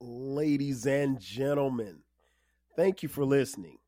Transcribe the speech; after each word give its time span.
ladies 0.00 0.86
and 0.86 1.20
gentlemen. 1.20 2.00
Thank 2.76 3.02
you 3.02 3.08
for 3.08 3.24
listening. 3.24 3.78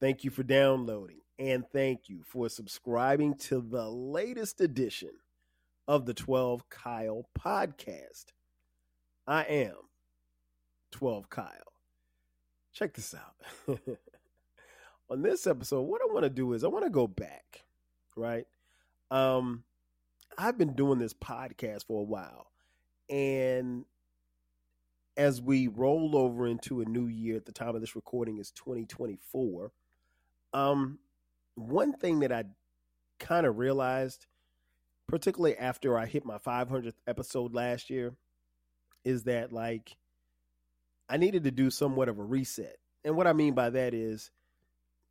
Thank 0.00 0.24
you 0.24 0.30
for 0.30 0.42
downloading. 0.42 1.20
And 1.38 1.64
thank 1.72 2.08
you 2.08 2.22
for 2.22 2.48
subscribing 2.48 3.34
to 3.36 3.60
the 3.60 3.88
latest 3.88 4.60
edition 4.60 5.12
of 5.88 6.04
the 6.04 6.14
12 6.14 6.68
Kyle 6.68 7.24
podcast. 7.38 8.26
I 9.26 9.44
am 9.44 9.76
12 10.92 11.30
Kyle. 11.30 11.46
Check 12.72 12.94
this 12.94 13.14
out. 13.14 13.78
On 15.10 15.22
this 15.22 15.46
episode, 15.46 15.82
what 15.82 16.02
I 16.02 16.12
want 16.12 16.24
to 16.24 16.30
do 16.30 16.52
is 16.52 16.62
I 16.62 16.68
want 16.68 16.84
to 16.84 16.90
go 16.90 17.06
back, 17.06 17.64
right? 18.16 18.46
Um, 19.10 19.64
I've 20.38 20.58
been 20.58 20.74
doing 20.74 20.98
this 20.98 21.14
podcast 21.14 21.86
for 21.86 22.00
a 22.00 22.04
while. 22.04 22.46
And 23.08 23.86
as 25.16 25.40
we 25.42 25.66
roll 25.68 26.16
over 26.16 26.46
into 26.46 26.80
a 26.80 26.84
new 26.84 27.06
year 27.06 27.36
at 27.36 27.46
the 27.46 27.52
time 27.52 27.74
of 27.74 27.80
this 27.80 27.96
recording 27.96 28.38
is 28.38 28.50
2024 28.52 29.72
um 30.52 30.98
one 31.54 31.92
thing 31.92 32.20
that 32.20 32.32
i 32.32 32.44
kind 33.18 33.46
of 33.46 33.58
realized 33.58 34.26
particularly 35.06 35.56
after 35.56 35.98
i 35.98 36.06
hit 36.06 36.24
my 36.24 36.38
500th 36.38 36.94
episode 37.06 37.54
last 37.54 37.90
year 37.90 38.14
is 39.04 39.24
that 39.24 39.52
like 39.52 39.96
i 41.08 41.16
needed 41.16 41.44
to 41.44 41.50
do 41.50 41.70
somewhat 41.70 42.08
of 42.08 42.18
a 42.18 42.22
reset. 42.22 42.76
And 43.04 43.16
what 43.16 43.26
i 43.26 43.32
mean 43.32 43.54
by 43.54 43.70
that 43.70 43.94
is 43.94 44.30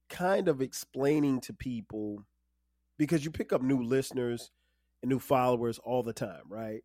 kind 0.09 0.47
of 0.47 0.61
explaining 0.61 1.39
to 1.41 1.53
people 1.53 2.25
because 2.97 3.23
you 3.23 3.31
pick 3.31 3.53
up 3.53 3.61
new 3.61 3.81
listeners 3.81 4.51
and 5.01 5.09
new 5.09 5.19
followers 5.19 5.79
all 5.79 6.03
the 6.03 6.13
time 6.13 6.43
right? 6.49 6.83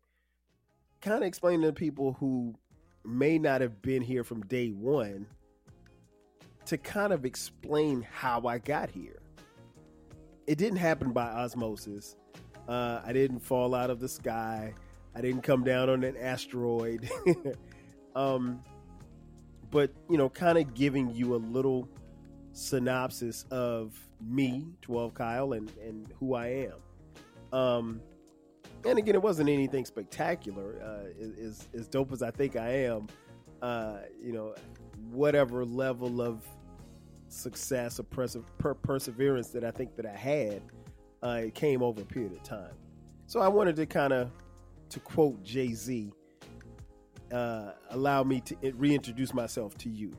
Kind 1.01 1.17
of 1.17 1.27
explaining 1.27 1.67
to 1.67 1.73
people 1.73 2.13
who 2.19 2.55
may 3.07 3.37
not 3.37 3.61
have 3.61 3.81
been 3.81 4.01
here 4.01 4.23
from 4.23 4.41
day 4.43 4.69
one 4.69 5.25
to 6.65 6.77
kind 6.77 7.13
of 7.13 7.25
explain 7.25 8.01
how 8.01 8.45
I 8.47 8.57
got 8.57 8.89
here. 8.89 9.19
It 10.47 10.57
didn't 10.57 10.77
happen 10.77 11.11
by 11.11 11.25
osmosis. 11.25 12.15
Uh, 12.67 13.01
I 13.05 13.13
didn't 13.13 13.39
fall 13.39 13.75
out 13.75 13.89
of 13.89 13.99
the 13.99 14.07
sky. 14.09 14.73
I 15.15 15.21
didn't 15.21 15.41
come 15.41 15.63
down 15.63 15.89
on 15.89 16.03
an 16.03 16.17
asteroid. 16.17 17.09
um, 18.15 18.61
but, 19.71 19.91
you 20.09 20.17
know, 20.17 20.29
kind 20.29 20.57
of 20.57 20.73
giving 20.73 21.13
you 21.13 21.35
a 21.35 21.37
little 21.37 21.87
synopsis 22.53 23.45
of 23.51 23.99
me, 24.21 24.65
12 24.81 25.13
Kyle, 25.13 25.53
and, 25.53 25.71
and 25.83 26.11
who 26.19 26.33
I 26.33 26.67
am. 26.69 27.57
Um, 27.57 28.01
and 28.85 28.99
again, 28.99 29.15
it 29.15 29.21
wasn't 29.21 29.49
anything 29.49 29.85
spectacular. 29.85 30.81
Uh, 30.81 31.23
as 31.43 31.67
as 31.73 31.87
dope 31.87 32.11
as 32.11 32.21
I 32.21 32.31
think 32.31 32.55
I 32.55 32.69
am, 32.85 33.07
uh, 33.61 33.97
you 34.21 34.31
know, 34.31 34.55
whatever 35.11 35.65
level 35.65 36.21
of 36.21 36.43
success 37.27 37.99
or 37.99 38.03
per- 38.03 38.73
perseverance 38.73 39.49
that 39.49 39.63
I 39.63 39.71
think 39.71 39.95
that 39.95 40.05
I 40.05 40.15
had, 40.15 40.61
uh, 41.23 41.41
it 41.45 41.55
came 41.55 41.81
over 41.81 42.01
a 42.01 42.05
period 42.05 42.33
of 42.33 42.43
time. 42.43 42.73
So 43.27 43.39
I 43.39 43.47
wanted 43.47 43.75
to 43.77 43.85
kind 43.85 44.13
of, 44.13 44.31
to 44.89 44.99
quote 44.99 45.43
Jay 45.43 45.73
Z, 45.73 46.11
uh, 47.31 47.71
allow 47.89 48.23
me 48.23 48.39
to 48.41 48.55
reintroduce 48.73 49.33
myself 49.33 49.77
to 49.79 49.89
you, 49.89 50.11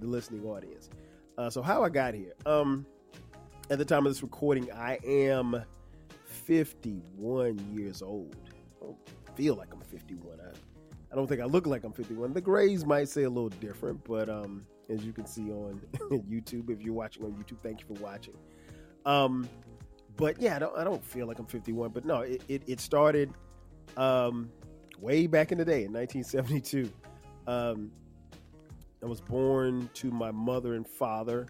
the 0.00 0.06
listening 0.06 0.44
audience. 0.44 0.90
Uh, 1.36 1.50
so 1.50 1.60
how 1.62 1.84
I 1.84 1.90
got 1.90 2.14
here. 2.14 2.32
Um, 2.46 2.86
at 3.68 3.78
the 3.78 3.84
time 3.84 4.06
of 4.06 4.12
this 4.12 4.22
recording, 4.22 4.72
I 4.72 4.98
am 5.04 5.62
51 6.46 7.58
years 7.76 8.02
old. 8.02 8.36
I 8.80 8.86
don't 8.86 8.96
feel 9.34 9.56
like 9.56 9.72
I'm 9.72 9.80
51. 9.80 10.38
I, 10.40 10.50
I 11.12 11.14
don't 11.16 11.26
think 11.26 11.40
I 11.40 11.44
look 11.44 11.66
like 11.66 11.82
I'm 11.82 11.92
51. 11.92 12.32
The 12.32 12.40
grays 12.40 12.86
might 12.86 13.08
say 13.08 13.24
a 13.24 13.28
little 13.28 13.48
different, 13.48 14.02
but 14.04 14.28
um, 14.28 14.64
as 14.88 15.04
you 15.04 15.12
can 15.12 15.26
see 15.26 15.50
on 15.50 15.80
YouTube, 16.30 16.70
if 16.70 16.80
you're 16.80 16.94
watching 16.94 17.24
on 17.24 17.32
YouTube, 17.32 17.60
thank 17.62 17.80
you 17.80 17.86
for 17.86 18.00
watching. 18.00 18.34
Um, 19.04 19.48
but 20.16 20.40
yeah, 20.40 20.56
I 20.56 20.58
don't, 20.60 20.78
I 20.78 20.84
don't 20.84 21.04
feel 21.04 21.26
like 21.26 21.38
I'm 21.40 21.46
51. 21.46 21.90
But 21.90 22.04
no, 22.04 22.20
it, 22.20 22.42
it, 22.48 22.62
it 22.66 22.80
started 22.80 23.32
um, 23.96 24.50
way 25.00 25.26
back 25.26 25.50
in 25.50 25.58
the 25.58 25.64
day 25.64 25.84
in 25.84 25.92
1972. 25.92 26.92
Um, 27.48 27.90
I 29.02 29.06
was 29.06 29.20
born 29.20 29.90
to 29.94 30.10
my 30.12 30.30
mother 30.30 30.74
and 30.74 30.86
father. 30.86 31.48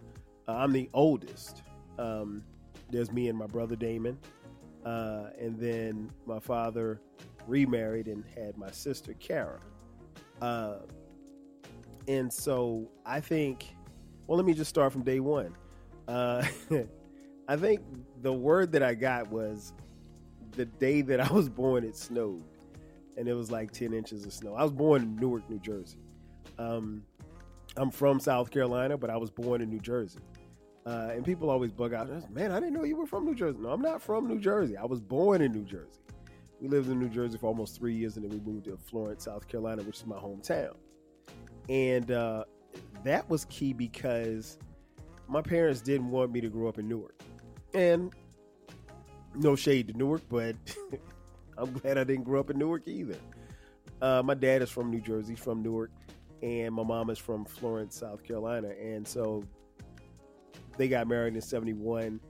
Uh, 0.49 0.55
I'm 0.55 0.73
the 0.73 0.89
oldest. 0.95 1.63
Um, 1.99 2.43
there's 2.91 3.13
me 3.13 3.29
and 3.29 3.39
my 3.39 3.47
brother 3.47 3.77
Damon. 3.77 4.19
Uh, 4.87 5.31
and 5.41 5.59
then 5.59 6.09
my 6.27 6.39
father 6.39 7.01
remarried 7.49 8.07
and 8.07 8.25
had 8.37 8.57
my 8.57 8.71
sister 8.71 9.15
Kara. 9.15 9.59
Uh, 10.41 10.77
and 12.07 12.33
so 12.33 12.89
I 13.05 13.21
think, 13.21 13.75
well, 14.29 14.37
let 14.37 14.47
me 14.47 14.55
just 14.55 14.71
start 14.71 14.93
from 14.93 15.03
day 15.03 15.19
one. 15.19 15.57
Uh, 16.07 16.47
I 17.49 17.57
think 17.57 17.81
the 18.23 18.33
word 18.33 18.71
that 18.73 18.83
I 18.85 18.95
got 18.95 19.29
was 19.29 19.73
the 20.53 20.67
day 20.67 21.03
that 21.03 21.21
I 21.21 21.33
was 21.33 21.49
born, 21.49 21.83
it 21.83 21.97
snowed. 21.97 22.45
And 23.17 23.27
it 23.29 23.35
was 23.35 23.51
like 23.51 23.73
10 23.73 23.93
inches 23.93 24.25
of 24.25 24.33
snow. 24.33 24.55
I 24.55 24.63
was 24.63 24.73
born 24.73 25.03
in 25.03 25.17
Newark, 25.17 25.51
New 25.51 25.59
Jersey. 25.59 25.99
Um, 26.59 27.03
I'm 27.77 27.91
from 27.91 28.21
South 28.21 28.53
Carolina, 28.53 28.97
but 28.97 29.11
I 29.11 29.17
was 29.17 29.31
born 29.31 29.63
in 29.63 29.69
New 29.69 29.81
Jersey. 29.81 30.21
Uh, 30.87 31.11
and 31.13 31.25
people 31.25 31.51
always 31.51 31.73
bug 31.73 31.93
out, 31.93 32.09
man, 32.31 32.53
I 32.53 32.61
didn't 32.61 32.75
know 32.75 32.85
you 32.85 32.97
were 32.97 33.07
from 33.07 33.25
New 33.25 33.35
Jersey. 33.35 33.59
No, 33.61 33.71
I'm 33.71 33.83
not 33.83 34.01
from 34.01 34.29
New 34.29 34.39
Jersey. 34.39 34.77
I 34.77 34.85
was 34.85 35.01
born 35.01 35.43
in 35.43 35.51
New 35.51 35.65
Jersey. 35.65 35.99
We 36.61 36.69
lived 36.69 36.89
in 36.89 37.01
New 37.01 37.09
Jersey 37.09 37.37
for 37.39 37.49
almost 37.49 37.77
three 37.77 37.95
years, 37.95 38.17
and 38.17 38.25
then 38.25 38.31
we 38.31 38.53
moved 38.53 38.67
to 38.67 38.77
Florence, 38.77 39.25
South 39.25 39.49
Carolina, 39.49 39.83
which 39.83 39.97
is 39.97 40.07
my 40.07 40.17
hometown. 40.17 40.75
And 41.69 42.13
uh, 42.13 42.45
that 43.03 43.29
was 43.29 43.47
key 43.47 43.73
because 43.73 44.59
my 45.27 45.43
parents 45.43 45.81
didn't 45.81 46.09
want 46.09 46.31
me 46.33 46.41
to 46.41 46.49
grow 46.49 46.69
up 46.69 46.79
in 46.79 46.89
Newark. 46.89 47.21
And 47.75 48.13
no 49.35 49.57
shade 49.57 49.89
to 49.89 49.99
Newark, 49.99 50.23
but 50.29 50.55
I'm 51.59 51.73
glad 51.73 51.99
I 51.99 52.05
didn't 52.05 52.25
grow 52.25 52.39
up 52.39 52.51
in 52.51 52.59
Newark 52.59 52.87
either. 52.87 53.17
Uh, 54.01 54.23
my 54.25 54.35
dad 54.35 54.63
is 54.63 54.71
from 54.71 54.93
New 54.93 55.01
Jersey, 55.01 55.35
from 55.35 55.63
Newark, 55.65 55.91
and 56.43 56.73
my 56.73 56.85
mom 56.85 57.11
is 57.11 57.19
from 57.19 57.45
Florence, 57.45 57.99
South 57.99 58.23
Carolina. 58.23 58.69
And 58.69 59.07
so 59.07 59.43
they 60.77 60.89
got 60.89 61.09
married 61.09 61.35
in 61.35 61.41
71, 61.41 62.21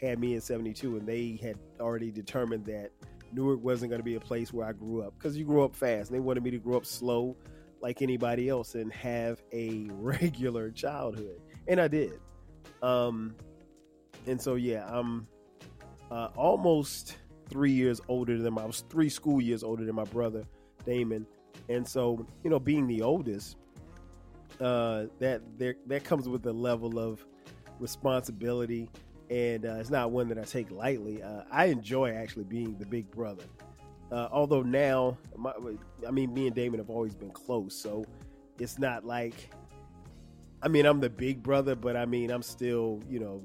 had 0.00 0.18
me 0.18 0.34
in 0.34 0.40
72, 0.40 0.96
and 0.96 1.06
they 1.06 1.38
had 1.42 1.58
already 1.80 2.10
determined 2.10 2.64
that 2.66 2.90
Newark 3.32 3.62
wasn't 3.62 3.90
going 3.90 4.00
to 4.00 4.04
be 4.04 4.14
a 4.14 4.20
place 4.20 4.52
where 4.52 4.66
I 4.66 4.72
grew 4.72 5.02
up 5.02 5.14
because 5.18 5.36
you 5.36 5.44
grew 5.44 5.64
up 5.64 5.74
fast. 5.74 6.10
And 6.10 6.16
they 6.16 6.20
wanted 6.20 6.42
me 6.42 6.50
to 6.52 6.58
grow 6.58 6.76
up 6.76 6.86
slow 6.86 7.36
like 7.80 8.02
anybody 8.02 8.48
else 8.48 8.74
and 8.74 8.92
have 8.92 9.42
a 9.52 9.88
regular 9.92 10.70
childhood. 10.70 11.40
And 11.68 11.80
I 11.80 11.88
did. 11.88 12.20
Um, 12.82 13.34
and 14.26 14.40
so, 14.40 14.54
yeah, 14.54 14.86
I'm 14.88 15.26
uh, 16.10 16.28
almost 16.36 17.16
three 17.48 17.72
years 17.72 18.00
older 18.08 18.38
than 18.38 18.54
my, 18.54 18.62
I 18.62 18.66
was 18.66 18.84
three 18.88 19.08
school 19.08 19.40
years 19.40 19.62
older 19.62 19.84
than 19.84 19.94
my 19.94 20.04
brother, 20.04 20.44
Damon. 20.84 21.26
And 21.68 21.86
so, 21.86 22.26
you 22.44 22.50
know, 22.50 22.58
being 22.58 22.86
the 22.86 23.02
oldest, 23.02 23.56
uh, 24.60 25.06
that 25.18 25.42
there, 25.58 25.74
that 25.86 26.04
comes 26.04 26.28
with 26.28 26.46
a 26.46 26.52
level 26.52 26.98
of 26.98 27.24
responsibility, 27.78 28.90
and 29.30 29.66
uh, 29.66 29.74
it's 29.74 29.90
not 29.90 30.10
one 30.10 30.28
that 30.28 30.38
I 30.38 30.44
take 30.44 30.70
lightly. 30.70 31.22
Uh, 31.22 31.42
I 31.50 31.66
enjoy 31.66 32.12
actually 32.12 32.44
being 32.44 32.76
the 32.78 32.86
big 32.86 33.10
brother. 33.10 33.44
Uh, 34.12 34.28
although 34.30 34.62
now, 34.62 35.18
my, 35.36 35.52
I 36.06 36.10
mean, 36.10 36.32
me 36.32 36.46
and 36.46 36.54
Damon 36.54 36.78
have 36.78 36.90
always 36.90 37.14
been 37.14 37.30
close, 37.30 37.74
so 37.74 38.04
it's 38.60 38.78
not 38.78 39.04
like, 39.04 39.50
I 40.62 40.68
mean, 40.68 40.86
I'm 40.86 41.00
the 41.00 41.10
big 41.10 41.42
brother, 41.42 41.74
but 41.74 41.96
I 41.96 42.06
mean, 42.06 42.30
I'm 42.30 42.42
still, 42.42 43.02
you 43.08 43.18
know, 43.18 43.42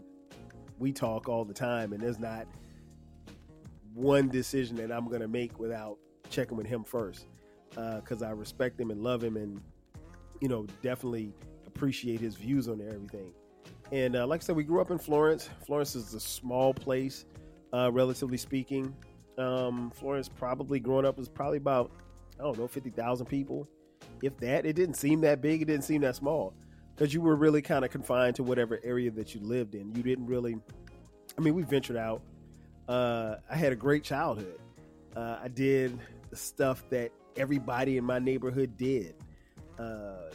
we 0.78 0.92
talk 0.92 1.28
all 1.28 1.46
the 1.46 1.54
time, 1.54 1.94
and 1.94 2.02
there's 2.02 2.20
not 2.20 2.48
one 3.94 4.30
decision 4.30 4.76
that 4.78 4.92
I'm 4.92 5.08
going 5.08 5.22
to 5.22 5.28
make 5.28 5.60
without 5.60 5.98
checking 6.30 6.58
with 6.58 6.68
him 6.68 6.84
first, 6.84 7.26
because 7.70 8.22
uh, 8.22 8.28
I 8.28 8.32
respect 8.32 8.80
him 8.80 8.92
and 8.92 9.02
love 9.02 9.24
him, 9.24 9.38
and 9.38 9.60
you 10.42 10.48
know, 10.48 10.66
definitely 10.82 11.34
appreciate 11.68 12.20
his 12.20 12.36
views 12.36 12.68
on 12.68 12.82
everything. 12.82 13.34
And 13.92 14.16
uh, 14.16 14.26
like 14.26 14.42
I 14.42 14.44
said, 14.44 14.56
we 14.56 14.64
grew 14.64 14.82
up 14.82 14.92
in 14.92 14.98
Florence. 14.98 15.50
Florence 15.66 15.96
is 15.96 16.14
a 16.14 16.20
small 16.20 16.74
place, 16.74 17.26
uh, 17.74 17.92
relatively 17.92 18.38
speaking. 18.38 18.96
Um, 19.38 19.92
Florence 19.96 20.30
probably 20.30 20.80
growing 20.80 21.06
up 21.06 21.18
was 21.18 21.28
probably 21.30 21.58
about 21.58 21.92
I 22.40 22.44
don't 22.44 22.58
know 22.58 22.68
fifty 22.68 22.90
thousand 22.90 23.26
people, 23.26 23.68
if 24.22 24.38
that. 24.38 24.66
It 24.66 24.74
didn't 24.74 24.96
seem 24.96 25.22
that 25.22 25.42
big. 25.42 25.62
It 25.62 25.66
didn't 25.66 25.84
seem 25.84 26.02
that 26.02 26.16
small 26.16 26.54
because 26.96 27.14
you 27.14 27.22
were 27.22 27.36
really 27.36 27.62
kind 27.62 27.84
of 27.84 27.92
confined 27.92 28.36
to 28.38 28.44
whatever 28.44 28.80
area 28.84 29.12
that 29.12 29.36
you 29.36 29.42
lived 29.42 29.76
in. 29.76 29.94
You 29.96 30.04
didn't 30.04 30.26
really. 30.26 30.58
I 31.38 31.42
mean, 31.42 31.54
we 31.54 31.64
ventured 31.64 31.98
out. 31.98 32.22
Uh, 32.88 33.36
I 33.50 33.56
had 33.56 33.72
a 33.74 33.76
great 33.76 34.04
childhood. 34.04 34.60
Uh, 35.16 35.38
I 35.44 35.48
did 35.50 35.98
the 36.30 36.36
stuff 36.36 36.84
that 36.90 37.12
everybody 37.36 37.98
in 37.98 38.04
my 38.04 38.20
neighborhood 38.20 38.78
did. 38.78 39.16
Uh, 39.78 40.32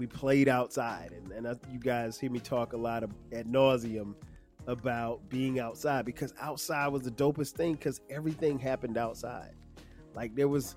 we 0.00 0.06
played 0.06 0.48
outside, 0.48 1.12
and, 1.12 1.30
and 1.30 1.46
I, 1.46 1.54
you 1.70 1.78
guys 1.78 2.18
hear 2.18 2.30
me 2.30 2.40
talk 2.40 2.72
a 2.72 2.76
lot 2.76 3.02
of, 3.02 3.10
at 3.34 3.46
nauseum 3.46 4.14
about 4.66 5.28
being 5.28 5.60
outside 5.60 6.06
because 6.06 6.32
outside 6.40 6.88
was 6.88 7.02
the 7.02 7.10
dopest 7.10 7.50
thing 7.50 7.74
because 7.74 8.00
everything 8.08 8.58
happened 8.58 8.96
outside. 8.96 9.52
Like 10.14 10.34
there 10.34 10.48
was 10.48 10.76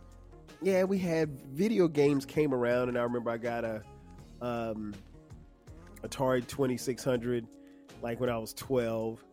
yeah, 0.62 0.84
we 0.84 0.98
had 0.98 1.42
video 1.54 1.88
games 1.88 2.26
came 2.26 2.54
around, 2.54 2.90
and 2.90 2.98
I 2.98 3.04
remember 3.04 3.32
I 3.32 3.38
got 3.38 3.64
a 3.64 3.82
um, 4.42 4.94
Atari 6.02 6.46
Twenty 6.46 6.76
Six 6.76 7.02
Hundred 7.02 7.48
like 8.02 8.20
when 8.20 8.30
I 8.30 8.38
was 8.38 8.54
twelve, 8.54 9.24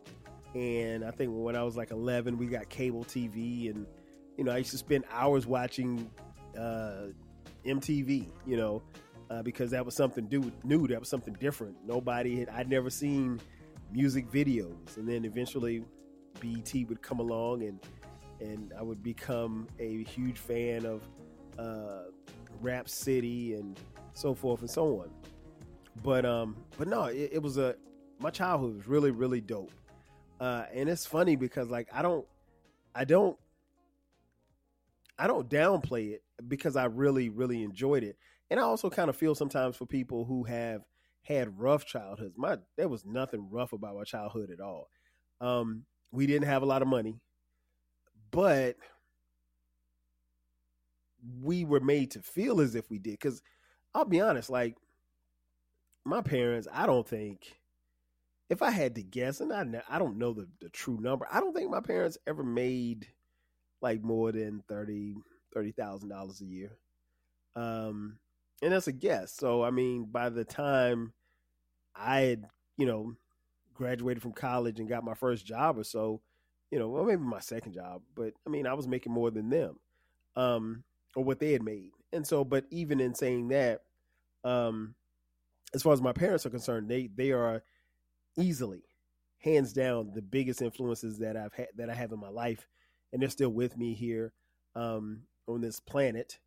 and 0.55 1.03
I 1.03 1.11
think 1.11 1.31
when 1.33 1.57
I 1.57 1.63
was 1.63 1.75
like 1.75 1.91
eleven, 1.91 2.37
we 2.37 2.45
got 2.45 2.69
cable 2.69 3.03
TV, 3.03 3.69
and 3.69 3.85
you 4.37 4.45
know 4.45 4.53
I 4.53 4.59
used 4.59 4.71
to 4.71 4.77
spend 4.77 5.03
hours 5.11 5.45
watching 5.45 6.09
uh, 6.57 7.07
MTV, 7.65 8.29
you 8.45 8.57
know, 8.57 8.81
uh, 9.31 9.41
because 9.41 9.71
that 9.71 9.85
was 9.85 9.95
something 9.95 10.25
do- 10.25 10.51
new, 10.63 10.87
that 10.87 10.99
was 10.99 11.07
something 11.07 11.35
different. 11.39 11.75
Nobody 11.85 12.39
had 12.39 12.49
I'd 12.49 12.69
never 12.69 12.89
seen 12.89 13.39
music 13.91 14.29
videos, 14.29 14.97
and 14.97 15.07
then 15.07 15.23
eventually 15.23 15.83
BET 16.41 16.73
would 16.89 17.01
come 17.01 17.19
along 17.19 17.63
and 17.63 17.79
and 18.41 18.73
I 18.77 18.81
would 18.81 19.01
become 19.01 19.67
a 19.79 20.03
huge 20.03 20.37
fan 20.37 20.85
of 20.85 21.03
uh, 21.57 22.09
Rap 22.59 22.89
City 22.89 23.53
and 23.53 23.79
so 24.13 24.33
forth 24.33 24.61
and 24.61 24.69
so 24.69 25.01
on. 25.01 25.09
But 26.03 26.25
um, 26.25 26.57
but 26.77 26.87
no, 26.89 27.05
it, 27.05 27.29
it 27.33 27.41
was 27.41 27.57
a 27.57 27.75
my 28.19 28.31
childhood 28.31 28.75
was 28.75 28.87
really 28.87 29.11
really 29.11 29.39
dope. 29.39 29.71
Uh, 30.41 30.65
and 30.73 30.89
it's 30.89 31.05
funny 31.05 31.35
because 31.37 31.69
like 31.69 31.87
I 31.93 32.01
don't, 32.01 32.25
I 32.95 33.05
don't, 33.05 33.37
I 35.17 35.27
don't 35.27 35.47
downplay 35.47 36.13
it 36.13 36.23
because 36.47 36.75
I 36.75 36.85
really 36.85 37.29
really 37.29 37.63
enjoyed 37.63 38.03
it. 38.03 38.17
And 38.51 38.59
I 38.59 38.63
also 38.63 38.89
kind 38.89 39.09
of 39.09 39.15
feel 39.15 39.33
sometimes 39.33 39.77
for 39.77 39.85
people 39.85 40.25
who 40.25 40.43
have 40.43 40.81
had 41.23 41.57
rough 41.57 41.85
childhoods. 41.85 42.37
My 42.37 42.57
there 42.75 42.89
was 42.89 43.05
nothing 43.05 43.49
rough 43.49 43.71
about 43.71 43.95
my 43.95 44.03
childhood 44.03 44.51
at 44.51 44.59
all. 44.59 44.89
Um, 45.39 45.85
we 46.11 46.27
didn't 46.27 46.49
have 46.49 46.61
a 46.61 46.65
lot 46.65 46.81
of 46.81 46.89
money, 46.89 47.21
but 48.29 48.75
we 51.41 51.63
were 51.63 51.79
made 51.79 52.11
to 52.11 52.21
feel 52.21 52.59
as 52.59 52.75
if 52.75 52.89
we 52.89 52.99
did. 52.99 53.11
Because 53.11 53.41
I'll 53.95 54.03
be 54.03 54.19
honest, 54.19 54.49
like 54.49 54.75
my 56.03 56.21
parents, 56.21 56.67
I 56.73 56.87
don't 56.87 57.07
think, 57.07 57.57
if 58.49 58.61
I 58.61 58.71
had 58.71 58.95
to 58.95 59.01
guess, 59.01 59.39
and 59.39 59.53
I 59.53 59.81
I 59.89 59.97
don't 59.97 60.17
know 60.17 60.33
the, 60.33 60.49
the 60.59 60.67
true 60.67 60.99
number, 60.99 61.25
I 61.31 61.39
don't 61.39 61.55
think 61.55 61.71
my 61.71 61.79
parents 61.79 62.17
ever 62.27 62.43
made 62.43 63.07
like 63.81 64.03
more 64.03 64.33
than 64.33 64.61
thirty 64.67 65.15
thirty 65.53 65.71
thousand 65.71 66.09
dollars 66.09 66.41
a 66.41 66.45
year. 66.45 66.71
Um, 67.55 68.17
and 68.61 68.71
that's 68.71 68.87
a 68.87 68.91
guess. 68.91 69.33
So 69.33 69.63
I 69.63 69.71
mean, 69.71 70.07
by 70.11 70.29
the 70.29 70.45
time 70.45 71.13
I 71.95 72.21
had, 72.21 72.45
you 72.77 72.85
know, 72.85 73.15
graduated 73.73 74.21
from 74.21 74.33
college 74.33 74.79
and 74.79 74.89
got 74.89 75.03
my 75.03 75.13
first 75.15 75.45
job 75.45 75.77
or 75.77 75.83
so, 75.83 76.21
you 76.69 76.79
know, 76.79 76.89
well 76.89 77.05
maybe 77.05 77.21
my 77.21 77.39
second 77.39 77.73
job, 77.73 78.01
but 78.15 78.33
I 78.45 78.49
mean, 78.49 78.67
I 78.67 78.73
was 78.73 78.87
making 78.87 79.13
more 79.13 79.31
than 79.31 79.49
them. 79.49 79.79
Um, 80.35 80.83
or 81.15 81.23
what 81.23 81.39
they 81.39 81.51
had 81.51 81.63
made. 81.63 81.91
And 82.13 82.25
so, 82.25 82.43
but 82.43 82.65
even 82.69 82.99
in 82.99 83.13
saying 83.15 83.49
that, 83.49 83.81
um, 84.43 84.95
as 85.73 85.83
far 85.83 85.93
as 85.93 86.01
my 86.01 86.13
parents 86.13 86.45
are 86.45 86.49
concerned, 86.49 86.89
they 86.89 87.09
they 87.13 87.31
are 87.31 87.63
easily, 88.37 88.83
hands 89.39 89.73
down, 89.73 90.11
the 90.13 90.21
biggest 90.21 90.61
influences 90.61 91.19
that 91.19 91.37
I've 91.37 91.53
had 91.53 91.67
that 91.77 91.89
I 91.89 91.93
have 91.93 92.11
in 92.11 92.19
my 92.19 92.29
life, 92.29 92.67
and 93.11 93.21
they're 93.21 93.29
still 93.29 93.49
with 93.49 93.77
me 93.77 93.93
here 93.93 94.33
um, 94.75 95.23
on 95.47 95.61
this 95.61 95.79
planet. 95.79 96.39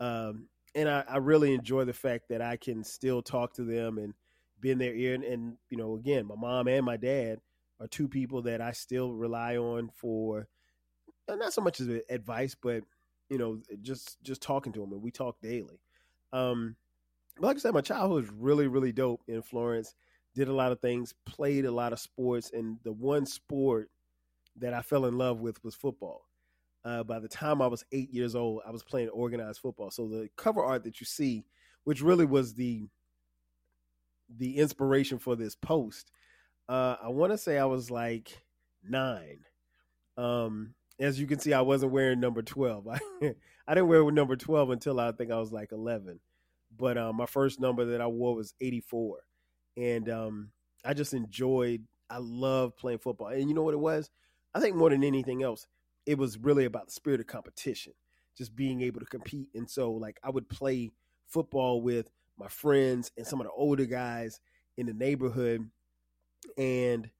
Um, 0.00 0.48
and 0.74 0.88
I, 0.88 1.04
I, 1.08 1.16
really 1.18 1.54
enjoy 1.54 1.84
the 1.84 1.92
fact 1.92 2.28
that 2.28 2.42
I 2.42 2.56
can 2.56 2.84
still 2.84 3.22
talk 3.22 3.54
to 3.54 3.64
them 3.64 3.98
and 3.98 4.14
be 4.60 4.70
in 4.70 4.78
their 4.78 4.94
ear. 4.94 5.14
And, 5.14 5.24
and 5.24 5.56
you 5.70 5.76
know, 5.76 5.96
again, 5.96 6.26
my 6.26 6.34
mom 6.36 6.68
and 6.68 6.84
my 6.84 6.96
dad 6.96 7.38
are 7.80 7.86
two 7.86 8.08
people 8.08 8.42
that 8.42 8.60
I 8.60 8.72
still 8.72 9.12
rely 9.12 9.56
on 9.56 9.90
for 9.94 10.48
not 11.28 11.52
so 11.52 11.60
much 11.60 11.80
as 11.80 11.88
advice, 12.08 12.54
but 12.60 12.82
you 13.28 13.38
know, 13.38 13.60
just 13.82 14.22
just 14.22 14.42
talking 14.42 14.72
to 14.72 14.80
them, 14.80 14.92
and 14.92 15.02
we 15.02 15.10
talk 15.10 15.40
daily. 15.42 15.80
Um, 16.32 16.76
but 17.36 17.48
like 17.48 17.56
I 17.56 17.60
said, 17.60 17.74
my 17.74 17.80
childhood 17.80 18.24
was 18.24 18.32
really, 18.32 18.66
really 18.66 18.92
dope 18.92 19.22
in 19.28 19.42
Florence. 19.42 19.94
Did 20.34 20.48
a 20.48 20.54
lot 20.54 20.72
of 20.72 20.80
things, 20.80 21.14
played 21.26 21.64
a 21.64 21.70
lot 21.70 21.92
of 21.92 21.98
sports, 21.98 22.50
and 22.52 22.78
the 22.84 22.92
one 22.92 23.26
sport 23.26 23.90
that 24.56 24.74
I 24.74 24.82
fell 24.82 25.04
in 25.06 25.18
love 25.18 25.40
with 25.40 25.62
was 25.62 25.74
football. 25.74 26.27
Uh, 26.88 27.04
by 27.04 27.18
the 27.18 27.28
time 27.28 27.60
I 27.60 27.66
was 27.66 27.84
eight 27.92 28.10
years 28.14 28.34
old, 28.34 28.62
I 28.66 28.70
was 28.70 28.82
playing 28.82 29.10
organized 29.10 29.60
football. 29.60 29.90
So 29.90 30.08
the 30.08 30.30
cover 30.38 30.64
art 30.64 30.84
that 30.84 31.00
you 31.00 31.04
see, 31.04 31.44
which 31.84 32.00
really 32.00 32.24
was 32.24 32.54
the 32.54 32.88
the 34.34 34.56
inspiration 34.56 35.18
for 35.18 35.36
this 35.36 35.54
post, 35.54 36.10
uh, 36.66 36.96
I 37.02 37.08
want 37.08 37.32
to 37.32 37.36
say 37.36 37.58
I 37.58 37.66
was 37.66 37.90
like 37.90 38.42
nine. 38.82 39.40
Um, 40.16 40.74
as 40.98 41.20
you 41.20 41.26
can 41.26 41.38
see, 41.38 41.52
I 41.52 41.60
wasn't 41.60 41.92
wearing 41.92 42.20
number 42.20 42.40
12. 42.40 42.88
I, 42.88 42.98
I 43.66 43.74
didn't 43.74 43.88
wear 43.88 44.10
number 44.10 44.36
12 44.36 44.70
until 44.70 44.98
I 44.98 45.12
think 45.12 45.30
I 45.30 45.38
was 45.38 45.52
like 45.52 45.72
11. 45.72 46.20
But 46.74 46.96
um, 46.96 47.16
my 47.16 47.26
first 47.26 47.60
number 47.60 47.84
that 47.84 48.00
I 48.00 48.06
wore 48.06 48.34
was 48.34 48.54
84. 48.62 49.18
And 49.76 50.08
um, 50.08 50.50
I 50.86 50.94
just 50.94 51.12
enjoyed, 51.12 51.84
I 52.08 52.16
love 52.18 52.78
playing 52.78 53.00
football. 53.00 53.28
And 53.28 53.46
you 53.46 53.54
know 53.54 53.62
what 53.62 53.74
it 53.74 53.78
was? 53.78 54.10
I 54.54 54.60
think 54.60 54.74
more 54.74 54.88
than 54.88 55.04
anything 55.04 55.42
else, 55.42 55.66
it 56.08 56.16
was 56.16 56.38
really 56.38 56.64
about 56.64 56.86
the 56.86 56.92
spirit 56.92 57.20
of 57.20 57.26
competition, 57.26 57.92
just 58.34 58.56
being 58.56 58.80
able 58.80 58.98
to 58.98 59.04
compete. 59.04 59.50
And 59.54 59.68
so, 59.68 59.92
like, 59.92 60.18
I 60.24 60.30
would 60.30 60.48
play 60.48 60.90
football 61.26 61.82
with 61.82 62.10
my 62.38 62.48
friends 62.48 63.12
and 63.18 63.26
some 63.26 63.42
of 63.42 63.46
the 63.46 63.52
older 63.52 63.84
guys 63.84 64.40
in 64.78 64.86
the 64.86 64.94
neighborhood. 64.94 65.68
And 66.56 67.10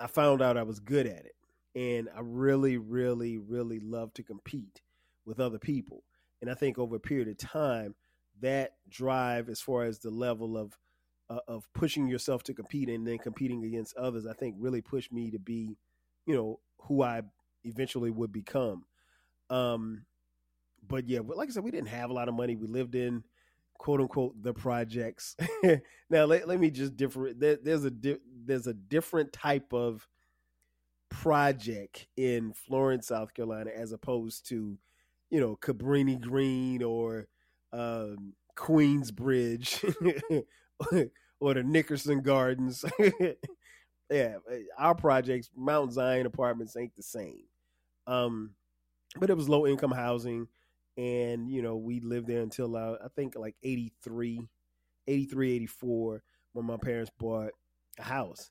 I 0.00 0.06
found 0.06 0.40
out 0.40 0.56
I 0.56 0.62
was 0.62 0.80
good 0.80 1.06
at 1.06 1.26
it 1.26 1.34
and 1.74 2.08
I 2.16 2.20
really, 2.22 2.78
really, 2.78 3.36
really 3.36 3.80
love 3.80 4.14
to 4.14 4.22
compete 4.22 4.80
with 5.26 5.38
other 5.38 5.58
people. 5.58 6.02
And 6.40 6.50
I 6.50 6.54
think 6.54 6.78
over 6.78 6.96
a 6.96 7.00
period 7.00 7.28
of 7.28 7.36
time, 7.36 7.94
that 8.40 8.76
drive, 8.88 9.50
as 9.50 9.60
far 9.60 9.84
as 9.84 9.98
the 9.98 10.10
level 10.10 10.56
of 10.56 10.78
uh, 11.28 11.40
of 11.46 11.68
pushing 11.74 12.08
yourself 12.08 12.42
to 12.44 12.54
compete 12.54 12.88
and 12.88 13.06
then 13.06 13.18
competing 13.18 13.62
against 13.62 13.94
others, 13.96 14.26
I 14.26 14.32
think 14.32 14.56
really 14.58 14.80
pushed 14.80 15.12
me 15.12 15.30
to 15.32 15.38
be, 15.38 15.76
you 16.24 16.34
know, 16.34 16.60
who 16.78 17.02
I 17.02 17.22
eventually 17.64 18.10
would 18.10 18.32
become. 18.32 18.84
Um, 19.50 20.04
but 20.86 21.08
yeah, 21.08 21.20
like 21.24 21.48
I 21.48 21.52
said, 21.52 21.64
we 21.64 21.70
didn't 21.70 21.88
have 21.88 22.10
a 22.10 22.14
lot 22.14 22.28
of 22.28 22.34
money. 22.34 22.56
We 22.56 22.66
lived 22.66 22.94
in 22.94 23.24
quote 23.78 24.00
unquote 24.00 24.40
the 24.42 24.54
projects. 24.54 25.36
now 26.10 26.24
let, 26.24 26.46
let 26.48 26.60
me 26.60 26.70
just 26.70 26.96
differ. 26.96 27.32
There, 27.36 27.58
there's 27.62 27.84
a 27.84 27.90
di- 27.90 28.18
there's 28.44 28.66
a 28.66 28.74
different 28.74 29.32
type 29.32 29.72
of 29.72 30.06
project 31.08 32.06
in 32.16 32.52
Florence, 32.52 33.08
South 33.08 33.34
Carolina, 33.34 33.70
as 33.74 33.92
opposed 33.92 34.48
to, 34.48 34.78
you 35.30 35.40
know, 35.40 35.56
Cabrini 35.56 36.20
Green 36.20 36.82
or 36.82 37.28
um, 37.72 38.34
Queensbridge 38.56 39.84
or 41.40 41.54
the 41.54 41.62
Nickerson 41.62 42.22
Gardens. 42.22 42.84
yeah, 44.10 44.36
our 44.78 44.94
projects, 44.94 45.50
Mount 45.56 45.92
Zion 45.92 46.26
apartments 46.26 46.76
ain't 46.76 46.96
the 46.96 47.02
same. 47.02 47.44
Um, 48.06 48.54
but 49.16 49.30
it 49.30 49.36
was 49.36 49.48
low 49.48 49.66
income 49.66 49.92
housing. 49.92 50.48
And, 50.96 51.48
you 51.48 51.62
know, 51.62 51.76
we 51.76 52.00
lived 52.00 52.26
there 52.26 52.42
until 52.42 52.76
uh, 52.76 52.96
I 53.02 53.08
think 53.16 53.34
like 53.36 53.56
83, 53.62 54.48
83, 55.06 55.52
84 55.52 56.22
when 56.52 56.66
my 56.66 56.76
parents 56.76 57.10
bought 57.18 57.52
a 57.98 58.02
house. 58.02 58.50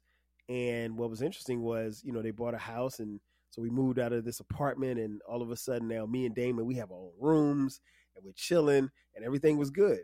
And 0.50 0.98
what 0.98 1.10
was 1.10 1.22
interesting 1.22 1.62
was, 1.62 2.02
you 2.04 2.12
know, 2.12 2.22
they 2.22 2.32
bought 2.32 2.54
a 2.54 2.60
house 2.60 3.00
and 3.00 3.20
so 3.52 3.62
we 3.62 3.70
moved 3.70 4.00
out 4.00 4.14
of 4.14 4.24
this 4.24 4.40
apartment 4.40 5.00
and 5.00 5.22
all 5.28 5.42
of 5.42 5.52
a 5.52 5.58
sudden 5.58 5.88
now 5.88 6.06
me 6.06 6.26
and 6.26 6.34
Damon, 6.34 6.66
we 6.66 6.76
have 6.76 6.92
our 6.92 6.98
own 6.98 7.12
rooms 7.20 7.82
and 8.16 8.26
we're 8.26 8.32
chilling 8.34 8.90
and 9.16 9.26
everything 9.26 9.58
was 9.58 9.70
good. 9.70 10.00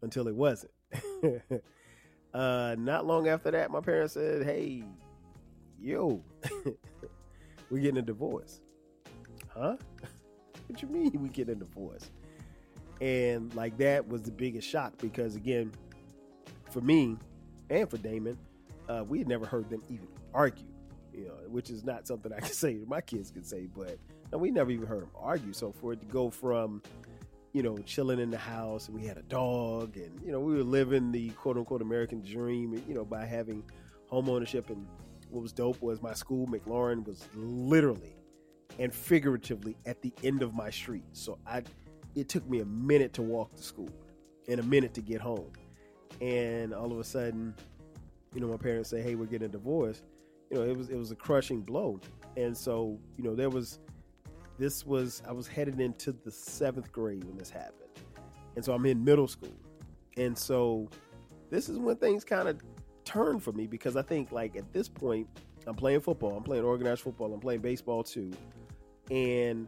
Until 0.00 0.28
it 0.28 0.34
wasn't. 0.34 0.72
uh, 2.34 2.76
not 2.78 3.06
long 3.06 3.28
after 3.28 3.50
that, 3.50 3.70
my 3.70 3.80
parents 3.80 4.14
said, 4.14 4.44
Hey, 4.44 4.84
yo, 5.80 6.22
we're 7.70 7.80
getting 7.80 7.98
a 7.98 8.02
divorce. 8.02 8.60
Huh? 9.48 9.76
what 10.66 10.82
you 10.82 10.88
mean 10.88 11.10
we 11.20 11.28
getting 11.28 11.56
a 11.56 11.58
divorce? 11.58 12.10
And 13.00 13.54
like 13.54 13.76
that 13.78 14.06
was 14.08 14.22
the 14.22 14.32
biggest 14.32 14.68
shock 14.68 14.92
because 14.98 15.36
again, 15.36 15.72
for 16.70 16.80
me, 16.80 17.16
and 17.70 17.88
for 17.88 17.98
Damon, 17.98 18.38
uh, 18.88 19.04
we 19.06 19.18
had 19.18 19.28
never 19.28 19.46
heard 19.46 19.68
them 19.70 19.82
even 19.88 20.08
argue, 20.34 20.66
you 21.12 21.26
know, 21.26 21.34
which 21.48 21.70
is 21.70 21.84
not 21.84 22.06
something 22.06 22.32
I 22.32 22.40
can 22.40 22.48
say 22.52 22.78
my 22.86 23.00
kids 23.00 23.30
can 23.30 23.44
say, 23.44 23.68
but 23.74 23.98
no, 24.32 24.38
we 24.38 24.50
never 24.50 24.70
even 24.70 24.86
heard 24.86 25.02
them 25.02 25.10
argue. 25.16 25.52
So 25.52 25.72
for 25.72 25.92
it 25.92 26.00
to 26.00 26.06
go 26.06 26.30
from, 26.30 26.82
you 27.52 27.62
know, 27.62 27.78
chilling 27.78 28.20
in 28.20 28.30
the 28.30 28.38
house 28.38 28.88
and 28.88 28.98
we 28.98 29.06
had 29.06 29.16
a 29.16 29.22
dog 29.22 29.96
and, 29.96 30.20
you 30.24 30.32
know, 30.32 30.40
we 30.40 30.54
were 30.54 30.62
living 30.62 31.12
the 31.12 31.30
quote 31.30 31.56
unquote 31.56 31.82
American 31.82 32.22
dream, 32.22 32.82
you 32.88 32.94
know, 32.94 33.04
by 33.04 33.24
having 33.24 33.62
home 34.08 34.28
ownership. 34.28 34.70
And 34.70 34.86
what 35.30 35.42
was 35.42 35.52
dope 35.52 35.80
was 35.82 36.02
my 36.02 36.14
school, 36.14 36.46
McLaurin, 36.46 37.06
was 37.06 37.26
literally 37.34 38.14
and 38.78 38.92
figuratively 38.94 39.76
at 39.86 40.00
the 40.02 40.12
end 40.22 40.42
of 40.42 40.54
my 40.54 40.70
street. 40.70 41.04
So 41.12 41.38
I, 41.46 41.62
it 42.14 42.28
took 42.28 42.48
me 42.48 42.60
a 42.60 42.66
minute 42.66 43.12
to 43.14 43.22
walk 43.22 43.54
to 43.56 43.62
school 43.62 43.90
and 44.48 44.60
a 44.60 44.62
minute 44.62 44.94
to 44.94 45.00
get 45.00 45.20
home 45.20 45.50
and 46.20 46.74
all 46.74 46.90
of 46.90 46.98
a 46.98 47.04
sudden, 47.04 47.54
you 48.34 48.40
know, 48.40 48.48
my 48.48 48.56
parents 48.56 48.90
say, 48.90 49.02
"Hey, 49.02 49.14
we're 49.14 49.26
getting 49.26 49.46
a 49.46 49.50
divorce." 49.52 50.02
You 50.50 50.58
know, 50.58 50.64
it 50.64 50.76
was 50.76 50.88
it 50.90 50.96
was 50.96 51.10
a 51.10 51.16
crushing 51.16 51.60
blow, 51.60 52.00
and 52.36 52.56
so 52.56 52.98
you 53.16 53.24
know 53.24 53.34
there 53.34 53.50
was 53.50 53.78
this 54.58 54.84
was 54.86 55.22
I 55.28 55.32
was 55.32 55.46
headed 55.46 55.80
into 55.80 56.12
the 56.12 56.30
seventh 56.30 56.90
grade 56.92 57.24
when 57.24 57.36
this 57.36 57.50
happened, 57.50 57.90
and 58.56 58.64
so 58.64 58.72
I'm 58.72 58.84
in 58.86 59.04
middle 59.04 59.28
school, 59.28 59.56
and 60.16 60.36
so 60.36 60.88
this 61.50 61.68
is 61.68 61.78
when 61.78 61.96
things 61.96 62.24
kind 62.24 62.48
of 62.48 62.60
turned 63.08 63.42
for 63.42 63.52
me 63.52 63.66
because 63.66 63.96
I 63.96 64.02
think 64.02 64.32
like 64.32 64.54
at 64.56 64.70
this 64.72 64.88
point 64.88 65.26
I'm 65.66 65.74
playing 65.74 66.00
football, 66.00 66.36
I'm 66.36 66.42
playing 66.42 66.64
organized 66.64 67.00
football, 67.00 67.32
I'm 67.32 67.40
playing 67.40 67.60
baseball 67.60 68.04
too, 68.04 68.32
and 69.10 69.66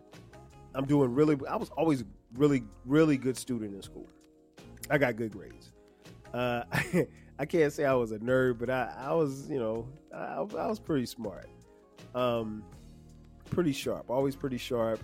I'm 0.74 0.84
doing 0.84 1.14
really. 1.14 1.36
I 1.48 1.56
was 1.56 1.70
always 1.70 2.04
really 2.34 2.62
really 2.84 3.16
good 3.16 3.36
student 3.36 3.74
in 3.74 3.82
school. 3.82 4.08
I 4.90 4.98
got 4.98 5.16
good 5.16 5.32
grades. 5.32 5.72
Uh, 6.34 6.64
I 7.38 7.46
can't 7.46 7.72
say 7.72 7.84
I 7.84 7.94
was 7.94 8.12
a 8.12 8.18
nerd, 8.18 8.58
but 8.58 8.68
I, 8.68 8.94
I 8.98 9.14
was, 9.14 9.48
you 9.48 9.58
know, 9.58 9.88
I, 10.14 10.36
I 10.36 10.66
was 10.66 10.78
pretty 10.78 11.06
smart. 11.06 11.48
Um, 12.14 12.62
pretty 13.50 13.72
sharp, 13.72 14.10
always 14.10 14.36
pretty 14.36 14.58
sharp. 14.58 15.00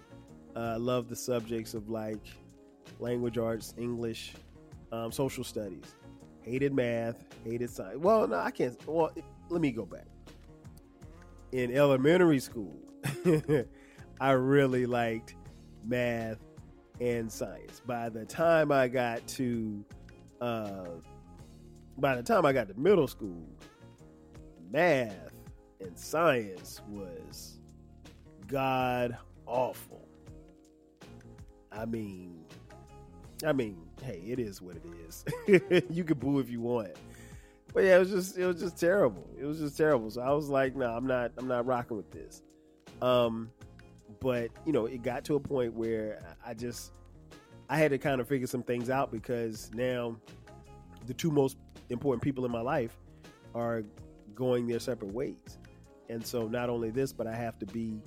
Uh, 0.55 0.59
I 0.59 0.73
uh, 0.75 0.79
love 0.79 1.09
the 1.09 1.17
subjects 1.17 1.75
of 1.75 1.89
like 1.89 2.21
language 3.01 3.39
arts, 3.39 3.75
English, 3.79 4.35
um, 4.93 5.11
social 5.13 5.45
studies. 5.45 5.95
Hated 6.47 6.73
math, 6.73 7.17
hated 7.45 7.71
science. 7.71 7.99
Well, 7.99 8.29
no, 8.29 8.37
I 8.37 8.53
can't. 8.53 8.79
Well, 8.87 9.11
let 9.49 9.61
me 9.61 9.73
go 9.73 9.85
back. 9.85 10.07
In 11.51 11.77
elementary 11.77 12.39
school, 12.39 12.79
I 14.21 14.31
really 14.31 14.87
liked 14.87 15.35
math 15.85 16.39
and 17.01 17.31
science. 17.31 17.83
By 17.85 18.11
the 18.11 18.25
time 18.25 18.71
I 18.71 18.87
got 18.87 19.27
to, 19.29 19.85
uh, 20.41 20.85
by 21.99 22.15
the 22.15 22.23
time 22.23 22.47
I 22.47 22.53
got 22.53 22.69
to 22.69 22.75
middle 22.79 23.09
school, 23.09 23.49
math 24.71 25.33
and 25.81 25.99
science 25.99 26.81
was 26.89 27.59
god 28.47 29.19
awful. 29.47 30.09
I 31.73 31.87
mean, 31.87 32.45
I 33.45 33.53
mean, 33.53 33.86
hey, 34.07 34.23
it 34.27 34.39
is 34.39 34.63
what 34.63 34.77
it 34.77 34.85
is. 35.07 35.25
you 35.91 36.05
can 36.05 36.19
boo 36.19 36.39
if 36.39 36.49
you 36.49 36.61
want, 36.61 36.93
but 37.75 37.85
yeah, 37.85 37.97
it 37.97 37.99
was 37.99 38.11
just 38.11 38.39
it 38.39 38.47
was 38.47 38.61
just 38.61 38.79
terrible. 38.79 39.29
It 39.39 39.45
was 39.45 39.59
just 39.59 39.77
terrible. 39.77 40.11
So 40.11 40.23
I 40.23 40.33
was 40.33 40.49
like, 40.49 40.77
no, 40.77 40.87
nah, 40.87 40.97
I'm 40.97 41.07
not 41.07 41.33
I'm 41.37 41.49
not 41.49 41.67
rocking 41.67 41.97
with 41.97 42.11
this. 42.11 42.43
Um, 43.03 43.51
but 44.21 44.51
you 44.65 44.73
know, 44.73 44.87
it 44.87 45.03
got 45.03 45.25
to 45.25 45.35
a 45.35 45.41
point 45.41 45.75
where 45.75 46.23
I 46.45 46.55
just 46.55 46.93
I 47.69 47.79
had 47.79 47.91
to 47.91 47.99
kind 47.99 48.21
of 48.21 48.29
figure 48.29 48.47
some 48.47 48.63
things 48.63 48.89
out 48.89 49.11
because 49.11 49.71
now 49.75 50.17
the 51.07 51.15
two 51.15 51.31
most 51.31 51.57
important 51.91 52.23
people 52.23 52.45
in 52.45 52.53
my 52.53 52.61
life 52.61 52.97
are 53.55 53.83
going 54.35 54.67
their 54.67 54.81
separate 54.81 55.13
ways. 55.13 55.59
And 56.09 56.25
so 56.25 56.47
not 56.47 56.71
only 56.71 56.91
this, 56.91 57.13
but 57.13 57.27
I 57.27 57.35
have 57.35 57.59
to 57.59 57.67
be, 57.67 58.01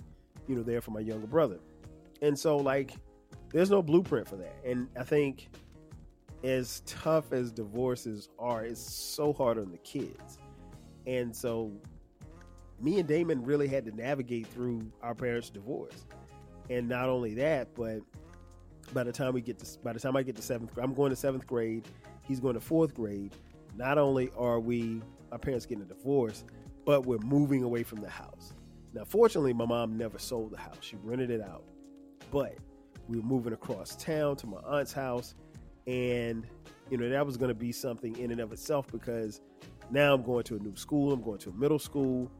you 0.47 0.55
know, 0.55 0.63
there 0.63 0.79
for 0.79 0.91
my 0.91 1.01
younger 1.01 1.27
brother. 1.27 1.59
And 2.21 2.37
so 2.37 2.57
like 2.57 2.93
there's 3.51 3.69
no 3.69 3.81
blueprint 3.81 4.27
for 4.27 4.35
that. 4.37 4.55
And 4.65 4.87
I 4.97 5.03
think 5.03 5.49
as 6.43 6.81
tough 6.85 7.33
as 7.33 7.51
divorces 7.51 8.29
are, 8.37 8.63
it's 8.63 8.81
so 8.81 9.33
hard 9.33 9.57
on 9.57 9.71
the 9.71 9.77
kids. 9.79 10.39
And 11.05 11.35
so 11.35 11.71
me 12.81 12.99
and 12.99 13.07
Damon 13.07 13.43
really 13.43 13.67
had 13.67 13.85
to 13.85 13.91
navigate 13.91 14.47
through 14.47 14.91
our 15.01 15.15
parents' 15.15 15.49
divorce. 15.49 16.05
And 16.69 16.87
not 16.87 17.09
only 17.09 17.33
that, 17.35 17.73
but 17.75 17.99
by 18.93 19.03
the 19.03 19.11
time 19.11 19.33
we 19.33 19.41
get 19.41 19.59
to 19.59 19.79
by 19.83 19.93
the 19.93 19.99
time 19.99 20.15
I 20.15 20.23
get 20.23 20.35
to 20.35 20.41
seventh 20.41 20.77
I'm 20.77 20.93
going 20.93 21.09
to 21.09 21.15
seventh 21.15 21.45
grade, 21.47 21.87
he's 22.21 22.39
going 22.39 22.53
to 22.53 22.59
fourth 22.59 22.93
grade. 22.93 23.35
Not 23.75 23.97
only 23.97 24.29
are 24.37 24.59
we 24.59 25.01
our 25.31 25.37
parents 25.37 25.65
getting 25.65 25.83
a 25.83 25.87
divorce, 25.87 26.43
but 26.85 27.05
we're 27.05 27.19
moving 27.19 27.63
away 27.63 27.83
from 27.83 28.01
the 28.01 28.09
house. 28.09 28.53
Now, 28.93 29.03
fortunately, 29.05 29.53
my 29.53 29.65
mom 29.65 29.97
never 29.97 30.17
sold 30.17 30.51
the 30.51 30.57
house; 30.57 30.77
she 30.81 30.95
rented 30.97 31.29
it 31.29 31.41
out. 31.41 31.63
But 32.31 32.55
we 33.07 33.17
were 33.17 33.25
moving 33.25 33.53
across 33.53 33.95
town 33.95 34.35
to 34.37 34.47
my 34.47 34.59
aunt's 34.59 34.93
house, 34.93 35.35
and 35.89 36.45
you 36.91 36.97
know 36.97 37.09
that 37.09 37.25
was 37.25 37.35
going 37.35 37.49
to 37.49 37.55
be 37.55 37.71
something 37.71 38.15
in 38.17 38.31
and 38.31 38.39
of 38.39 38.53
itself 38.53 38.85
because 38.91 39.41
now 39.89 40.13
I'm 40.13 40.21
going 40.21 40.43
to 40.43 40.55
a 40.55 40.59
new 40.59 40.75
school. 40.75 41.11
I'm 41.11 41.21
going 41.21 41.39
to 41.39 41.49
a 41.49 41.53
middle 41.53 41.79
school, 41.79 42.31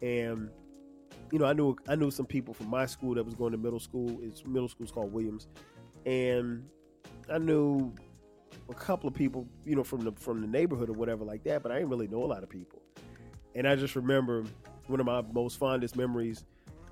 and 0.00 0.48
you 1.32 1.38
know 1.40 1.44
I 1.44 1.52
knew 1.52 1.76
I 1.88 1.96
knew 1.96 2.10
some 2.10 2.26
people 2.26 2.54
from 2.54 2.68
my 2.68 2.86
school 2.86 3.14
that 3.16 3.24
was 3.24 3.34
going 3.34 3.50
to 3.50 3.58
middle 3.58 3.80
school. 3.80 4.18
It's 4.22 4.46
middle 4.46 4.68
school's 4.68 4.92
called 4.92 5.12
Williams, 5.12 5.48
and 6.06 6.64
I 7.30 7.38
knew 7.38 7.92
a 8.70 8.74
couple 8.74 9.08
of 9.08 9.14
people, 9.14 9.46
you 9.64 9.74
know, 9.74 9.84
from 9.84 10.04
the 10.04 10.12
from 10.12 10.40
the 10.40 10.46
neighborhood 10.46 10.88
or 10.88 10.94
whatever 10.94 11.24
like 11.24 11.42
that, 11.44 11.64
but 11.64 11.72
I 11.72 11.76
didn't 11.76 11.90
really 11.90 12.08
know 12.08 12.22
a 12.22 12.26
lot 12.26 12.44
of 12.44 12.48
people. 12.48 12.80
And 13.56 13.66
I 13.66 13.74
just 13.74 13.96
remember 13.96 14.44
one 14.86 15.00
of 15.00 15.06
my 15.06 15.22
most 15.32 15.58
fondest 15.58 15.96
memories 15.96 16.44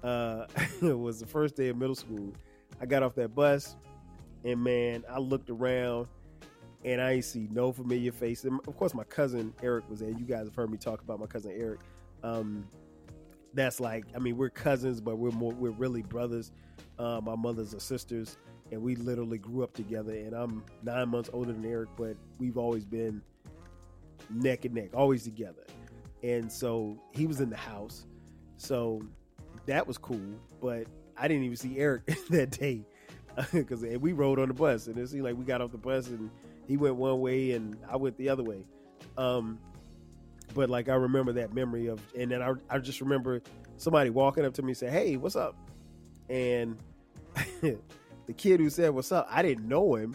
uh, 0.02 0.46
was 0.82 1.20
the 1.20 1.26
first 1.26 1.54
day 1.56 1.68
of 1.68 1.76
middle 1.76 1.94
school. 1.94 2.32
I 2.80 2.86
got 2.86 3.04
off 3.04 3.14
that 3.16 3.34
bus, 3.34 3.76
and 4.44 4.62
man, 4.62 5.04
I 5.10 5.18
looked 5.18 5.50
around, 5.50 6.08
and 6.84 7.00
I 7.00 7.12
ain't 7.12 7.24
see 7.24 7.48
no 7.50 7.72
familiar 7.72 8.12
face. 8.12 8.44
And 8.44 8.60
of 8.66 8.76
course, 8.76 8.94
my 8.94 9.04
cousin 9.04 9.54
Eric 9.62 9.88
was 9.88 10.00
there. 10.00 10.10
You 10.10 10.24
guys 10.24 10.44
have 10.46 10.54
heard 10.54 10.70
me 10.70 10.78
talk 10.78 11.00
about 11.02 11.20
my 11.20 11.26
cousin 11.26 11.52
Eric. 11.56 11.80
Um, 12.22 12.66
that's 13.54 13.80
like, 13.80 14.04
I 14.14 14.18
mean, 14.18 14.36
we're 14.36 14.50
cousins, 14.50 15.00
but 15.00 15.18
we're 15.18 15.30
more, 15.30 15.52
we're 15.52 15.70
really 15.70 16.02
brothers. 16.02 16.52
Uh, 16.98 17.20
my 17.22 17.36
mothers 17.36 17.74
are 17.74 17.80
sisters 17.80 18.38
and 18.72 18.82
we 18.82 18.96
literally 18.96 19.38
grew 19.38 19.62
up 19.62 19.74
together. 19.74 20.12
And 20.12 20.32
I'm 20.32 20.64
nine 20.82 21.10
months 21.10 21.30
older 21.32 21.52
than 21.52 21.64
Eric, 21.64 21.90
but 21.96 22.16
we've 22.38 22.56
always 22.56 22.84
been 22.84 23.22
neck 24.30 24.64
and 24.64 24.74
neck, 24.74 24.90
always 24.94 25.22
together. 25.22 25.64
And 26.22 26.50
so 26.50 26.98
he 27.12 27.26
was 27.26 27.40
in 27.40 27.50
the 27.50 27.56
house, 27.56 28.06
so 28.56 29.02
that 29.66 29.86
was 29.86 29.98
cool. 29.98 30.20
But 30.60 30.86
I 31.16 31.28
didn't 31.28 31.44
even 31.44 31.56
see 31.56 31.78
Eric 31.78 32.06
that 32.30 32.50
day 32.50 32.86
because 33.52 33.82
we 33.82 34.12
rode 34.12 34.38
on 34.38 34.48
the 34.48 34.54
bus, 34.54 34.86
and 34.86 34.98
it 34.98 35.08
seemed 35.08 35.24
like 35.24 35.36
we 35.36 35.44
got 35.44 35.60
off 35.60 35.72
the 35.72 35.78
bus 35.78 36.08
and 36.08 36.30
he 36.66 36.76
went 36.76 36.96
one 36.96 37.20
way 37.20 37.52
and 37.52 37.76
I 37.90 37.96
went 37.96 38.16
the 38.16 38.28
other 38.28 38.42
way. 38.42 38.64
Um, 39.16 39.58
but 40.54 40.70
like 40.70 40.88
I 40.88 40.94
remember 40.94 41.32
that 41.32 41.54
memory 41.54 41.86
of, 41.86 42.00
and 42.16 42.30
then 42.30 42.42
I, 42.42 42.52
I 42.70 42.78
just 42.78 43.00
remember 43.00 43.42
somebody 43.76 44.10
walking 44.10 44.44
up 44.44 44.54
to 44.54 44.62
me 44.62 44.70
and 44.70 44.76
say, 44.76 44.90
"Hey, 44.90 45.16
what's 45.16 45.36
up?" 45.36 45.56
And 46.28 46.76
the 47.60 48.32
kid 48.36 48.60
who 48.60 48.70
said 48.70 48.90
what's 48.90 49.12
up, 49.12 49.26
I 49.30 49.42
didn't 49.42 49.68
know 49.68 49.94
him, 49.94 50.14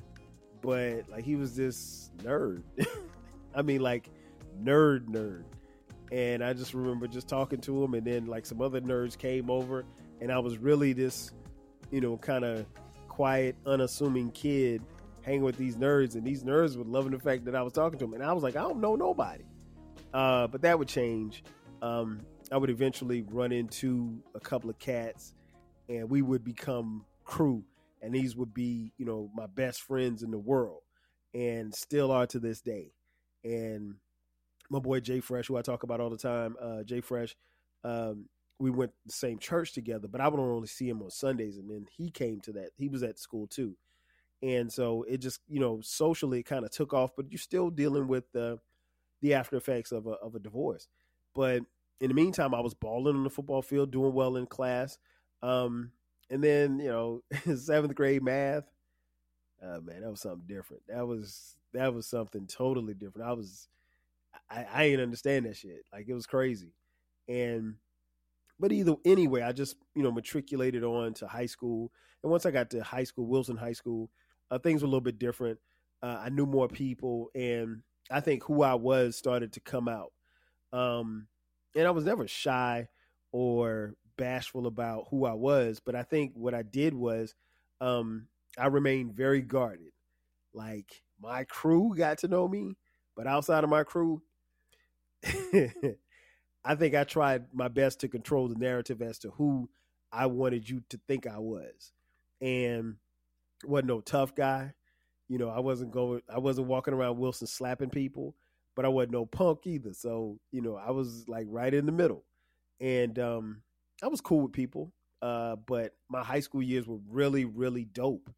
but 0.61 1.09
like 1.09 1.23
he 1.23 1.35
was 1.35 1.55
this 1.55 2.11
nerd. 2.19 2.63
I 3.55 3.61
mean, 3.61 3.81
like 3.81 4.09
nerd 4.63 5.05
nerd. 5.07 5.43
And 6.11 6.43
I 6.43 6.53
just 6.53 6.73
remember 6.73 7.07
just 7.07 7.27
talking 7.27 7.59
to 7.61 7.83
him, 7.83 7.93
and 7.93 8.05
then 8.05 8.27
like 8.27 8.45
some 8.45 8.61
other 8.61 8.79
nerds 8.79 9.17
came 9.17 9.49
over, 9.49 9.85
and 10.21 10.31
I 10.31 10.39
was 10.39 10.57
really 10.57 10.93
this, 10.93 11.31
you 11.91 11.99
know, 11.99 12.15
kind 12.17 12.45
of 12.45 12.65
quiet, 13.17 13.55
unassuming 13.65 14.29
kid 14.29 14.83
hanging 15.23 15.41
with 15.41 15.57
these 15.57 15.75
nerds, 15.75 16.13
and 16.13 16.23
these 16.23 16.43
nerds 16.43 16.77
were 16.77 16.83
loving 16.83 17.11
the 17.11 17.19
fact 17.19 17.45
that 17.45 17.55
I 17.55 17.63
was 17.63 17.73
talking 17.73 17.97
to 17.97 18.05
them, 18.05 18.13
and 18.13 18.23
I 18.23 18.31
was 18.31 18.43
like, 18.43 18.55
I 18.55 18.61
don't 18.61 18.79
know 18.79 18.95
nobody. 18.95 19.43
Uh, 20.13 20.45
but 20.45 20.61
that 20.61 20.77
would 20.77 20.87
change. 20.87 21.43
Um, 21.81 22.21
I 22.51 22.57
would 22.57 22.69
eventually 22.69 23.23
run 23.23 23.51
into 23.51 24.21
a 24.35 24.39
couple 24.39 24.69
of 24.69 24.77
cats, 24.77 25.33
and 25.89 26.07
we 26.09 26.21
would 26.21 26.43
become 26.43 27.05
crew 27.23 27.63
and 28.01 28.13
these 28.13 28.35
would 28.35 28.53
be 28.53 28.93
you 28.97 29.05
know 29.05 29.29
my 29.35 29.47
best 29.47 29.81
friends 29.81 30.23
in 30.23 30.31
the 30.31 30.37
world 30.37 30.81
and 31.33 31.73
still 31.73 32.11
are 32.11 32.27
to 32.27 32.39
this 32.39 32.61
day 32.61 32.91
and 33.43 33.95
my 34.69 34.79
boy 34.79 34.99
jay 34.99 35.19
fresh 35.19 35.47
who 35.47 35.57
i 35.57 35.61
talk 35.61 35.83
about 35.83 35.99
all 35.99 36.09
the 36.09 36.17
time 36.17 36.55
uh, 36.61 36.83
jay 36.83 37.01
fresh 37.01 37.35
um, 37.83 38.25
we 38.59 38.71
went 38.71 38.91
to 38.91 38.97
the 39.05 39.13
same 39.13 39.37
church 39.39 39.73
together 39.73 40.07
but 40.07 40.21
i 40.21 40.27
would 40.27 40.39
only 40.39 40.67
see 40.67 40.87
him 40.87 41.01
on 41.01 41.09
sundays 41.09 41.57
and 41.57 41.69
then 41.69 41.85
he 41.95 42.09
came 42.09 42.39
to 42.39 42.51
that 42.51 42.69
he 42.75 42.87
was 42.87 43.03
at 43.03 43.19
school 43.19 43.47
too 43.47 43.75
and 44.41 44.71
so 44.71 45.03
it 45.03 45.17
just 45.17 45.41
you 45.47 45.59
know 45.59 45.79
socially 45.81 46.39
it 46.39 46.45
kind 46.45 46.65
of 46.65 46.71
took 46.71 46.93
off 46.93 47.11
but 47.15 47.31
you're 47.31 47.39
still 47.39 47.69
dealing 47.69 48.07
with 48.07 48.31
the 48.31 48.59
the 49.21 49.33
after 49.33 49.55
effects 49.55 49.91
of 49.91 50.05
a, 50.05 50.11
of 50.11 50.35
a 50.35 50.39
divorce 50.39 50.87
but 51.33 51.61
in 52.01 52.09
the 52.09 52.13
meantime 52.13 52.53
i 52.53 52.59
was 52.59 52.73
balling 52.73 53.15
on 53.15 53.23
the 53.23 53.29
football 53.29 53.61
field 53.61 53.91
doing 53.91 54.13
well 54.13 54.35
in 54.37 54.45
class 54.45 54.97
um, 55.41 55.91
and 56.29 56.43
then 56.43 56.79
you 56.79 56.89
know 56.89 57.23
seventh 57.55 57.95
grade 57.95 58.23
math. 58.23 58.65
Uh, 59.61 59.79
man, 59.81 60.01
that 60.01 60.11
was 60.11 60.21
something 60.21 60.47
different. 60.47 60.83
That 60.87 61.07
was 61.07 61.57
that 61.73 61.93
was 61.93 62.05
something 62.07 62.47
totally 62.47 62.93
different. 62.93 63.27
I 63.27 63.33
was 63.33 63.67
I, 64.49 64.65
I 64.71 64.83
ain't 64.85 65.01
understand 65.01 65.45
that 65.45 65.57
shit. 65.57 65.83
Like 65.91 66.07
it 66.07 66.13
was 66.13 66.27
crazy. 66.27 66.73
And 67.27 67.75
but 68.59 68.71
either 68.71 68.95
anyway, 69.05 69.41
I 69.41 69.51
just 69.51 69.75
you 69.95 70.03
know 70.03 70.11
matriculated 70.11 70.83
on 70.83 71.13
to 71.15 71.27
high 71.27 71.45
school, 71.45 71.91
and 72.23 72.31
once 72.31 72.45
I 72.45 72.51
got 72.51 72.69
to 72.71 72.83
high 72.83 73.03
school, 73.03 73.27
Wilson 73.27 73.57
High 73.57 73.73
School, 73.73 74.09
uh, 74.51 74.59
things 74.59 74.81
were 74.81 74.87
a 74.87 74.89
little 74.89 75.01
bit 75.01 75.19
different. 75.19 75.59
Uh, 76.01 76.17
I 76.25 76.29
knew 76.29 76.45
more 76.45 76.67
people, 76.67 77.29
and 77.35 77.81
I 78.11 78.19
think 78.19 78.43
who 78.43 78.63
I 78.63 78.75
was 78.75 79.15
started 79.17 79.53
to 79.53 79.59
come 79.59 79.87
out. 79.87 80.11
Um, 80.73 81.27
and 81.75 81.87
I 81.87 81.91
was 81.91 82.05
never 82.05 82.27
shy 82.27 82.87
or 83.31 83.95
bashful 84.17 84.67
about 84.67 85.07
who 85.09 85.25
I 85.25 85.33
was, 85.33 85.79
but 85.79 85.95
I 85.95 86.03
think 86.03 86.33
what 86.35 86.53
I 86.53 86.63
did 86.63 86.93
was 86.93 87.35
um, 87.81 88.27
I 88.57 88.67
remained 88.67 89.13
very 89.15 89.41
guarded. 89.41 89.91
Like 90.53 91.03
my 91.21 91.43
crew 91.45 91.93
got 91.95 92.19
to 92.19 92.27
know 92.27 92.47
me, 92.47 92.75
but 93.15 93.27
outside 93.27 93.63
of 93.63 93.69
my 93.69 93.83
crew, 93.83 94.21
I 96.67 96.75
think 96.75 96.95
I 96.95 97.05
tried 97.05 97.45
my 97.53 97.69
best 97.69 98.01
to 98.01 98.09
control 98.09 98.49
the 98.49 98.55
narrative 98.55 99.01
as 99.01 99.17
to 99.19 99.31
who 99.31 99.69
I 100.11 100.25
wanted 100.25 100.69
you 100.69 100.83
to 100.89 100.99
think 101.07 101.25
I 101.25 101.39
was. 101.39 101.93
And 102.41 102.95
wasn't 103.63 103.87
no 103.87 104.01
tough 104.01 104.35
guy. 104.35 104.73
You 105.29 105.37
know, 105.37 105.49
I 105.49 105.59
wasn't 105.59 105.91
going 105.91 106.21
I 106.29 106.39
wasn't 106.39 106.67
walking 106.67 106.93
around 106.93 107.17
Wilson 107.17 107.47
slapping 107.47 107.89
people, 107.89 108.35
but 108.75 108.83
I 108.83 108.89
wasn't 108.89 109.13
no 109.13 109.25
punk 109.25 109.61
either. 109.65 109.93
So, 109.93 110.39
you 110.51 110.61
know, 110.61 110.75
I 110.75 110.91
was 110.91 111.25
like 111.29 111.47
right 111.49 111.73
in 111.73 111.85
the 111.85 111.91
middle. 111.93 112.25
And 112.81 113.17
um 113.17 113.61
I 114.03 114.07
was 114.07 114.19
cool 114.19 114.41
with 114.41 114.51
people. 114.51 114.91
Uh, 115.21 115.55
but 115.55 115.93
my 116.09 116.21
high 116.21 116.41
school 116.41 116.61
years 116.61 116.85
were 116.85 116.99
really, 117.09 117.45
really 117.45 117.85
dope. 117.85 118.29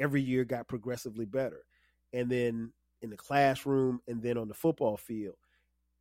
Every 0.00 0.22
year 0.22 0.44
got 0.44 0.68
progressively 0.68 1.26
better. 1.26 1.64
And 2.12 2.30
then 2.30 2.72
in 3.02 3.10
the 3.10 3.16
classroom 3.16 4.00
and 4.08 4.22
then 4.22 4.38
on 4.38 4.48
the 4.48 4.54
football 4.54 4.96
field, 4.96 5.36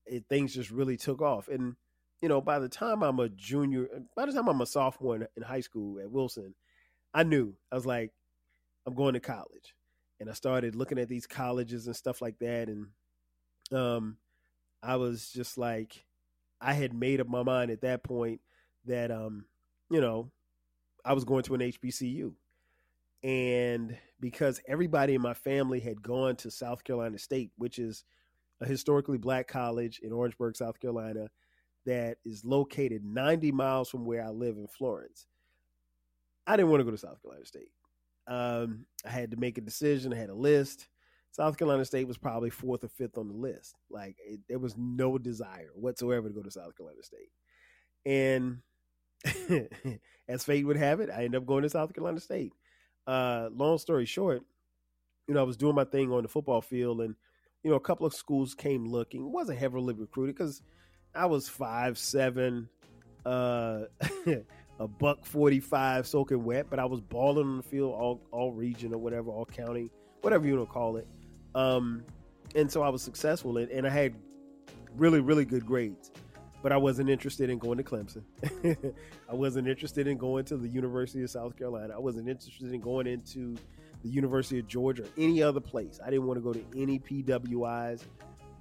it, 0.05 0.25
things 0.29 0.53
just 0.53 0.72
really 0.72 0.98
took 0.98 1.22
off. 1.22 1.48
And 1.48 1.75
you 2.22 2.29
know, 2.29 2.41
by 2.41 2.60
the 2.60 2.69
time 2.69 3.03
I'm 3.03 3.19
a 3.19 3.29
junior, 3.29 3.88
by 4.15 4.25
the 4.25 4.31
time 4.31 4.48
I'm 4.48 4.62
a 4.62 4.65
sophomore 4.65 5.15
in, 5.15 5.27
in 5.36 5.43
high 5.43 5.62
school 5.62 6.00
at 6.00 6.10
Wilson, 6.10 6.55
I 7.13 7.24
knew 7.24 7.55
I 7.72 7.75
was 7.75 7.86
like, 7.86 8.12
I'm 8.86 8.95
going 8.95 9.13
to 9.13 9.19
college, 9.19 9.75
and 10.19 10.29
I 10.29 10.33
started 10.33 10.75
looking 10.75 11.00
at 11.00 11.10
these 11.10 11.27
colleges 11.27 11.88
and 11.88 11.95
stuff 11.95 12.22
like 12.22 12.39
that, 12.39 12.69
and 12.69 12.88
um, 13.77 14.17
I 14.81 14.95
was 14.95 15.31
just 15.31 15.57
like, 15.57 16.05
I 16.62 16.74
had 16.74 16.93
made 16.93 17.19
up 17.19 17.27
my 17.27 17.43
mind 17.43 17.72
at 17.72 17.81
that 17.81 18.03
point 18.03 18.41
that 18.86 19.12
um, 19.12 19.45
you 19.89 20.01
know, 20.01 20.31
I 21.05 21.13
was 21.13 21.25
going 21.25 21.43
to 21.43 21.55
an 21.55 21.62
HBCU. 21.62 22.33
And 23.24 23.98
because 24.19 24.60
everybody 24.67 25.15
in 25.15 25.22
my 25.22 25.33
family 25.33 25.79
had 25.79 26.01
gone 26.01 26.36
to 26.38 26.51
South 26.51 26.83
Carolina 26.83 27.17
State, 27.17 27.51
which 27.57 27.79
is 27.79 28.03
a 28.63 28.67
historically 28.67 29.17
black 29.17 29.48
college 29.48 30.00
in 30.00 30.12
Orangeburg, 30.12 30.55
South 30.55 30.79
Carolina, 30.79 31.29
that 31.86 32.17
is 32.25 32.46
located 32.46 33.03
90 33.03 33.51
miles 33.51 33.89
from 33.89 34.05
where 34.05 34.24
I 34.24 34.29
live 34.29 34.58
in 34.58 34.67
Florence. 34.67 35.27
I 36.48 36.55
didn't 36.55 36.72
want 36.72 36.82
to 36.82 36.86
go 36.86 36.91
to 36.91 36.98
South 36.98 37.22
Carolina 37.22 37.46
State. 37.46 37.72
Um, 38.27 38.86
I 39.05 39.10
had 39.10 39.32
to 39.32 39.38
make 39.38 39.58
a 39.58 39.62
decision. 39.62 40.13
I 40.13 40.17
had 40.17 40.29
a 40.29 40.36
list. 40.36 40.88
South 41.32 41.58
Carolina 41.58 41.84
State 41.84 42.08
was 42.08 42.17
probably 42.17 42.50
fourth 42.50 42.84
or 42.84 42.89
fifth 42.89 43.17
on 43.17 43.27
the 43.27 43.34
list. 43.34 43.75
Like 43.89 44.17
it, 44.25 44.39
there 44.48 44.60
was 44.60 44.75
no 44.77 45.17
desire 45.17 45.72
whatsoever 45.74 46.27
to 46.27 46.34
go 46.34 46.43
to 46.43 46.51
South 46.51 46.77
Carolina 46.77 47.03
State. 47.03 47.32
And 48.05 48.60
as 50.27 50.43
fate 50.43 50.65
would 50.65 50.77
have 50.77 51.00
it, 51.00 51.10
I 51.10 51.24
ended 51.24 51.41
up 51.41 51.48
going 51.48 51.63
to 51.63 51.70
South 51.70 51.93
Carolina 51.93 52.20
State. 52.20 52.53
Uh, 53.08 53.50
long 53.53 53.77
story 53.77 54.05
short, 54.05 54.43
you 55.27 55.34
know, 55.34 55.41
I 55.41 55.43
was 55.43 55.58
doing 55.58 55.75
my 55.75 55.86
thing 55.86 56.12
on 56.12 56.24
the 56.24 56.29
football 56.29 56.62
field, 56.62 57.01
and 57.01 57.15
you 57.63 57.72
know, 57.72 57.77
a 57.77 57.82
couple 57.82 58.05
of 58.05 58.13
schools 58.13 58.53
came 58.53 58.86
looking. 58.86 59.32
wasn't 59.32 59.60
heavily 59.60 59.93
recruited 59.93 60.36
because 60.36 60.62
I 61.15 61.25
was 61.25 61.48
five 61.48 61.98
seven, 61.98 62.70
uh, 63.25 63.84
a 64.79 64.88
buck 64.88 65.25
forty 65.25 65.60
five, 65.60 66.05
soaking 66.08 66.43
wet, 66.43 66.67
but 66.70 66.79
I 66.79 66.86
was 66.86 67.01
balling 67.01 67.48
on 67.48 67.58
the 67.58 67.63
field, 67.63 67.93
all 67.93 68.22
all 68.32 68.51
region 68.51 68.93
or 68.93 68.98
whatever, 68.98 69.32
all 69.32 69.46
county, 69.46 69.89
whatever 70.22 70.46
you 70.46 70.58
want 70.58 70.70
to 70.70 70.74
call 70.74 70.98
it. 70.98 71.08
Um, 71.55 72.03
and 72.55 72.72
so 72.72 72.84
I 72.84 72.89
was 72.89 73.01
successful, 73.01 73.58
and, 73.58 73.70
and 73.72 73.88
I 73.88 73.89
had 73.89 74.13
really 74.96 75.22
really 75.22 75.46
good 75.46 75.65
grades 75.65 76.12
but 76.63 76.72
I 76.72 76.77
wasn't 76.77 77.10
interested 77.10 77.50
in 77.50 77.60
going 77.60 77.77
to 77.77 77.84
Clemson. 77.84 78.24
I 79.29 79.36
wasn't 79.36 79.67
interested 79.67 80.08
in 80.08 80.17
going 80.17 80.46
to 80.46 80.55
the 80.55 80.70
University 80.70 81.22
of 81.22 81.29
South 81.29 81.58
Carolina. 81.58 81.93
I 81.93 82.00
wasn't 82.00 82.29
interested 82.29 82.72
in 82.72 82.79
going 82.79 83.05
into 83.05 83.58
the 84.03 84.10
University 84.10 84.60
of 84.60 84.67
Georgia 84.67 85.03
or 85.03 85.10
any 85.17 85.41
other 85.41 85.60
place. 85.60 86.00
I 86.05 86.10
didn't 86.10 86.27
want 86.27 86.38
to 86.38 86.41
go 86.41 86.53
to 86.53 86.63
any 86.75 87.00
PWIs. 87.00 88.03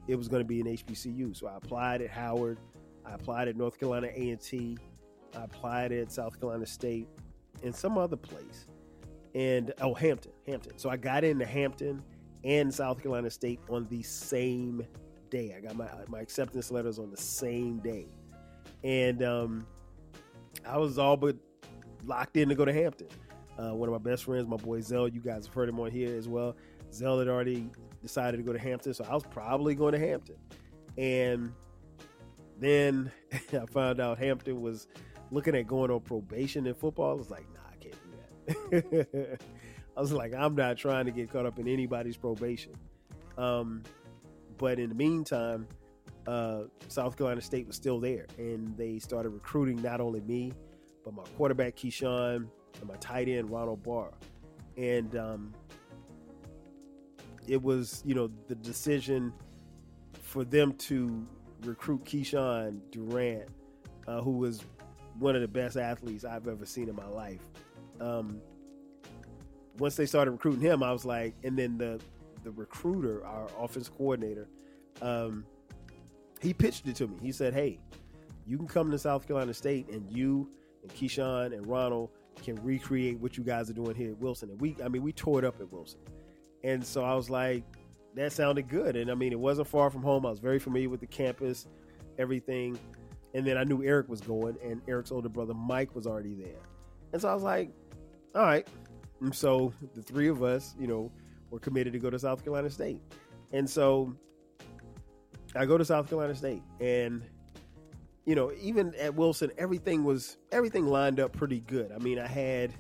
It 0.08 0.16
was 0.16 0.28
going 0.28 0.42
to 0.42 0.48
be 0.48 0.60
an 0.60 0.66
HBCU. 0.66 1.36
So 1.36 1.46
I 1.46 1.56
applied 1.56 2.02
at 2.02 2.10
Howard. 2.10 2.58
I 3.04 3.14
applied 3.14 3.48
at 3.48 3.56
North 3.56 3.78
Carolina 3.78 4.08
A&T. 4.14 4.78
I 5.36 5.44
applied 5.44 5.92
at 5.92 6.12
South 6.12 6.38
Carolina 6.38 6.66
State 6.66 7.08
and 7.62 7.74
some 7.74 7.98
other 7.98 8.16
place. 8.16 8.66
And 9.34 9.72
oh, 9.80 9.94
Hampton, 9.94 10.32
Hampton. 10.46 10.78
So 10.78 10.90
I 10.90 10.96
got 10.96 11.24
into 11.24 11.46
Hampton 11.46 12.02
and 12.44 12.72
South 12.72 13.02
Carolina 13.02 13.30
State 13.30 13.60
on 13.68 13.86
the 13.88 14.02
same 14.02 14.86
day. 15.30 15.54
I 15.56 15.60
got 15.60 15.76
my 15.76 15.88
my 16.08 16.20
acceptance 16.20 16.70
letters 16.70 16.98
on 16.98 17.10
the 17.10 17.16
same 17.16 17.78
day, 17.78 18.06
and 18.84 19.22
um, 19.22 19.66
I 20.66 20.76
was 20.78 20.98
all 20.98 21.16
but 21.16 21.36
locked 22.04 22.36
in 22.36 22.48
to 22.48 22.54
go 22.54 22.64
to 22.64 22.72
Hampton. 22.72 23.08
Uh, 23.58 23.74
one 23.74 23.88
of 23.88 23.92
my 23.92 24.10
best 24.10 24.24
friends, 24.24 24.46
my 24.46 24.56
boy 24.56 24.80
Zell, 24.80 25.08
you 25.08 25.20
guys 25.20 25.46
have 25.46 25.54
heard 25.54 25.68
him 25.68 25.78
on 25.80 25.90
here 25.90 26.16
as 26.16 26.28
well. 26.28 26.56
Zell 26.92 27.18
had 27.18 27.28
already 27.28 27.70
decided 28.00 28.38
to 28.38 28.42
go 28.42 28.52
to 28.52 28.58
Hampton, 28.58 28.94
so 28.94 29.04
I 29.08 29.14
was 29.14 29.24
probably 29.24 29.74
going 29.74 29.92
to 29.92 29.98
Hampton. 29.98 30.36
And 30.96 31.52
then 32.58 33.10
I 33.52 33.66
found 33.66 34.00
out 34.00 34.18
Hampton 34.18 34.60
was 34.60 34.88
looking 35.30 35.54
at 35.54 35.66
going 35.66 35.90
on 35.90 36.00
probation 36.00 36.66
in 36.66 36.74
football. 36.74 37.10
I 37.10 37.14
was 37.14 37.30
like, 37.30 37.46
nah, 37.54 37.60
I 37.70 37.76
can't 37.76 38.70
do 38.70 39.06
that. 39.16 39.40
I 39.96 40.00
was 40.00 40.12
like, 40.12 40.34
I'm 40.34 40.54
not 40.54 40.78
trying 40.78 41.04
to 41.04 41.10
get 41.10 41.30
caught 41.30 41.46
up 41.46 41.58
in 41.58 41.68
anybody's 41.68 42.16
probation. 42.16 42.72
Um, 43.36 43.82
but 44.58 44.78
in 44.78 44.88
the 44.88 44.94
meantime, 44.94 45.66
uh, 46.26 46.62
South 46.88 47.16
Carolina 47.16 47.40
State 47.40 47.66
was 47.66 47.76
still 47.76 48.00
there, 48.00 48.26
and 48.38 48.76
they 48.76 48.98
started 48.98 49.30
recruiting 49.30 49.82
not 49.82 50.00
only 50.00 50.20
me, 50.20 50.52
but 51.04 51.14
my 51.14 51.24
quarterback 51.36 51.76
Keyshawn 51.76 52.46
and 52.80 52.88
my 52.88 52.96
tight 52.96 53.28
end 53.28 53.50
Ronald 53.50 53.82
Barr, 53.82 54.12
and 54.76 55.16
um, 55.16 55.54
it 57.46 57.62
was 57.62 58.02
you 58.04 58.14
know 58.14 58.30
the 58.48 58.54
decision 58.54 59.32
for 60.20 60.44
them 60.44 60.72
to 60.74 61.26
recruit 61.62 62.04
Keyshawn 62.04 62.80
Durant, 62.90 63.48
uh, 64.06 64.20
who 64.20 64.32
was 64.32 64.62
one 65.18 65.34
of 65.34 65.42
the 65.42 65.48
best 65.48 65.76
athletes 65.76 66.24
I've 66.24 66.48
ever 66.48 66.64
seen 66.66 66.88
in 66.88 66.96
my 66.96 67.06
life. 67.06 67.40
Um, 68.00 68.40
once 69.78 69.94
they 69.96 70.06
started 70.06 70.32
recruiting 70.32 70.60
him, 70.60 70.82
I 70.82 70.92
was 70.92 71.04
like, 71.04 71.34
and 71.44 71.58
then 71.58 71.78
the 71.78 72.00
the 72.44 72.50
recruiter, 72.50 73.24
our 73.24 73.48
offense 73.58 73.88
coordinator, 73.88 74.48
um, 75.00 75.44
he 76.40 76.52
pitched 76.52 76.88
it 76.88 76.96
to 76.96 77.06
me. 77.06 77.16
He 77.20 77.32
said, 77.32 77.54
"Hey, 77.54 77.78
you 78.46 78.56
can 78.56 78.66
come 78.66 78.90
to 78.90 78.98
South 78.98 79.26
Carolina 79.26 79.54
State, 79.54 79.88
and 79.88 80.10
you 80.10 80.50
and 80.82 80.92
Keyshawn 80.94 81.54
and 81.54 81.66
Ronald 81.66 82.10
can 82.36 82.56
recreate 82.64 83.18
what 83.18 83.36
you 83.36 83.44
guys 83.44 83.70
are 83.70 83.74
doing 83.74 83.94
here 83.94 84.10
at 84.10 84.18
Wilson." 84.18 84.50
And 84.50 84.60
we, 84.60 84.76
I 84.84 84.88
mean, 84.88 85.02
we 85.02 85.12
tore 85.12 85.38
it 85.38 85.44
up 85.44 85.60
at 85.60 85.72
Wilson, 85.72 86.00
and 86.64 86.84
so 86.84 87.04
I 87.04 87.14
was 87.14 87.30
like, 87.30 87.64
"That 88.14 88.32
sounded 88.32 88.68
good." 88.68 88.96
And 88.96 89.10
I 89.10 89.14
mean, 89.14 89.32
it 89.32 89.40
wasn't 89.40 89.68
far 89.68 89.90
from 89.90 90.02
home. 90.02 90.26
I 90.26 90.30
was 90.30 90.40
very 90.40 90.58
familiar 90.58 90.88
with 90.88 91.00
the 91.00 91.06
campus, 91.06 91.66
everything, 92.18 92.78
and 93.34 93.46
then 93.46 93.56
I 93.56 93.64
knew 93.64 93.82
Eric 93.82 94.08
was 94.08 94.20
going, 94.20 94.56
and 94.62 94.80
Eric's 94.88 95.12
older 95.12 95.28
brother 95.28 95.54
Mike 95.54 95.94
was 95.94 96.06
already 96.06 96.34
there, 96.34 96.62
and 97.12 97.20
so 97.20 97.28
I 97.28 97.34
was 97.34 97.42
like, 97.42 97.70
"All 98.34 98.42
right." 98.42 98.66
And 99.20 99.34
so 99.34 99.72
the 99.94 100.02
three 100.02 100.28
of 100.28 100.42
us, 100.42 100.74
you 100.78 100.88
know, 100.88 101.10
were 101.50 101.60
committed 101.60 101.92
to 101.92 101.98
go 102.00 102.10
to 102.10 102.18
South 102.18 102.42
Carolina 102.42 102.70
State. 102.70 103.00
And 103.52 103.68
so 103.68 104.16
I 105.54 105.64
go 105.64 105.78
to 105.78 105.84
South 105.84 106.08
Carolina 106.08 106.34
State 106.34 106.62
and 106.80 107.22
you 108.24 108.34
know, 108.34 108.52
even 108.60 108.94
at 108.94 109.14
Wilson, 109.14 109.50
everything 109.58 110.04
was 110.04 110.38
everything 110.50 110.86
lined 110.86 111.20
up 111.20 111.32
pretty 111.32 111.60
good. 111.60 111.92
I 111.92 111.98
mean, 111.98 112.18
I 112.18 112.26
had 112.26 112.72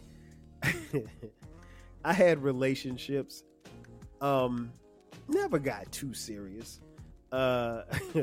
I 2.04 2.12
had 2.12 2.42
relationships. 2.42 3.44
Um 4.20 4.72
never 5.28 5.58
got 5.58 5.90
too 5.92 6.14
serious. 6.14 6.80
Uh 7.30 7.82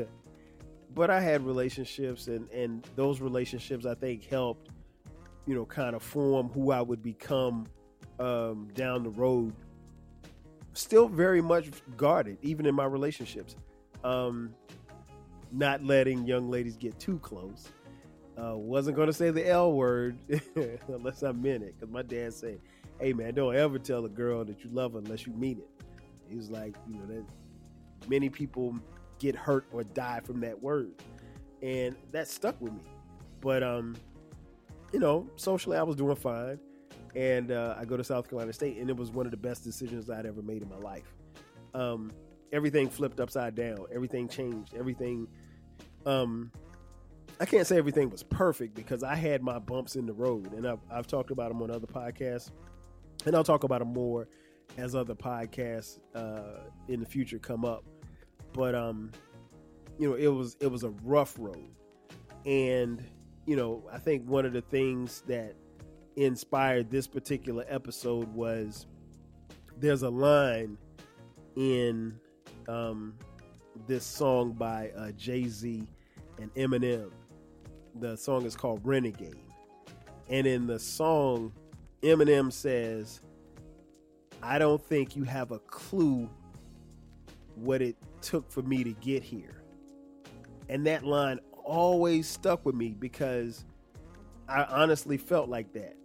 but 0.94 1.10
I 1.10 1.20
had 1.20 1.44
relationships 1.44 2.28
and 2.28 2.50
and 2.50 2.86
those 2.96 3.20
relationships 3.20 3.86
I 3.86 3.94
think 3.94 4.24
helped 4.24 4.70
you 5.46 5.54
know 5.54 5.66
kind 5.66 5.94
of 5.94 6.02
form 6.02 6.48
who 6.48 6.70
I 6.70 6.80
would 6.80 7.02
become 7.02 7.66
um 8.18 8.68
down 8.74 9.02
the 9.02 9.10
road 9.10 9.54
still 10.72 11.08
very 11.08 11.40
much 11.40 11.70
guarded, 11.96 12.38
even 12.42 12.66
in 12.66 12.74
my 12.74 12.84
relationships. 12.84 13.56
Um, 14.04 14.54
not 15.52 15.84
letting 15.84 16.26
young 16.26 16.50
ladies 16.50 16.76
get 16.76 16.98
too 16.98 17.18
close. 17.18 17.68
Uh, 18.36 18.56
wasn't 18.56 18.96
going 18.96 19.08
to 19.08 19.12
say 19.12 19.30
the 19.30 19.46
L 19.48 19.72
word 19.72 20.16
unless 20.88 21.22
I 21.22 21.32
meant 21.32 21.62
it, 21.62 21.74
because 21.78 21.92
my 21.92 22.02
dad 22.02 22.32
said, 22.32 22.60
"Hey 22.98 23.12
man, 23.12 23.34
don't 23.34 23.54
ever 23.54 23.78
tell 23.78 24.04
a 24.04 24.08
girl 24.08 24.44
that 24.44 24.64
you 24.64 24.70
love 24.70 24.92
her 24.92 24.98
unless 24.98 25.26
you 25.26 25.32
mean 25.32 25.58
it." 25.58 25.84
He 26.28 26.36
was 26.36 26.50
like, 26.50 26.76
you 26.88 26.94
know, 26.94 27.06
that 27.06 27.24
many 28.08 28.30
people 28.30 28.78
get 29.18 29.34
hurt 29.34 29.66
or 29.72 29.84
die 29.84 30.20
from 30.24 30.40
that 30.40 30.62
word, 30.62 30.92
and 31.62 31.96
that 32.12 32.28
stuck 32.28 32.58
with 32.60 32.72
me. 32.72 32.84
But 33.40 33.62
um, 33.62 33.96
you 34.92 35.00
know, 35.00 35.28
socially 35.36 35.76
I 35.76 35.82
was 35.82 35.96
doing 35.96 36.16
fine 36.16 36.58
and 37.14 37.50
uh, 37.50 37.74
I 37.78 37.84
go 37.84 37.96
to 37.96 38.04
South 38.04 38.28
Carolina 38.28 38.52
State, 38.52 38.76
and 38.76 38.88
it 38.88 38.96
was 38.96 39.10
one 39.10 39.26
of 39.26 39.30
the 39.30 39.36
best 39.36 39.64
decisions 39.64 40.08
I'd 40.08 40.26
ever 40.26 40.42
made 40.42 40.62
in 40.62 40.68
my 40.68 40.78
life. 40.78 41.12
Um, 41.74 42.10
everything 42.52 42.88
flipped 42.88 43.20
upside 43.20 43.54
down. 43.54 43.78
Everything 43.92 44.28
changed. 44.28 44.74
Everything. 44.74 45.26
Um, 46.06 46.50
I 47.40 47.46
can't 47.46 47.66
say 47.66 47.78
everything 47.78 48.10
was 48.10 48.22
perfect 48.22 48.74
because 48.74 49.02
I 49.02 49.14
had 49.14 49.42
my 49.42 49.58
bumps 49.58 49.96
in 49.96 50.06
the 50.06 50.12
road, 50.12 50.52
and 50.52 50.66
I've, 50.66 50.80
I've 50.90 51.06
talked 51.06 51.30
about 51.30 51.48
them 51.48 51.62
on 51.62 51.70
other 51.70 51.86
podcasts, 51.86 52.50
and 53.24 53.34
I'll 53.34 53.44
talk 53.44 53.64
about 53.64 53.78
them 53.78 53.92
more 53.92 54.28
as 54.76 54.94
other 54.94 55.14
podcasts 55.14 56.00
uh, 56.14 56.68
in 56.88 57.00
the 57.00 57.06
future 57.06 57.38
come 57.38 57.64
up. 57.64 57.84
But 58.52 58.74
um, 58.74 59.10
you 59.98 60.08
know, 60.08 60.16
it 60.16 60.28
was 60.28 60.56
it 60.60 60.66
was 60.66 60.84
a 60.84 60.90
rough 61.02 61.34
road, 61.38 61.70
and 62.44 63.02
you 63.46 63.56
know, 63.56 63.82
I 63.90 63.98
think 63.98 64.28
one 64.28 64.44
of 64.44 64.52
the 64.52 64.62
things 64.62 65.22
that 65.26 65.54
inspired 66.16 66.90
this 66.90 67.06
particular 67.06 67.64
episode 67.68 68.28
was 68.34 68.86
there's 69.78 70.02
a 70.02 70.10
line 70.10 70.76
in 71.56 72.18
um, 72.68 73.14
this 73.86 74.04
song 74.04 74.52
by 74.52 74.90
uh, 74.96 75.12
Jay 75.12 75.48
Z 75.48 75.86
and 76.40 76.54
Eminem. 76.54 77.10
The 78.00 78.16
song 78.16 78.44
is 78.44 78.56
called 78.56 78.80
Renegade. 78.84 79.36
And 80.28 80.46
in 80.46 80.66
the 80.66 80.78
song, 80.78 81.52
Eminem 82.02 82.52
says, 82.52 83.20
I 84.42 84.58
don't 84.58 84.82
think 84.82 85.16
you 85.16 85.24
have 85.24 85.50
a 85.50 85.58
clue 85.58 86.28
what 87.56 87.82
it 87.82 87.96
took 88.22 88.50
for 88.50 88.62
me 88.62 88.84
to 88.84 88.92
get 88.92 89.22
here. 89.22 89.62
And 90.68 90.86
that 90.86 91.04
line 91.04 91.40
always 91.64 92.28
stuck 92.28 92.64
with 92.64 92.74
me 92.74 92.94
because 92.98 93.64
I 94.48 94.64
honestly 94.64 95.18
felt 95.18 95.48
like 95.48 95.72
that. 95.74 95.96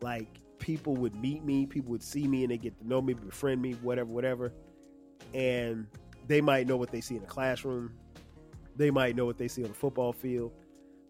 Like 0.00 0.28
people 0.58 0.94
would 0.96 1.14
meet 1.16 1.44
me, 1.44 1.66
people 1.66 1.90
would 1.90 2.02
see 2.02 2.28
me 2.28 2.44
and 2.44 2.52
they 2.52 2.58
get 2.58 2.78
to 2.78 2.86
know 2.86 3.02
me, 3.02 3.14
befriend 3.14 3.60
me, 3.60 3.72
whatever, 3.82 4.10
whatever. 4.10 4.52
And 5.34 5.86
they 6.30 6.40
might 6.40 6.68
know 6.68 6.76
what 6.76 6.92
they 6.92 7.00
see 7.00 7.16
in 7.16 7.22
the 7.22 7.26
classroom. 7.26 7.92
They 8.76 8.92
might 8.92 9.16
know 9.16 9.26
what 9.26 9.36
they 9.36 9.48
see 9.48 9.64
on 9.64 9.70
the 9.70 9.74
football 9.74 10.12
field. 10.12 10.52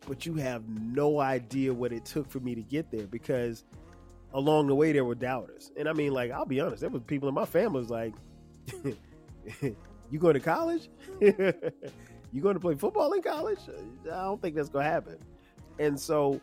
But 0.09 0.24
you 0.24 0.35
have 0.35 0.66
no 0.68 1.20
idea 1.20 1.74
what 1.74 1.92
it 1.92 2.06
took 2.06 2.30
for 2.30 2.40
me 2.40 2.54
to 2.54 2.62
get 2.62 2.90
there 2.90 3.06
because 3.06 3.64
along 4.33 4.68
the 4.68 4.74
way 4.74 4.92
there 4.92 5.04
were 5.04 5.14
doubters. 5.14 5.72
And 5.76 5.87
I 5.87 5.92
mean, 5.92 6.12
like, 6.12 6.30
I'll 6.30 6.46
be 6.46 6.59
honest, 6.61 6.80
there 6.80 6.88
was 6.88 7.02
people 7.02 7.28
in 7.28 7.35
my 7.35 7.44
family 7.44 7.80
was 7.80 7.90
like, 7.90 8.14
You 10.11 10.18
going 10.18 10.35
to 10.35 10.40
college? 10.40 10.88
you 11.20 12.40
going 12.40 12.54
to 12.54 12.61
play 12.61 12.76
football 12.76 13.12
in 13.12 13.22
college? 13.22 13.59
I 14.06 14.22
don't 14.22 14.40
think 14.40 14.56
that's 14.56 14.70
to 14.70 14.83
happen. 14.83 15.18
And 15.78 16.00
so 16.00 16.40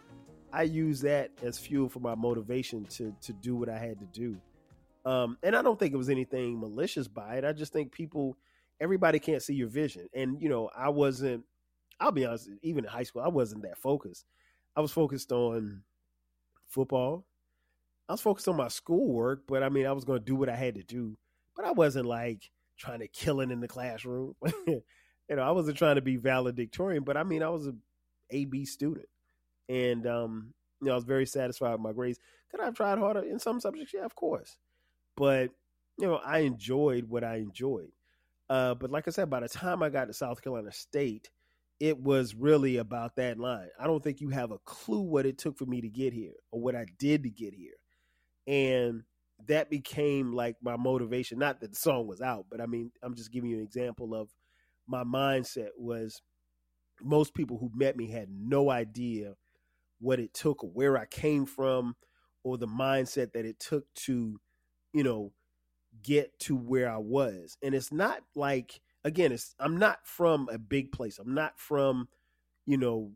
I 0.54 0.64
use 0.64 1.02
that 1.02 1.32
as 1.42 1.58
fuel 1.58 1.90
for 1.90 2.00
my 2.00 2.14
motivation 2.14 2.86
to 2.86 3.14
to 3.22 3.34
do 3.34 3.56
what 3.56 3.70
I 3.70 3.80
had 3.80 4.00
to 4.00 4.06
do. 4.06 4.38
Um, 5.06 5.38
and 5.42 5.56
I 5.56 5.62
don't 5.62 5.80
think 5.80 5.94
it 5.94 5.98
was 5.98 6.10
anything 6.10 6.60
malicious 6.60 7.08
by 7.08 7.36
it. 7.36 7.46
I 7.46 7.54
just 7.54 7.72
think 7.72 7.94
people, 7.94 8.36
everybody 8.80 9.20
can't 9.20 9.42
see 9.42 9.54
your 9.54 9.70
vision. 9.70 10.08
And 10.14 10.42
you 10.42 10.50
know, 10.50 10.70
I 10.76 10.90
wasn't. 10.90 11.44
I'll 12.00 12.12
be 12.12 12.26
honest. 12.26 12.50
Even 12.62 12.86
in 12.86 12.90
high 12.90 13.04
school, 13.04 13.22
I 13.22 13.30
wasn't 13.30 13.64
that 13.64 13.78
focused. 13.78 14.26
I 14.76 14.82
was 14.82 14.92
focused 14.92 15.32
on 15.32 15.84
football. 16.68 17.26
I 18.08 18.14
was 18.14 18.22
focused 18.22 18.48
on 18.48 18.56
my 18.56 18.68
schoolwork, 18.68 19.44
but 19.48 19.64
I 19.64 19.70
mean, 19.70 19.86
I 19.86 19.92
was 19.92 20.06
going 20.06 20.20
to 20.20 20.26
do 20.26 20.36
what 20.36 20.50
I 20.50 20.56
had 20.56 20.76
to 20.76 20.84
do. 20.84 21.18
But 21.56 21.66
I 21.66 21.72
wasn't 21.72 22.06
like 22.06 22.52
trying 22.78 23.00
to 23.00 23.08
kill 23.08 23.42
it 23.42 23.52
in 23.52 23.60
the 23.60 23.68
classroom. 23.68 24.36
you 24.68 24.84
know, 25.30 25.42
I 25.42 25.52
wasn't 25.52 25.78
trying 25.78 25.96
to 25.96 26.02
be 26.02 26.16
valedictorian, 26.16 27.04
but 27.04 27.18
I 27.18 27.24
mean, 27.24 27.44
I 27.44 27.50
was 27.50 27.68
a 27.68 27.74
AB 28.30 28.66
student, 28.66 29.08
and 29.68 30.06
um, 30.06 30.54
you 30.82 30.88
know, 30.88 30.94
I 30.94 30.96
was 30.96 31.04
very 31.04 31.26
satisfied 31.26 31.72
with 31.72 31.82
my 31.82 31.94
grades. 31.94 32.20
Could 32.52 32.62
I 32.62 32.66
have 32.66 32.76
tried 32.76 33.00
harder 33.00 33.24
in 33.24 33.40
some 33.40 33.60
subjects? 33.60 33.94
Yeah, 33.94 34.06
of 34.06 34.16
course, 34.16 34.58
but 35.16 35.50
you 35.98 36.08
know, 36.08 36.18
I 36.24 36.40
enjoyed 36.40 37.06
what 37.06 37.24
I 37.24 37.38
enjoyed. 37.38 37.92
Uh, 38.50 38.76
but 38.76 38.92
like 38.92 39.08
I 39.08 39.12
said, 39.12 39.30
by 39.30 39.42
the 39.42 39.50
time 39.50 39.84
I 39.84 39.90
got 39.90 40.06
to 40.06 40.14
South 40.14 40.42
Carolina 40.42 40.72
State, 40.72 41.30
it 41.80 42.00
was 42.00 42.34
really 42.34 42.78
about 42.78 43.16
that 43.18 43.38
line. 43.38 43.68
I 43.80 43.86
don't 43.86 44.04
think 44.04 44.22
you 44.22 44.30
have 44.30 44.52
a 44.52 44.58
clue 44.60 45.02
what 45.02 45.26
it 45.26 45.38
took 45.38 45.58
for 45.58 45.66
me 45.66 45.82
to 45.82 45.90
get 45.90 46.14
here 46.14 46.34
or 46.52 46.62
what 46.62 46.76
I 46.76 46.86
did 46.98 47.24
to 47.24 47.30
get 47.30 47.54
here. 47.54 47.76
And 48.48 49.04
that 49.48 49.70
became 49.70 50.34
like 50.34 50.56
my 50.62 50.78
motivation. 50.78 51.38
Not 51.38 51.60
that 51.60 51.72
the 51.72 51.80
song 51.80 52.08
was 52.08 52.22
out, 52.22 52.46
but 52.50 52.62
I 52.62 52.66
mean, 52.66 52.92
I'm 53.04 53.16
just 53.16 53.32
giving 53.32 53.50
you 53.50 53.58
an 53.58 53.64
example 53.64 54.16
of 54.16 54.30
my 54.88 55.04
mindset 55.04 55.70
was 55.78 56.22
most 57.02 57.34
people 57.36 57.58
who 57.58 57.70
met 57.76 57.96
me 57.98 58.10
had 58.10 58.30
no 58.32 58.72
idea 58.72 59.34
what 60.00 60.20
it 60.20 60.34
took 60.34 60.64
or 60.64 60.70
where 60.70 60.98
I 60.98 61.06
came 61.06 61.46
from 61.46 61.96
or 62.44 62.58
the 62.58 62.68
mindset 62.68 63.34
that 63.34 63.46
it 63.46 63.60
took 63.60 63.86
to, 64.06 64.40
you 64.94 65.04
know, 65.04 65.32
get 66.04 66.38
to 66.40 66.56
where 66.56 66.90
I 66.90 66.98
was. 66.98 67.58
And 67.62 67.74
it's 67.76 67.92
not 67.92 68.22
like 68.36 68.82
again, 69.04 69.32
it's 69.32 69.56
I'm 69.60 69.78
not 69.78 70.00
from 70.06 70.50
a 70.52 70.58
big 70.58 70.92
place. 70.92 71.20
I'm 71.20 71.34
not 71.34 71.60
from, 71.60 72.08
you 72.66 72.78
know, 72.78 73.12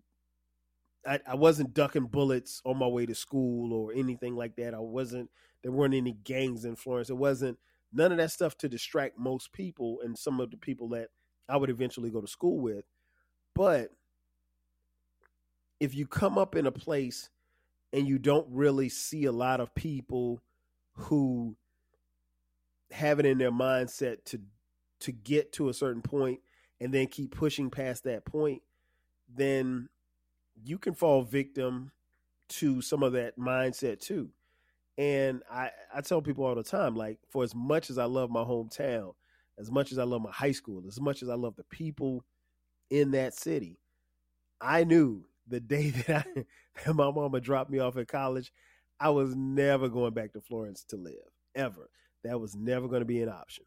I, 1.06 1.20
I 1.28 1.36
wasn't 1.36 1.74
ducking 1.74 2.06
bullets 2.06 2.62
on 2.66 2.78
my 2.78 2.88
way 2.88 3.06
to 3.06 3.16
school 3.16 3.74
or 3.74 3.94
anything 3.94 4.36
like 4.36 4.56
that. 4.58 4.74
I 4.74 4.80
wasn't 4.80 5.30
there 5.64 5.72
weren't 5.72 5.94
any 5.94 6.14
gangs 6.14 6.66
in 6.66 6.76
Florence. 6.76 7.10
It 7.10 7.18
wasn't 7.18 7.58
none 7.94 8.12
of 8.12 8.18
that 8.18 8.32
stuff 8.32 8.58
to 8.60 8.70
distract 8.70 9.18
most 9.18 9.52
people 9.54 10.00
and 10.04 10.18
some 10.18 10.40
of 10.40 10.52
the 10.52 10.58
people 10.58 10.90
that 10.90 11.10
I 11.50 11.58
would 11.58 11.70
eventually 11.70 12.10
go 12.10 12.22
to 12.22 12.28
school 12.28 12.60
with. 12.60 12.86
But 13.54 13.92
if 15.80 15.94
you 15.94 16.08
come 16.08 16.38
up 16.38 16.56
in 16.56 16.66
a 16.66 16.72
place 16.72 17.30
and 17.92 18.08
you 18.08 18.18
don't 18.18 18.48
really 18.50 18.88
see 18.88 19.26
a 19.26 19.32
lot 19.32 19.60
of 19.60 19.76
people 19.76 20.42
who 20.94 21.58
have 22.92 23.20
it 23.20 23.26
in 23.26 23.38
their 23.38 23.52
mindset 23.52 24.24
to 24.26 24.40
to 25.02 25.12
get 25.12 25.52
to 25.54 25.70
a 25.70 25.74
certain 25.74 26.02
point 26.02 26.40
and 26.80 26.94
then 26.94 27.08
keep 27.08 27.36
pushing 27.36 27.70
past 27.70 28.04
that 28.04 28.26
point, 28.26 28.62
then 29.34 29.90
you 30.64 30.78
can 30.78 30.94
fall 30.94 31.24
victim 31.24 31.92
to 32.50 32.82
some 32.82 33.04
of 33.04 33.14
that 33.14 33.38
mindset 33.38 34.00
too. 34.00 34.30
And 34.98 35.42
I, 35.50 35.72
I 35.94 36.02
tell 36.02 36.22
people 36.22 36.46
all 36.46 36.56
the 36.56 36.64
time, 36.64 36.96
like, 36.96 37.18
for 37.30 37.44
as 37.44 37.56
much 37.56 37.90
as 37.90 37.98
I 37.98 38.06
love 38.06 38.30
my 38.30 38.44
hometown, 38.44 39.14
as 39.58 39.72
much 39.72 39.92
as 39.92 39.98
I 39.98 40.04
love 40.04 40.22
my 40.22 40.32
high 40.32 40.52
school, 40.52 40.84
as 40.88 41.00
much 41.00 41.24
as 41.24 41.30
I 41.30 41.36
love 41.36 41.56
the 41.56 41.64
people 41.64 42.26
in 42.90 43.12
that 43.12 43.34
city, 43.34 43.80
I 44.60 44.84
knew 44.84 45.26
the 45.48 45.60
day 45.60 45.90
that, 46.08 46.26
I, 46.36 46.46
that 46.86 46.94
my 46.94 47.10
mama 47.10 47.40
dropped 47.40 47.72
me 47.72 47.80
off 47.80 47.98
at 47.98 48.08
college, 48.08 48.52
I 49.00 49.10
was 49.10 49.36
never 49.36 49.90
going 49.90 50.14
back 50.14 50.34
to 50.34 50.42
Florence 50.42 50.84
to 50.90 50.98
live, 50.98 51.16
ever. 51.56 51.90
That 52.24 52.40
was 52.40 52.56
never 52.56 52.88
going 52.88 53.02
to 53.02 53.06
be 53.06 53.22
an 53.22 53.30
option. 53.30 53.66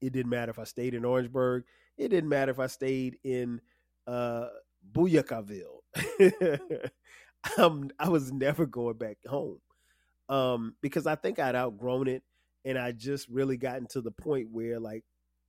It 0.00 0.12
didn't 0.12 0.30
matter 0.30 0.50
if 0.50 0.58
I 0.58 0.64
stayed 0.64 0.94
in 0.94 1.04
Orangeburg. 1.04 1.64
It 1.98 2.08
didn't 2.08 2.30
matter 2.30 2.50
if 2.50 2.58
I 2.58 2.66
stayed 2.66 3.18
in 3.24 3.60
uh, 4.06 4.46
Booyakaville. 4.92 5.80
I 7.98 8.08
was 8.08 8.32
never 8.32 8.66
going 8.66 8.96
back 8.96 9.18
home 9.26 9.60
um, 10.28 10.74
because 10.80 11.06
I 11.06 11.16
think 11.16 11.38
I'd 11.38 11.56
outgrown 11.56 12.08
it, 12.08 12.22
and 12.64 12.78
I 12.78 12.92
just 12.92 13.28
really 13.28 13.56
gotten 13.56 13.86
to 13.88 14.00
the 14.00 14.10
point 14.12 14.48
where 14.50 14.78
like 14.78 15.04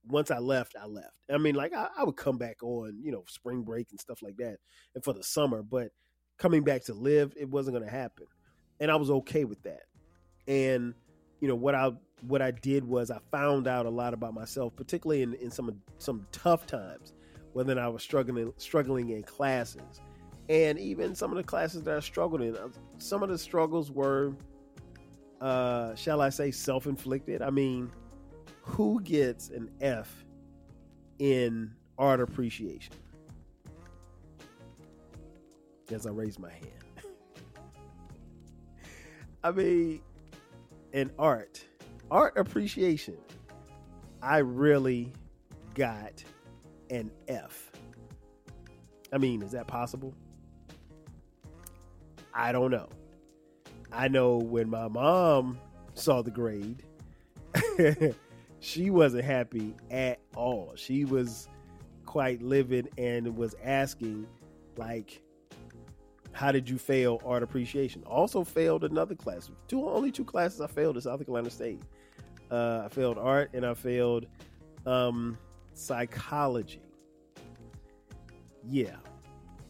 once 0.07 0.31
I 0.31 0.39
left, 0.39 0.75
I 0.81 0.87
left. 0.87 1.13
I 1.31 1.37
mean, 1.37 1.55
like 1.55 1.73
I, 1.73 1.87
I 1.97 2.03
would 2.03 2.17
come 2.17 2.37
back 2.37 2.63
on 2.63 2.99
you 3.01 3.11
know 3.11 3.23
spring 3.27 3.61
break 3.61 3.87
and 3.91 3.99
stuff 3.99 4.21
like 4.21 4.37
that, 4.37 4.57
and 4.95 5.03
for 5.03 5.13
the 5.13 5.23
summer, 5.23 5.61
but 5.61 5.89
coming 6.37 6.63
back 6.63 6.83
to 6.85 6.93
live, 6.93 7.33
it 7.37 7.49
wasn't 7.49 7.75
going 7.75 7.85
to 7.85 7.95
happen, 7.95 8.25
and 8.79 8.91
I 8.91 8.95
was 8.95 9.11
okay 9.11 9.45
with 9.45 9.61
that. 9.63 9.83
And 10.47 10.95
you 11.41 11.49
know 11.49 11.55
what 11.55 11.75
I 11.75 11.91
what 12.27 12.41
I 12.41 12.51
did 12.51 12.87
was 12.87 13.11
I 13.11 13.19
found 13.31 13.67
out 13.67 13.85
a 13.85 13.89
lot 13.89 14.13
about 14.13 14.33
myself, 14.33 14.73
particularly 14.75 15.23
in, 15.23 15.33
in 15.35 15.51
some 15.51 15.75
some 15.97 16.25
tough 16.31 16.65
times, 16.65 17.13
when 17.51 17.77
I 17.77 17.89
was 17.89 18.01
struggling 18.01 18.53
struggling 18.57 19.09
in 19.09 19.23
classes, 19.23 19.99
and 20.47 20.79
even 20.79 21.13
some 21.13 21.31
of 21.31 21.37
the 21.37 21.43
classes 21.43 21.83
that 21.83 21.97
I 21.97 21.99
struggled 21.99 22.41
in. 22.41 22.55
Uh, 22.55 22.69
some 22.99 23.23
of 23.23 23.29
the 23.29 23.37
struggles 23.37 23.91
were 23.91 24.33
uh, 25.41 25.95
shall 25.95 26.21
I 26.21 26.29
say, 26.29 26.51
self 26.51 26.85
inflicted. 26.85 27.41
I 27.41 27.49
mean, 27.49 27.91
who 28.61 29.01
gets 29.01 29.49
an 29.49 29.69
F 29.81 30.23
in 31.19 31.73
art 31.97 32.21
appreciation? 32.21 32.93
As 35.91 36.05
I 36.05 36.11
raise 36.11 36.39
my 36.39 36.51
hand. 36.51 36.63
I 39.43 39.51
mean, 39.51 40.01
in 40.93 41.11
art, 41.17 41.63
art 42.09 42.37
appreciation, 42.37 43.17
I 44.21 44.39
really 44.39 45.13
got 45.73 46.23
an 46.89 47.11
F. 47.27 47.71
I 49.13 49.17
mean, 49.17 49.41
is 49.41 49.51
that 49.51 49.67
possible? 49.67 50.13
I 52.33 52.51
don't 52.51 52.71
know. 52.71 52.89
I 53.91 54.07
know 54.07 54.37
when 54.37 54.69
my 54.69 54.87
mom 54.87 55.59
saw 55.95 56.21
the 56.21 56.31
grade, 56.31 56.83
she 58.59 58.89
wasn't 58.89 59.25
happy 59.25 59.75
at 59.89 60.19
all. 60.35 60.73
She 60.75 61.03
was 61.03 61.49
quite 62.05 62.41
livid 62.41 62.89
and 62.97 63.35
was 63.35 63.55
asking, 63.63 64.27
like, 64.77 65.21
how 66.33 66.51
did 66.51 66.69
you 66.69 66.77
fail 66.77 67.21
art 67.25 67.43
appreciation? 67.43 68.03
Also 68.03 68.43
failed 68.43 68.83
another 68.83 69.15
class. 69.15 69.49
Two 69.67 69.87
only 69.87 70.11
two 70.11 70.25
classes 70.25 70.61
I 70.61 70.67
failed 70.67 70.97
at 70.97 71.03
South 71.03 71.25
Carolina 71.25 71.49
State. 71.49 71.81
Uh, 72.49 72.83
I 72.85 72.89
failed 72.89 73.17
art 73.17 73.51
and 73.53 73.65
I 73.65 73.73
failed 73.73 74.25
um, 74.85 75.37
psychology. 75.73 76.81
Yeah, 78.63 78.95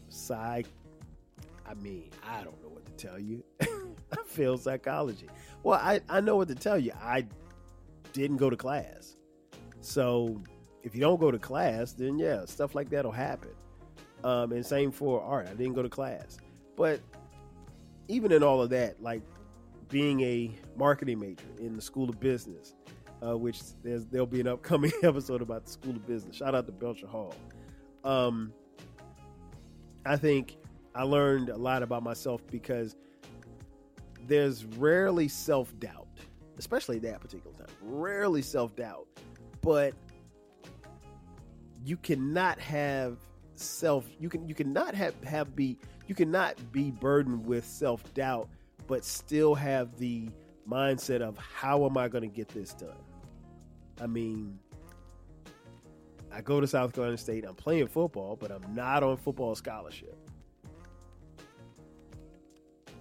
psych. 0.08 0.66
I 1.66 1.74
mean, 1.74 2.10
I 2.26 2.42
don't 2.42 2.60
know 2.62 2.68
what 2.68 2.84
to 2.84 2.92
tell 2.92 3.18
you. 3.18 3.42
I 3.60 4.22
failed 4.26 4.60
psychology. 4.60 5.28
Well, 5.62 5.80
I, 5.80 6.00
I 6.08 6.20
know 6.20 6.36
what 6.36 6.48
to 6.48 6.54
tell 6.54 6.78
you. 6.78 6.92
I 7.00 7.26
didn't 8.12 8.36
go 8.36 8.50
to 8.50 8.56
class. 8.56 9.16
So 9.80 10.42
if 10.82 10.94
you 10.94 11.00
don't 11.00 11.20
go 11.20 11.30
to 11.30 11.38
class, 11.38 11.92
then 11.92 12.18
yeah, 12.18 12.44
stuff 12.44 12.74
like 12.74 12.90
that'll 12.90 13.12
happen. 13.12 13.50
Um, 14.24 14.52
and 14.52 14.64
same 14.64 14.92
for 14.92 15.22
art. 15.22 15.48
I 15.48 15.54
didn't 15.54 15.74
go 15.74 15.82
to 15.82 15.88
class. 15.88 16.38
But 16.76 17.00
even 18.08 18.32
in 18.32 18.42
all 18.42 18.62
of 18.62 18.70
that, 18.70 19.02
like 19.02 19.22
being 19.88 20.20
a 20.20 20.50
marketing 20.76 21.20
major 21.20 21.44
in 21.58 21.76
the 21.76 21.82
School 21.82 22.08
of 22.08 22.18
Business, 22.18 22.74
uh, 23.24 23.36
which 23.36 23.60
there'll 23.82 24.26
be 24.26 24.40
an 24.40 24.48
upcoming 24.48 24.92
episode 25.02 25.42
about 25.42 25.66
the 25.66 25.70
School 25.70 25.92
of 25.92 26.06
Business. 26.06 26.36
Shout 26.36 26.54
out 26.54 26.66
to 26.66 26.72
Belcher 26.72 27.06
Hall. 27.06 27.34
Um, 28.04 28.52
I 30.04 30.16
think 30.16 30.56
I 30.94 31.04
learned 31.04 31.48
a 31.48 31.56
lot 31.56 31.82
about 31.82 32.02
myself 32.02 32.42
because 32.50 32.96
there's 34.26 34.64
rarely 34.64 35.28
self 35.28 35.78
doubt, 35.78 36.08
especially 36.58 36.98
that 37.00 37.20
particular 37.20 37.56
time. 37.56 37.68
Rarely 37.80 38.42
self 38.42 38.74
doubt, 38.76 39.06
but 39.60 39.94
you 41.84 41.96
cannot 41.96 42.58
have 42.58 43.18
self. 43.54 44.06
You 44.18 44.28
can 44.28 44.48
you 44.48 44.54
cannot 44.54 44.94
have 44.94 45.14
have 45.24 45.54
be 45.54 45.78
you 46.06 46.14
cannot 46.14 46.56
be 46.72 46.90
burdened 46.90 47.46
with 47.46 47.64
self 47.64 48.12
doubt, 48.14 48.48
but 48.86 49.04
still 49.04 49.54
have 49.54 49.96
the 49.98 50.28
mindset 50.68 51.20
of 51.20 51.36
how 51.38 51.84
am 51.86 51.96
I 51.96 52.08
going 52.08 52.28
to 52.28 52.34
get 52.34 52.48
this 52.48 52.72
done. 52.74 52.90
I 54.00 54.06
mean, 54.06 54.58
I 56.32 56.40
go 56.40 56.60
to 56.60 56.66
South 56.66 56.94
Carolina 56.94 57.18
State. 57.18 57.44
I'm 57.46 57.54
playing 57.54 57.88
football, 57.88 58.36
but 58.36 58.50
I'm 58.50 58.74
not 58.74 59.02
on 59.02 59.16
football 59.16 59.54
scholarship. 59.54 60.16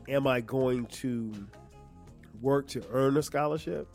Am 0.10 0.28
I 0.28 0.42
going 0.42 0.86
to 0.88 1.32
work 2.42 2.68
to 2.68 2.84
earn 2.92 3.16
a 3.18 3.24
scholarship? 3.24 3.88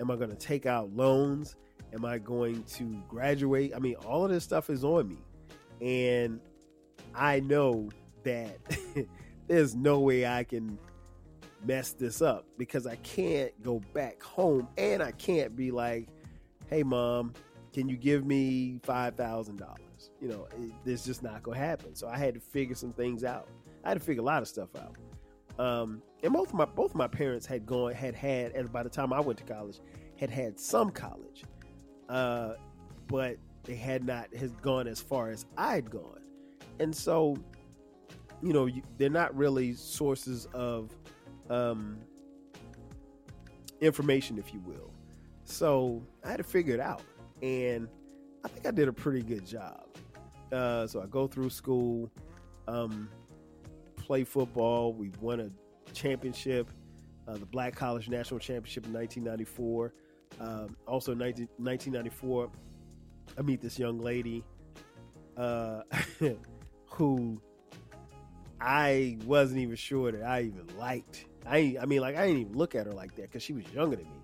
Am 0.00 0.10
I 0.10 0.16
going 0.16 0.30
to 0.30 0.36
take 0.36 0.66
out 0.66 0.90
loans? 0.94 1.56
Am 1.92 2.04
I 2.04 2.18
going 2.18 2.62
to 2.64 3.02
graduate? 3.08 3.72
I 3.74 3.78
mean, 3.78 3.94
all 4.06 4.24
of 4.24 4.30
this 4.30 4.44
stuff 4.44 4.70
is 4.70 4.84
on 4.84 5.08
me. 5.08 5.18
And 5.80 6.40
I 7.14 7.40
know 7.40 7.88
that 8.28 9.06
there's 9.48 9.74
no 9.74 10.00
way 10.00 10.26
I 10.26 10.44
can 10.44 10.78
mess 11.64 11.92
this 11.92 12.22
up 12.22 12.44
because 12.58 12.86
I 12.86 12.96
can't 12.96 13.52
go 13.62 13.80
back 13.94 14.22
home 14.22 14.68
and 14.76 15.02
I 15.02 15.12
can't 15.12 15.56
be 15.56 15.70
like, 15.70 16.08
hey, 16.68 16.82
mom, 16.82 17.32
can 17.72 17.88
you 17.88 17.96
give 17.96 18.26
me 18.26 18.80
$5,000? 18.86 19.62
You 20.20 20.28
know, 20.28 20.46
it, 20.60 20.72
it's 20.84 21.04
just 21.04 21.22
not 21.22 21.42
going 21.42 21.58
to 21.58 21.64
happen. 21.64 21.94
So 21.94 22.08
I 22.08 22.18
had 22.18 22.34
to 22.34 22.40
figure 22.40 22.74
some 22.74 22.92
things 22.92 23.24
out. 23.24 23.48
I 23.84 23.88
had 23.88 23.98
to 23.98 24.04
figure 24.04 24.22
a 24.22 24.26
lot 24.26 24.42
of 24.42 24.48
stuff 24.48 24.68
out. 24.76 24.96
Um, 25.58 26.02
and 26.22 26.32
both 26.32 26.54
my 26.54 26.64
both 26.64 26.94
my 26.94 27.08
parents 27.08 27.44
had 27.44 27.66
gone 27.66 27.92
had 27.92 28.14
had, 28.14 28.52
and 28.52 28.70
by 28.70 28.84
the 28.84 28.88
time 28.88 29.12
I 29.12 29.18
went 29.18 29.40
to 29.40 29.44
college, 29.44 29.80
had 30.16 30.30
had 30.30 30.58
some 30.58 30.90
college, 30.90 31.42
uh, 32.08 32.54
but 33.08 33.38
they 33.64 33.74
had 33.74 34.04
not 34.04 34.32
has 34.36 34.52
gone 34.62 34.86
as 34.86 35.00
far 35.00 35.30
as 35.30 35.46
I'd 35.56 35.90
gone, 35.90 36.20
and 36.78 36.94
so, 36.94 37.36
you 38.42 38.52
know, 38.52 38.68
they're 38.96 39.10
not 39.10 39.36
really 39.36 39.74
sources 39.74 40.46
of 40.54 40.90
um, 41.50 41.98
information, 43.80 44.38
if 44.38 44.52
you 44.52 44.60
will. 44.60 44.92
So 45.44 46.02
I 46.24 46.30
had 46.30 46.38
to 46.38 46.44
figure 46.44 46.74
it 46.74 46.80
out, 46.80 47.02
and 47.42 47.88
I 48.44 48.48
think 48.48 48.66
I 48.66 48.70
did 48.70 48.88
a 48.88 48.92
pretty 48.92 49.22
good 49.22 49.46
job. 49.46 49.86
Uh, 50.52 50.86
so 50.86 51.02
I 51.02 51.06
go 51.06 51.26
through 51.26 51.50
school. 51.50 52.10
Um, 52.66 53.08
play 54.08 54.24
football. 54.24 54.94
We 54.94 55.12
won 55.20 55.40
a 55.40 55.50
championship, 55.92 56.70
uh, 57.28 57.34
the 57.34 57.46
Black 57.46 57.76
College 57.76 58.08
National 58.08 58.40
Championship 58.40 58.86
in 58.86 58.92
1994. 58.92 59.92
Um, 60.40 60.76
also, 60.86 61.14
19, 61.14 61.48
1994, 61.58 62.50
I 63.36 63.42
meet 63.42 63.60
this 63.60 63.78
young 63.78 63.98
lady 63.98 64.44
uh, 65.36 65.82
who 66.86 67.40
I 68.60 69.18
wasn't 69.24 69.60
even 69.60 69.76
sure 69.76 70.12
that 70.12 70.22
I 70.22 70.42
even 70.42 70.66
liked. 70.78 71.26
I 71.46 71.76
I 71.80 71.86
mean, 71.86 72.00
like 72.00 72.16
I 72.16 72.26
didn't 72.26 72.42
even 72.42 72.56
look 72.56 72.74
at 72.74 72.86
her 72.86 72.92
like 72.92 73.14
that 73.16 73.22
because 73.22 73.42
she 73.42 73.52
was 73.52 73.64
younger 73.72 73.96
than 73.96 74.06
me. 74.06 74.20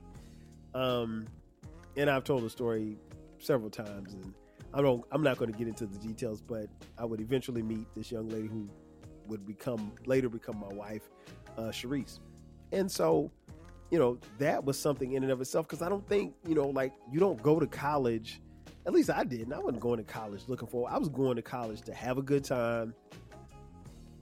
Um, 0.74 1.26
and 1.96 2.10
I've 2.10 2.24
told 2.24 2.42
the 2.42 2.50
story 2.50 2.98
several 3.38 3.70
times, 3.70 4.12
and 4.14 4.34
I 4.72 4.82
don't. 4.82 5.04
I'm 5.12 5.22
not 5.22 5.38
going 5.38 5.52
to 5.52 5.56
get 5.56 5.68
into 5.68 5.86
the 5.86 5.98
details, 5.98 6.40
but 6.40 6.66
I 6.98 7.04
would 7.04 7.20
eventually 7.20 7.62
meet 7.62 7.86
this 7.94 8.10
young 8.10 8.28
lady 8.28 8.48
who 8.48 8.68
would 9.28 9.46
become 9.46 9.92
later 10.06 10.28
become 10.28 10.58
my 10.58 10.74
wife, 10.74 11.02
uh, 11.56 11.62
Sharice. 11.64 12.18
And 12.72 12.90
so, 12.90 13.30
you 13.90 13.98
know, 13.98 14.18
that 14.38 14.64
was 14.64 14.78
something 14.78 15.12
in 15.12 15.22
and 15.22 15.32
of 15.32 15.40
itself 15.40 15.68
because 15.68 15.82
I 15.82 15.88
don't 15.88 16.06
think, 16.08 16.34
you 16.46 16.54
know, 16.54 16.68
like 16.68 16.92
you 17.12 17.20
don't 17.20 17.40
go 17.42 17.60
to 17.60 17.66
college. 17.66 18.40
At 18.86 18.92
least 18.92 19.08
I 19.08 19.24
didn't. 19.24 19.52
I 19.52 19.58
wasn't 19.58 19.80
going 19.80 19.96
to 19.98 20.04
college 20.04 20.42
looking 20.46 20.68
for. 20.68 20.90
I 20.90 20.98
was 20.98 21.08
going 21.08 21.36
to 21.36 21.42
college 21.42 21.80
to 21.82 21.94
have 21.94 22.18
a 22.18 22.22
good 22.22 22.44
time, 22.44 22.94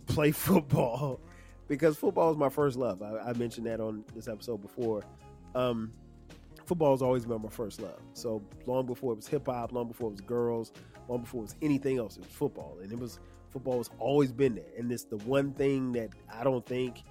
play 0.06 0.30
football, 0.32 1.20
because 1.68 1.96
football 1.96 2.30
is 2.30 2.36
my 2.36 2.48
first 2.48 2.76
love. 2.76 3.02
I, 3.02 3.30
I 3.30 3.32
mentioned 3.34 3.66
that 3.66 3.80
on 3.80 4.04
this 4.14 4.28
episode 4.28 4.62
before. 4.62 5.02
Um, 5.54 5.92
football 6.64 6.92
has 6.92 7.02
always 7.02 7.24
been 7.24 7.42
my 7.42 7.48
first 7.48 7.80
love. 7.80 8.00
So 8.14 8.42
long 8.66 8.86
before 8.86 9.12
it 9.12 9.16
was 9.16 9.26
hip 9.26 9.46
hop, 9.46 9.72
long 9.72 9.88
before 9.88 10.08
it 10.08 10.12
was 10.12 10.20
girls, 10.20 10.72
long 11.08 11.20
before 11.20 11.40
it 11.40 11.44
was 11.44 11.56
anything 11.62 11.98
else, 11.98 12.16
it 12.16 12.24
was 12.24 12.32
football, 12.32 12.78
and 12.82 12.92
it 12.92 12.98
was 12.98 13.18
football 13.50 13.76
has 13.76 13.90
always 13.98 14.32
been 14.32 14.54
there, 14.54 14.64
and 14.78 14.90
it's 14.90 15.04
the 15.04 15.18
one 15.18 15.52
thing 15.52 15.92
that 15.92 16.10
I 16.32 16.42
don't 16.42 16.64
think 16.64 17.02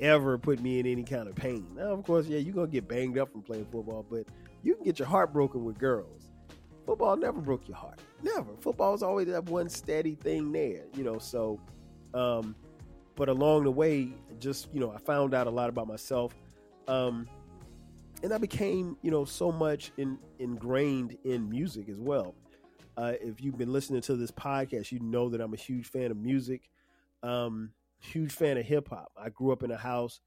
ever 0.00 0.36
put 0.38 0.60
me 0.60 0.80
in 0.80 0.86
any 0.86 1.04
kind 1.04 1.28
of 1.28 1.34
pain. 1.34 1.66
Now, 1.76 1.92
of 1.92 2.02
course, 2.04 2.26
yeah, 2.26 2.38
you're 2.38 2.54
gonna 2.54 2.66
get 2.66 2.88
banged 2.88 3.18
up 3.18 3.30
from 3.30 3.42
playing 3.42 3.66
football, 3.66 4.04
but 4.10 4.26
you 4.62 4.74
can 4.74 4.84
get 4.84 4.98
your 4.98 5.08
heart 5.08 5.32
broken 5.32 5.64
with 5.64 5.78
girls. 5.78 6.30
Football 6.84 7.16
never 7.16 7.40
broke 7.40 7.66
your 7.68 7.76
heart. 7.76 8.00
Never. 8.22 8.56
Football's 8.60 9.02
always 9.02 9.28
that 9.28 9.44
one 9.44 9.68
steady 9.68 10.16
thing 10.16 10.52
there, 10.52 10.84
you 10.94 11.04
know. 11.04 11.18
So, 11.18 11.58
um, 12.14 12.54
but 13.16 13.28
along 13.28 13.64
the 13.64 13.70
way, 13.70 14.08
just 14.40 14.68
you 14.72 14.80
know, 14.80 14.90
I 14.90 14.98
found 14.98 15.34
out 15.34 15.46
a 15.46 15.50
lot 15.50 15.68
about 15.68 15.86
myself, 15.86 16.34
um, 16.88 17.28
and 18.22 18.32
I 18.32 18.38
became, 18.38 18.96
you 19.02 19.10
know, 19.10 19.24
so 19.24 19.52
much 19.52 19.92
in, 19.98 20.18
ingrained 20.38 21.16
in 21.24 21.48
music 21.48 21.88
as 21.88 22.00
well. 22.00 22.34
Uh, 22.96 23.12
if 23.20 23.40
you've 23.40 23.58
been 23.58 23.72
listening 23.72 24.00
to 24.02 24.16
this 24.16 24.30
podcast, 24.30 24.92
you 24.92 25.00
know 25.00 25.28
that 25.28 25.40
I'm 25.40 25.52
a 25.52 25.58
huge 25.58 25.86
fan 25.86 26.10
of 26.10 26.16
music, 26.16 26.70
um, 27.22 27.72
huge 27.98 28.32
fan 28.32 28.56
of 28.56 28.64
hip 28.64 28.88
hop. 28.88 29.12
I 29.16 29.30
grew 29.30 29.52
up 29.52 29.62
in 29.62 29.70
a 29.70 29.76
house 29.76 30.20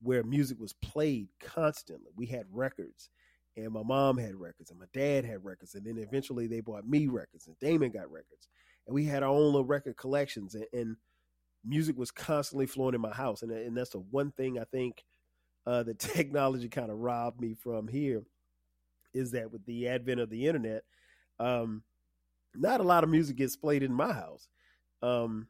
where 0.00 0.22
music 0.22 0.60
was 0.60 0.72
played 0.74 1.28
constantly. 1.40 2.12
We 2.16 2.26
had 2.26 2.46
records, 2.52 3.10
and 3.56 3.72
my 3.72 3.82
mom 3.82 4.18
had 4.18 4.36
records, 4.36 4.70
and 4.70 4.78
my 4.78 4.86
dad 4.92 5.24
had 5.24 5.44
records, 5.44 5.74
and 5.74 5.84
then 5.84 5.98
eventually 5.98 6.46
they 6.46 6.60
bought 6.60 6.86
me 6.86 7.08
records, 7.08 7.46
and 7.46 7.58
Damon 7.58 7.90
got 7.90 8.10
records, 8.10 8.48
and 8.86 8.94
we 8.94 9.04
had 9.04 9.22
our 9.22 9.30
own 9.30 9.46
little 9.46 9.64
record 9.64 9.96
collections, 9.96 10.54
and, 10.54 10.66
and 10.72 10.96
music 11.64 11.96
was 11.98 12.10
constantly 12.10 12.66
flowing 12.66 12.94
in 12.94 13.00
my 13.00 13.12
house, 13.12 13.42
and, 13.42 13.50
and 13.50 13.76
that's 13.76 13.90
the 13.90 13.98
one 13.98 14.30
thing 14.32 14.58
I 14.58 14.64
think 14.64 15.04
uh, 15.66 15.82
the 15.82 15.94
technology 15.98 16.68
kind 16.68 16.90
of 16.90 16.98
robbed 16.98 17.40
me 17.40 17.54
from 17.54 17.88
here 17.88 18.24
is 19.12 19.30
that 19.32 19.52
with 19.52 19.64
the 19.66 19.88
advent 19.88 20.20
of 20.20 20.30
the 20.30 20.46
internet, 20.46 20.82
um, 21.38 21.82
not 22.54 22.80
a 22.80 22.84
lot 22.84 23.04
of 23.04 23.10
music 23.10 23.36
gets 23.36 23.56
played 23.56 23.82
in 23.82 23.92
my 23.92 24.12
house. 24.12 24.48
Um, 25.02 25.48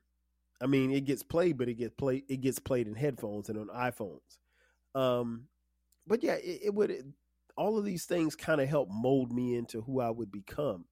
I 0.62 0.66
mean, 0.66 0.90
it 0.92 1.04
gets 1.04 1.22
played, 1.22 1.58
but 1.58 1.68
it 1.68 1.74
gets 1.74 1.94
played. 1.96 2.24
It 2.28 2.40
gets 2.40 2.58
played 2.58 2.86
in 2.86 2.94
headphones 2.94 3.48
and 3.48 3.58
on 3.58 3.68
iPhones. 3.68 4.38
Um, 4.94 5.48
but 6.06 6.22
yeah, 6.22 6.34
it, 6.34 6.60
it 6.66 6.74
would. 6.74 6.90
It, 6.90 7.04
all 7.56 7.78
of 7.78 7.84
these 7.84 8.04
things 8.04 8.34
kind 8.34 8.60
of 8.60 8.68
help 8.68 8.88
mold 8.90 9.32
me 9.32 9.54
into 9.54 9.80
who 9.82 10.00
I 10.00 10.10
would 10.10 10.32
become. 10.32 10.86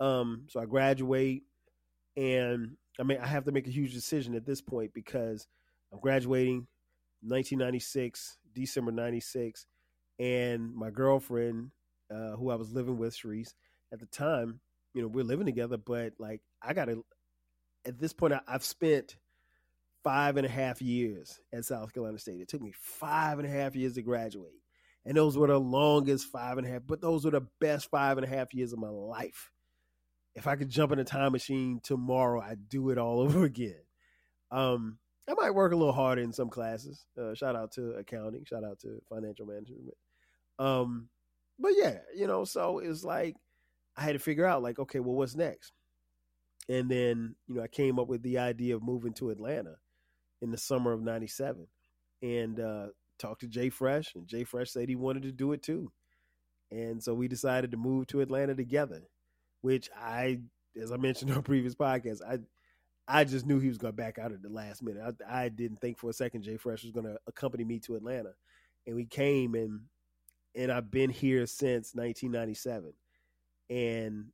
Um, 0.00 0.46
so 0.48 0.60
I 0.60 0.66
graduate, 0.66 1.44
and 2.16 2.76
I 3.00 3.04
mean, 3.04 3.18
I 3.18 3.26
have 3.26 3.44
to 3.44 3.52
make 3.52 3.66
a 3.66 3.70
huge 3.70 3.94
decision 3.94 4.34
at 4.34 4.46
this 4.46 4.60
point 4.60 4.92
because 4.92 5.46
I'm 5.92 6.00
graduating 6.00 6.66
1996, 7.22 8.38
December 8.54 8.92
96, 8.92 9.66
and 10.18 10.74
my 10.74 10.90
girlfriend, 10.90 11.70
uh, 12.12 12.36
who 12.36 12.50
I 12.50 12.56
was 12.56 12.72
living 12.72 12.98
with, 12.98 13.16
Sharice, 13.16 13.54
at 13.92 14.00
the 14.00 14.06
time, 14.06 14.60
you 14.94 15.02
know, 15.02 15.08
we're 15.08 15.24
living 15.24 15.46
together, 15.46 15.76
but 15.76 16.12
like 16.18 16.40
I 16.60 16.74
gotta 16.74 17.02
at 17.86 17.98
this 17.98 18.12
point 18.12 18.34
I, 18.34 18.40
I've 18.46 18.64
spent 18.64 19.16
five 20.02 20.36
and 20.36 20.46
a 20.46 20.50
half 20.50 20.82
years 20.82 21.40
at 21.52 21.64
South 21.64 21.92
Carolina 21.92 22.18
State. 22.18 22.40
It 22.40 22.48
took 22.48 22.60
me 22.60 22.72
five 22.76 23.38
and 23.38 23.46
a 23.46 23.50
half 23.50 23.76
years 23.76 23.94
to 23.94 24.02
graduate. 24.02 24.60
And 25.04 25.16
those 25.16 25.36
were 25.36 25.48
the 25.48 25.58
longest 25.58 26.26
five 26.28 26.58
and 26.58 26.66
a 26.66 26.70
half, 26.70 26.82
but 26.86 27.00
those 27.00 27.24
were 27.24 27.32
the 27.32 27.46
best 27.60 27.90
five 27.90 28.18
and 28.18 28.26
a 28.26 28.28
half 28.28 28.54
years 28.54 28.72
of 28.72 28.78
my 28.78 28.88
life. 28.88 29.50
If 30.34 30.46
I 30.46 30.56
could 30.56 30.70
jump 30.70 30.92
in 30.92 30.98
a 30.98 31.04
time 31.04 31.32
machine 31.32 31.80
tomorrow, 31.82 32.40
I'd 32.40 32.68
do 32.68 32.90
it 32.90 32.98
all 32.98 33.20
over 33.24 33.44
again. 33.44 33.82
Um, 34.50 34.98
I 35.28 35.34
might 35.34 35.54
work 35.54 35.72
a 35.72 35.76
little 35.76 35.92
harder 35.92 36.22
in 36.22 36.32
some 36.32 36.50
classes. 36.50 37.06
Uh, 37.20 37.34
shout 37.34 37.54
out 37.54 37.72
to 37.72 37.92
accounting, 37.92 38.44
shout 38.44 38.64
out 38.64 38.80
to 38.80 39.00
financial 39.08 39.46
management. 39.46 39.96
Um, 40.58 41.08
but 41.58 41.72
yeah, 41.76 41.98
you 42.16 42.26
know, 42.26 42.44
so 42.44 42.78
it's 42.78 43.04
like 43.04 43.36
I 43.96 44.02
had 44.02 44.12
to 44.12 44.18
figure 44.18 44.46
out 44.46 44.62
like, 44.62 44.78
okay, 44.78 45.00
well, 45.00 45.14
what's 45.14 45.36
next? 45.36 45.72
And 46.68 46.90
then, 46.90 47.34
you 47.46 47.56
know, 47.56 47.62
I 47.62 47.68
came 47.68 47.98
up 47.98 48.08
with 48.08 48.22
the 48.22 48.38
idea 48.38 48.74
of 48.74 48.82
moving 48.82 49.12
to 49.14 49.30
Atlanta 49.30 49.76
in 50.40 50.50
the 50.50 50.58
summer 50.58 50.92
of 50.92 51.02
97 51.02 51.66
and 52.22 52.60
uh, 52.60 52.86
talked 53.18 53.40
to 53.40 53.48
Jay 53.48 53.68
Fresh 53.68 54.14
and 54.14 54.26
Jay 54.26 54.44
Fresh 54.44 54.70
said 54.70 54.88
he 54.88 54.96
wanted 54.96 55.22
to 55.24 55.32
do 55.32 55.52
it 55.52 55.62
too. 55.62 55.92
And 56.70 57.02
so 57.02 57.14
we 57.14 57.28
decided 57.28 57.72
to 57.72 57.76
move 57.76 58.06
to 58.08 58.20
Atlanta 58.20 58.54
together, 58.54 59.02
which 59.62 59.90
I 59.96 60.40
as 60.80 60.92
I 60.92 60.96
mentioned 60.96 61.32
on 61.36 61.42
previous 61.42 61.74
podcasts, 61.74 62.20
I 62.26 62.38
I 63.08 63.24
just 63.24 63.46
knew 63.46 63.58
he 63.58 63.68
was 63.68 63.78
going 63.78 63.92
to 63.92 63.96
back 63.96 64.18
out 64.18 64.32
at 64.32 64.42
the 64.42 64.48
last 64.48 64.82
minute. 64.82 65.16
I, 65.28 65.44
I 65.44 65.48
didn't 65.48 65.80
think 65.80 65.98
for 65.98 66.10
a 66.10 66.14
second 66.14 66.42
Jay 66.42 66.56
Fresh 66.56 66.84
was 66.84 66.92
going 66.92 67.06
to 67.06 67.18
accompany 67.26 67.64
me 67.64 67.80
to 67.80 67.96
Atlanta, 67.96 68.32
and 68.86 68.94
we 68.94 69.06
came 69.06 69.54
and 69.54 69.80
and 70.54 70.70
I've 70.70 70.90
been 70.90 71.10
here 71.10 71.46
since 71.46 71.94
1997. 71.94 72.92
And 73.70 74.26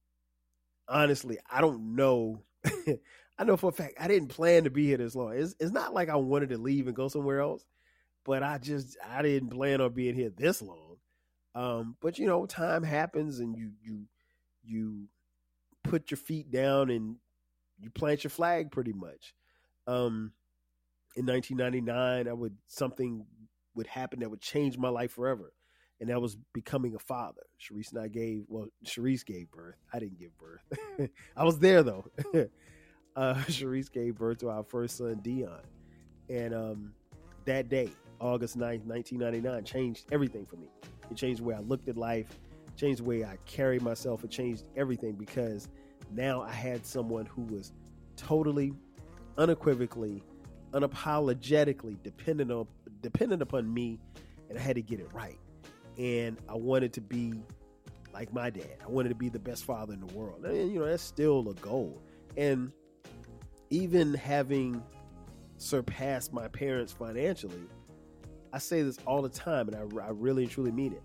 honestly, 0.88 1.38
I 1.50 1.60
don't 1.60 1.94
know. 1.94 2.42
I 3.38 3.44
know 3.44 3.56
for 3.56 3.70
a 3.70 3.72
fact 3.72 3.94
I 4.00 4.08
didn't 4.08 4.28
plan 4.28 4.64
to 4.64 4.70
be 4.70 4.86
here 4.86 4.96
this 4.96 5.14
long. 5.14 5.32
It's 5.34 5.54
it's 5.60 5.72
not 5.72 5.94
like 5.94 6.08
I 6.08 6.16
wanted 6.16 6.50
to 6.50 6.58
leave 6.58 6.86
and 6.88 6.96
go 6.96 7.08
somewhere 7.08 7.40
else, 7.40 7.64
but 8.24 8.42
I 8.42 8.58
just 8.58 8.96
I 9.08 9.22
didn't 9.22 9.50
plan 9.50 9.80
on 9.80 9.92
being 9.92 10.14
here 10.14 10.30
this 10.36 10.60
long. 10.60 10.96
Um, 11.54 11.96
but 12.00 12.18
you 12.18 12.26
know, 12.26 12.46
time 12.46 12.82
happens, 12.82 13.38
and 13.38 13.56
you 13.56 13.70
you 13.82 14.02
you 14.64 15.08
put 15.88 16.10
your 16.10 16.18
feet 16.18 16.50
down 16.50 16.90
and 16.90 17.16
you 17.80 17.90
plant 17.90 18.24
your 18.24 18.30
flag 18.30 18.70
pretty 18.70 18.92
much. 18.92 19.34
Um, 19.86 20.32
in 21.16 21.26
1999, 21.26 22.28
I 22.28 22.32
would 22.32 22.56
something 22.66 23.26
would 23.74 23.86
happen 23.86 24.20
that 24.20 24.30
would 24.30 24.40
change 24.40 24.76
my 24.76 24.88
life 24.88 25.12
forever, 25.12 25.52
and 26.00 26.10
that 26.10 26.20
was 26.20 26.36
becoming 26.52 26.94
a 26.94 26.98
father. 26.98 27.42
Sharice 27.60 27.92
and 27.92 28.00
I 28.00 28.08
gave 28.08 28.44
well, 28.48 28.66
Sharice 28.84 29.24
gave 29.24 29.50
birth. 29.50 29.76
I 29.92 29.98
didn't 29.98 30.18
give 30.18 30.32
birth. 30.38 31.10
I 31.36 31.44
was 31.44 31.58
there 31.58 31.82
though. 31.82 32.04
uh, 33.16 33.34
Sharice 33.48 33.90
gave 33.90 34.16
birth 34.16 34.38
to 34.38 34.50
our 34.50 34.62
first 34.62 34.98
son, 34.98 35.20
Dion, 35.22 35.60
and 36.28 36.54
um, 36.54 36.92
that 37.46 37.68
day, 37.68 37.90
August 38.20 38.56
9th, 38.56 38.84
1999, 38.84 39.64
changed 39.64 40.04
everything 40.12 40.44
for 40.44 40.56
me. 40.56 40.68
It 41.10 41.16
changed 41.16 41.40
the 41.40 41.44
way 41.44 41.54
I 41.54 41.60
looked 41.60 41.88
at 41.88 41.96
life, 41.96 42.28
changed 42.78 43.00
the 43.00 43.04
way 43.04 43.24
I 43.24 43.36
carried 43.44 43.82
myself, 43.82 44.24
it 44.24 44.30
changed 44.30 44.64
everything 44.76 45.12
because 45.12 45.68
now 46.10 46.42
I 46.42 46.52
had 46.52 46.86
someone 46.86 47.26
who 47.26 47.42
was 47.42 47.72
totally, 48.16 48.72
unequivocally, 49.36 50.22
unapologetically 50.72 52.02
dependent 52.02 52.50
on 52.50 52.66
dependent 53.00 53.42
upon 53.42 53.72
me, 53.72 53.98
and 54.48 54.58
I 54.58 54.60
had 54.60 54.76
to 54.76 54.82
get 54.82 55.00
it 55.00 55.12
right. 55.12 55.38
And 55.98 56.38
I 56.48 56.54
wanted 56.54 56.92
to 56.94 57.00
be 57.00 57.34
like 58.14 58.32
my 58.32 58.50
dad. 58.50 58.78
I 58.84 58.88
wanted 58.88 59.10
to 59.10 59.14
be 59.14 59.28
the 59.28 59.38
best 59.38 59.64
father 59.64 59.92
in 59.92 60.00
the 60.00 60.14
world. 60.14 60.44
And 60.44 60.72
you 60.72 60.78
know, 60.78 60.86
that's 60.86 61.02
still 61.02 61.48
a 61.50 61.54
goal. 61.54 62.00
And 62.36 62.72
even 63.70 64.14
having 64.14 64.82
surpassed 65.58 66.32
my 66.32 66.48
parents 66.48 66.92
financially, 66.92 67.68
I 68.52 68.58
say 68.58 68.82
this 68.82 68.98
all 69.06 69.22
the 69.22 69.28
time, 69.28 69.68
and 69.68 69.76
I, 69.76 70.04
I 70.04 70.10
really 70.10 70.44
and 70.44 70.52
truly 70.52 70.70
mean 70.70 70.92
it. 70.92 71.02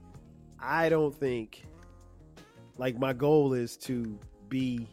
I 0.63 0.87
don't 0.87 1.13
think, 1.13 1.65
like, 2.77 2.97
my 2.97 3.11
goal 3.11 3.53
is 3.53 3.75
to 3.77 4.17
be 4.47 4.87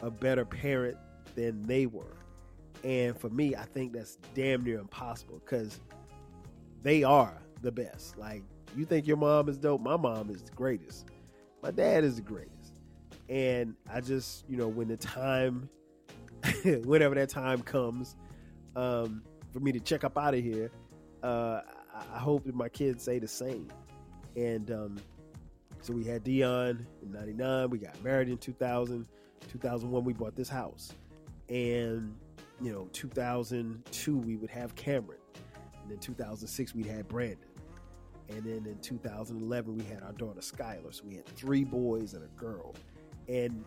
a 0.00 0.10
better 0.10 0.44
parent 0.44 0.98
than 1.34 1.66
they 1.66 1.86
were. 1.86 2.16
And 2.84 3.18
for 3.18 3.30
me, 3.30 3.56
I 3.56 3.64
think 3.64 3.92
that's 3.92 4.18
damn 4.34 4.64
near 4.64 4.78
impossible 4.78 5.40
because 5.44 5.80
they 6.82 7.02
are 7.02 7.40
the 7.62 7.72
best. 7.72 8.18
Like, 8.18 8.42
you 8.76 8.84
think 8.84 9.06
your 9.06 9.16
mom 9.16 9.48
is 9.48 9.56
dope? 9.56 9.80
My 9.80 9.96
mom 9.96 10.30
is 10.30 10.42
the 10.42 10.52
greatest. 10.52 11.06
My 11.62 11.70
dad 11.70 12.04
is 12.04 12.16
the 12.16 12.22
greatest. 12.22 12.74
And 13.28 13.74
I 13.90 14.00
just, 14.00 14.44
you 14.48 14.56
know, 14.56 14.68
when 14.68 14.88
the 14.88 14.96
time, 14.96 15.68
whenever 16.64 17.14
that 17.14 17.30
time 17.30 17.62
comes 17.62 18.14
um, 18.76 19.22
for 19.52 19.60
me 19.60 19.72
to 19.72 19.80
check 19.80 20.04
up 20.04 20.16
out 20.16 20.34
of 20.34 20.42
here, 20.42 20.70
uh, 21.22 21.62
I 22.14 22.18
hope 22.18 22.44
that 22.44 22.54
my 22.54 22.68
kids 22.68 23.02
say 23.02 23.18
the 23.18 23.26
same. 23.26 23.68
And 24.36 24.70
um, 24.70 24.96
so 25.80 25.92
we 25.92 26.04
had 26.04 26.24
Dion 26.24 26.86
in 27.02 27.12
99. 27.12 27.70
We 27.70 27.78
got 27.78 28.02
married 28.02 28.28
in 28.28 28.38
2000. 28.38 29.06
2001, 29.48 30.04
we 30.04 30.12
bought 30.12 30.34
this 30.34 30.48
house. 30.48 30.92
And, 31.48 32.14
you 32.60 32.72
know, 32.72 32.88
2002, 32.92 34.16
we 34.18 34.36
would 34.36 34.50
have 34.50 34.74
Cameron. 34.74 35.20
And 35.82 35.90
then 35.90 35.98
2006, 35.98 36.74
we 36.74 36.82
had 36.82 37.08
Brandon. 37.08 37.38
And 38.28 38.44
then 38.44 38.66
in 38.66 38.78
2011, 38.82 39.76
we 39.76 39.84
had 39.84 40.02
our 40.02 40.12
daughter 40.12 40.40
Skylar. 40.40 40.92
So 40.92 41.04
we 41.06 41.14
had 41.14 41.26
three 41.26 41.64
boys 41.64 42.12
and 42.14 42.24
a 42.24 42.40
girl. 42.40 42.74
And 43.28 43.64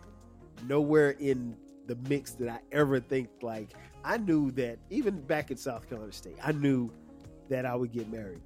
nowhere 0.68 1.10
in 1.18 1.56
the 1.86 1.96
mix 2.08 2.32
did 2.32 2.48
I 2.48 2.60
ever 2.70 3.00
think 3.00 3.28
like 3.42 3.70
I 4.04 4.18
knew 4.18 4.50
that 4.52 4.78
even 4.90 5.20
back 5.20 5.50
in 5.50 5.56
South 5.56 5.88
Carolina 5.88 6.12
State, 6.12 6.36
I 6.42 6.52
knew 6.52 6.92
that 7.48 7.66
I 7.66 7.74
would 7.74 7.92
get 7.92 8.10
married. 8.10 8.42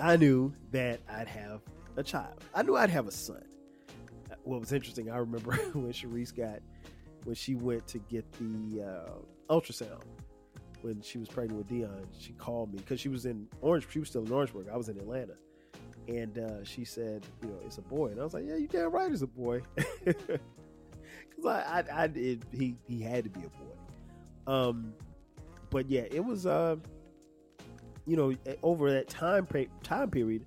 I 0.00 0.16
knew 0.16 0.52
that 0.72 1.00
I'd 1.08 1.28
have 1.28 1.60
a 1.96 2.02
child. 2.02 2.42
I 2.54 2.62
knew 2.62 2.76
I'd 2.76 2.90
have 2.90 3.06
a 3.06 3.12
son. 3.12 3.44
What 4.44 4.60
was 4.60 4.72
interesting, 4.72 5.10
I 5.10 5.18
remember 5.18 5.52
when 5.72 5.92
Sharice 5.92 6.34
got, 6.34 6.60
when 7.24 7.34
she 7.34 7.54
went 7.54 7.86
to 7.88 7.98
get 7.98 8.24
the 8.32 8.82
uh, 8.82 9.52
ultrasound 9.54 10.02
when 10.82 11.00
she 11.02 11.18
was 11.18 11.28
pregnant 11.28 11.58
with 11.58 11.68
Dion, 11.68 12.06
she 12.18 12.32
called 12.32 12.72
me 12.72 12.78
because 12.78 13.00
she 13.00 13.08
was 13.08 13.26
in 13.26 13.46
Orange. 13.60 13.86
She 13.90 13.98
was 13.98 14.08
still 14.08 14.24
in 14.24 14.32
Orangeburg. 14.32 14.68
I 14.72 14.76
was 14.76 14.88
in 14.88 14.98
Atlanta, 14.98 15.34
and 16.08 16.38
uh, 16.38 16.64
she 16.64 16.84
said, 16.84 17.26
"You 17.42 17.48
know, 17.48 17.58
it's 17.64 17.78
a 17.78 17.82
boy." 17.82 18.08
And 18.08 18.20
I 18.20 18.24
was 18.24 18.34
like, 18.34 18.44
"Yeah, 18.46 18.56
you 18.56 18.68
damn 18.68 18.90
right, 18.90 19.10
it's 19.10 19.22
a 19.22 19.26
boy." 19.26 19.62
Because 21.28 21.46
I, 21.46 21.84
I, 21.90 22.02
I 22.02 22.04
it, 22.14 22.42
he, 22.52 22.76
he 22.86 23.00
had 23.00 23.24
to 23.24 23.30
be 23.30 23.40
a 23.40 23.48
boy. 23.48 24.52
Um, 24.52 24.92
but 25.70 25.88
yeah, 25.88 26.02
it 26.10 26.24
was. 26.24 26.46
Uh, 26.46 26.76
you 28.06 28.16
know, 28.16 28.30
eh, 28.46 28.54
over 28.62 28.90
that 28.92 29.08
time 29.08 29.46
time 29.82 30.10
period, 30.10 30.44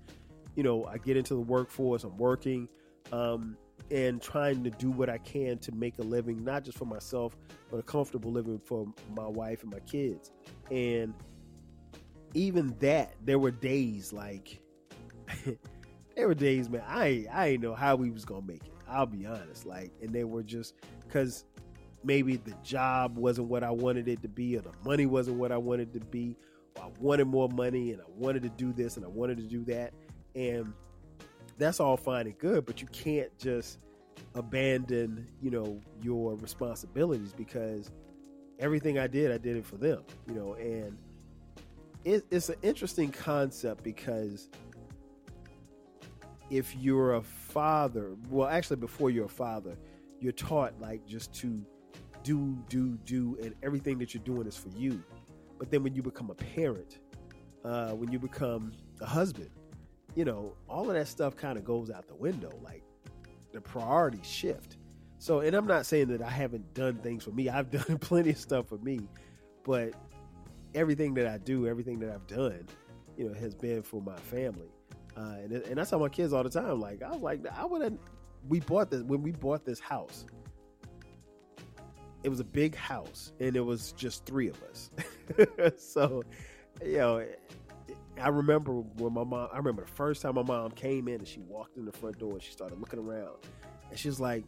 you 0.56 0.64
know, 0.64 0.86
I 0.86 0.98
get 0.98 1.18
into 1.18 1.34
the 1.36 1.42
workforce. 1.42 2.04
I'm 2.04 2.18
working, 2.18 2.68
um, 3.12 3.58
and 3.92 4.22
trying 4.22 4.64
to 4.64 4.70
do 4.72 4.90
what 4.92 5.10
I 5.10 5.18
can 5.20 5.58
to 5.60 5.72
make 5.72 6.00
a 6.00 6.04
living, 6.04 6.44
not 6.44 6.64
just 6.64 6.78
for 6.78 6.86
myself, 6.86 7.38
but 7.70 7.78
a 7.78 7.84
comfortable 7.84 8.32
living 8.32 8.60
for 8.60 8.88
my 9.16 9.28
wife 9.28 9.64
and 9.64 9.72
my 9.72 9.80
kids. 9.82 10.32
And 10.72 11.14
even 12.34 12.76
that, 12.80 13.14
there 13.24 13.40
were 13.40 13.52
days 13.52 14.14
like, 14.14 14.62
there 16.16 16.28
were 16.28 16.34
days, 16.34 16.70
man. 16.70 16.84
I 16.88 17.26
I 17.32 17.52
didn't 17.52 17.64
know 17.64 17.76
how 17.76 17.96
we 17.96 18.10
was 18.10 18.26
gonna 18.26 18.46
make 18.46 18.66
it. 18.66 18.74
I'll 18.88 19.06
be 19.06 19.26
honest, 19.26 19.66
like, 19.66 19.92
and 20.02 20.14
they 20.14 20.24
were 20.24 20.44
just 20.44 20.76
because 21.02 21.46
maybe 22.04 22.36
the 22.38 22.54
job 22.64 23.18
wasn't 23.18 23.48
what 23.48 23.64
I 23.64 23.72
wanted 23.72 24.08
it 24.08 24.22
to 24.22 24.28
be, 24.28 24.58
or 24.58 24.62
the 24.62 24.74
money 24.86 25.06
wasn't 25.06 25.38
what 25.38 25.52
I 25.52 25.58
wanted 25.58 25.94
to 25.94 26.00
be, 26.00 26.36
I 26.80 26.88
wanted 27.00 27.26
more 27.26 27.50
money 27.50 27.92
and 27.92 28.02
I 28.02 28.06
wanted 28.16 28.44
to 28.44 28.50
do 28.50 28.74
this 28.74 28.98
and 28.98 29.06
I 29.06 29.10
wanted 29.10 29.38
to 29.38 29.44
do 29.44 29.64
that. 29.66 29.94
And 30.36 30.74
that's 31.58 31.80
all 31.80 31.98
fine 31.98 32.26
and 32.26 32.38
good, 32.38 32.66
but 32.66 32.82
you 32.82 32.88
can't 32.88 33.36
just 33.38 33.80
abandon, 34.36 35.28
you 35.42 35.52
know, 35.52 35.80
your 36.02 36.36
responsibilities 36.36 37.34
because 37.36 37.92
everything 38.60 38.98
I 38.98 39.08
did, 39.08 39.32
I 39.32 39.38
did 39.38 39.58
it 39.58 39.66
for 39.66 39.78
them, 39.78 40.04
you 40.28 40.34
know, 40.34 40.54
and 40.56 40.98
it, 42.04 42.26
it's 42.32 42.50
an 42.50 42.56
interesting 42.64 43.12
concept 43.12 43.84
because 43.84 44.50
if 46.50 46.76
you're 46.76 47.16
a 47.16 47.22
father, 47.22 48.16
well, 48.30 48.48
actually, 48.48 48.78
before 48.78 49.10
you're 49.10 49.26
a 49.26 49.30
father, 49.30 49.78
you're 50.20 50.32
taught 50.34 50.74
like 50.80 51.06
just 51.06 51.34
to 51.36 51.66
do, 52.24 52.58
do, 52.70 52.98
do, 53.06 53.38
and 53.42 53.54
everything 53.64 53.98
that 54.00 54.14
you're 54.14 54.24
doing 54.24 54.48
is 54.48 54.56
for 54.56 54.70
you. 54.70 55.04
But 55.64 55.72
then 55.72 55.82
when 55.82 55.96
you 55.96 56.02
become 56.02 56.30
a 56.30 56.36
parent, 56.36 57.00
uh, 57.64 57.92
when 57.92 58.12
you 58.12 58.20
become 58.20 58.74
a 59.00 59.06
husband, 59.06 59.50
you 60.14 60.26
know, 60.26 60.58
all 60.68 60.90
of 60.90 60.94
that 60.94 61.08
stuff 61.08 61.38
kind 61.38 61.58
of 61.58 61.64
goes 61.64 61.90
out 61.90 62.06
the 62.06 62.16
window. 62.16 62.52
Like 62.62 62.84
the 63.54 63.62
priorities 63.62 64.26
shift. 64.26 64.76
So, 65.20 65.40
and 65.40 65.56
I'm 65.56 65.66
not 65.66 65.86
saying 65.86 66.10
that 66.10 66.22
I 66.22 66.30
haven't 66.30 66.74
done 66.74 66.98
things 66.98 67.24
for 67.24 67.32
me. 67.32 67.48
I've 67.48 67.72
done 67.88 67.98
plenty 67.98 68.32
of 68.32 68.38
stuff 68.38 68.68
for 68.68 68.78
me, 68.80 69.08
but 69.64 69.94
everything 70.76 71.14
that 71.14 71.28
I 71.28 71.38
do, 71.38 71.66
everything 71.66 71.98
that 72.00 72.10
I've 72.10 72.28
done, 72.28 72.68
you 73.16 73.30
know, 73.30 73.34
has 73.34 73.56
been 73.56 73.84
for 73.84 74.02
my 74.02 74.18
family. 74.18 74.68
Uh, 75.16 75.36
and, 75.44 75.54
and 75.54 75.80
I 75.80 75.86
tell 75.86 76.00
my 76.00 76.10
kids 76.10 76.34
all 76.34 76.44
the 76.44 76.50
time, 76.50 76.82
like, 76.82 77.02
I 77.02 77.12
was 77.12 77.22
like, 77.22 77.40
I 77.58 77.64
would 77.64 77.84
have, 77.84 77.94
we 78.50 78.60
bought 78.60 78.92
this, 78.92 79.02
when 79.04 79.24
we 79.24 79.32
bought 79.32 79.64
this 79.64 79.80
house, 79.80 80.26
it 82.22 82.28
was 82.28 82.42
a 82.42 82.46
big 82.46 82.76
house 82.76 83.32
and 83.40 83.56
it 83.56 83.62
was 83.62 83.94
just 83.94 84.26
three 84.26 84.50
of 84.50 84.62
us. 84.64 84.92
so, 85.78 86.24
you 86.84 86.98
know, 86.98 87.26
I 88.22 88.30
remember 88.30 88.74
when 88.74 89.14
my 89.14 89.24
mom, 89.24 89.50
I 89.52 89.58
remember 89.58 89.84
the 89.84 89.92
first 89.92 90.22
time 90.22 90.36
my 90.36 90.44
mom 90.44 90.72
came 90.72 91.08
in 91.08 91.16
and 91.16 91.28
she 91.28 91.40
walked 91.40 91.78
in 91.78 91.86
the 91.86 91.92
front 91.92 92.20
door 92.20 92.34
and 92.34 92.42
she 92.42 92.52
started 92.52 92.80
looking 92.80 93.00
around 93.00 93.38
and 93.90 93.98
she's 93.98 94.20
like, 94.20 94.44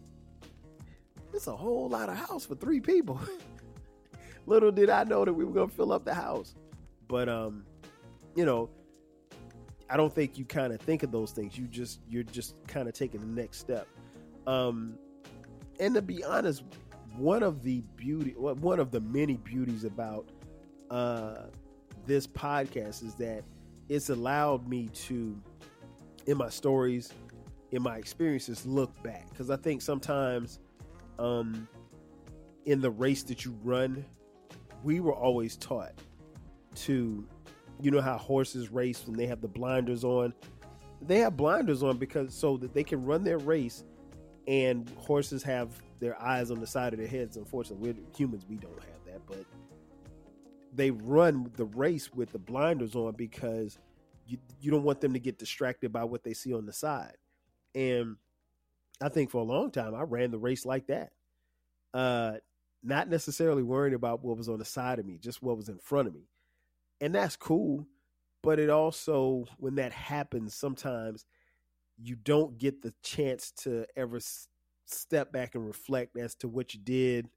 it's 1.34 1.48
a 1.48 1.56
whole 1.56 1.90
lot 1.90 2.10
of 2.10 2.16
house 2.16 2.46
for 2.46 2.56
three 2.56 2.80
people. 2.80 3.20
Little 4.46 4.72
did 4.72 4.90
I 4.90 5.04
know 5.04 5.26
that 5.26 5.34
we 5.34 5.44
were 5.44 5.54
going 5.54 5.70
to 5.70 5.76
fill 5.76 5.92
up 5.92 6.06
the 6.06 6.14
house. 6.14 6.56
But, 7.08 7.30
um, 7.30 7.66
you 8.36 8.46
know, 8.46 8.70
I 9.90 9.98
don't 9.98 10.14
think 10.14 10.38
you 10.38 10.46
kind 10.46 10.74
of 10.74 10.80
think 10.82 11.04
of 11.04 11.12
those 11.12 11.32
things. 11.32 11.58
You 11.58 11.68
just, 11.68 12.00
you're 12.08 12.24
just 12.24 12.56
kind 12.68 12.88
of 12.88 12.94
taking 12.94 13.22
the 13.22 13.28
next 13.28 13.60
step. 13.60 13.88
Um, 14.48 14.98
and 15.80 15.96
to 15.96 16.02
be 16.02 16.24
honest, 16.24 16.64
one 17.18 17.44
of 17.44 17.64
the 17.64 17.82
beauty, 17.96 18.32
one 18.38 18.80
of 18.80 18.92
the 18.92 19.02
many 19.02 19.38
beauties 19.38 19.84
about 19.84 20.30
uh, 20.90 21.48
this 22.06 22.28
podcast 22.28 23.04
is 23.04 23.16
that 23.16 23.44
it's 23.90 24.10
allowed 24.10 24.68
me 24.68 24.90
to, 24.94 25.40
in 26.26 26.38
my 26.38 26.50
stories, 26.50 27.12
in 27.72 27.82
my 27.82 27.98
experiences, 27.98 28.66
look 28.66 29.02
back 29.04 29.30
because 29.30 29.50
I 29.50 29.58
think 29.58 29.82
sometimes 29.82 30.60
um, 31.20 31.68
in 32.66 32.82
the 32.82 32.92
race 32.92 33.24
that 33.24 33.46
you 33.46 33.58
run, 33.64 34.06
we 34.84 35.00
were 35.00 35.14
always 35.14 35.56
taught 35.58 35.94
to, 36.76 37.28
you 37.82 37.92
know, 37.92 38.02
how 38.02 38.18
horses 38.18 38.72
race 38.72 39.06
when 39.06 39.16
they 39.16 39.28
have 39.28 39.42
the 39.42 39.48
blinders 39.48 40.04
on. 40.04 40.34
They 41.02 41.20
have 41.20 41.36
blinders 41.38 41.84
on 41.84 41.98
because 41.98 42.34
so 42.34 42.58
that 42.58 42.74
they 42.74 42.84
can 42.84 43.04
run 43.06 43.24
their 43.24 43.38
race, 43.38 43.84
and 44.48 44.90
horses 44.98 45.44
have 45.44 45.70
their 46.00 46.20
eyes 46.22 46.52
on 46.52 46.60
the 46.60 46.68
side 46.68 46.94
of 46.94 47.00
their 47.00 47.08
heads. 47.08 47.38
Unfortunately, 47.38 47.94
we're 47.94 48.16
humans, 48.16 48.46
we 48.50 48.58
don't 48.58 48.80
have 48.80 49.06
that, 49.06 49.22
but 49.28 49.44
they 50.76 50.92
run 50.92 51.52
the 51.56 51.66
race 51.66 52.12
with 52.14 52.32
the 52.32 52.40
blinders 52.40 52.96
on 52.96 53.14
because 53.14 53.78
you 54.28 54.38
you 54.60 54.72
don't 54.72 54.84
want 54.84 55.02
them 55.02 55.14
to 55.14 55.20
get 55.20 55.38
distracted 55.38 55.92
by 55.92 56.04
what 56.04 56.24
they 56.24 56.34
see 56.34 56.54
on 56.54 56.66
the 56.66 56.74
side. 56.74 57.16
And 57.74 58.18
I 59.02 59.10
think 59.10 59.30
for 59.30 59.40
a 59.40 59.46
long 59.46 59.72
time 59.72 59.96
I 59.96 60.02
ran 60.02 60.32
the 60.32 60.40
race 60.40 60.66
like 60.66 60.88
that. 60.88 61.12
Uh 61.94 62.34
not 62.84 63.10
necessarily 63.10 63.64
worrying 63.64 63.96
about 63.96 64.24
what 64.24 64.38
was 64.38 64.48
on 64.48 64.60
the 64.60 64.66
side 64.66 65.00
of 65.00 65.06
me, 65.06 65.18
just 65.18 65.42
what 65.42 65.58
was 65.58 65.70
in 65.70 65.80
front 65.80 66.08
of 66.08 66.14
me. 66.14 66.30
And 67.02 67.16
that's 67.16 67.36
cool, 67.36 67.88
but 68.44 68.60
it 68.60 68.70
also 68.70 69.46
when 69.58 69.76
that 69.76 69.92
happens 69.92 70.54
sometimes 70.54 71.26
you 71.98 72.16
don't 72.16 72.58
get 72.58 72.82
the 72.82 72.94
chance 73.02 73.52
to 73.52 73.86
ever 73.96 74.18
s- 74.18 74.50
step 74.86 75.32
back 75.32 75.56
and 75.56 75.66
reflect 75.66 76.18
as 76.18 76.36
to 76.36 76.48
what 76.48 76.74
you 76.74 76.80
did, 76.80 77.30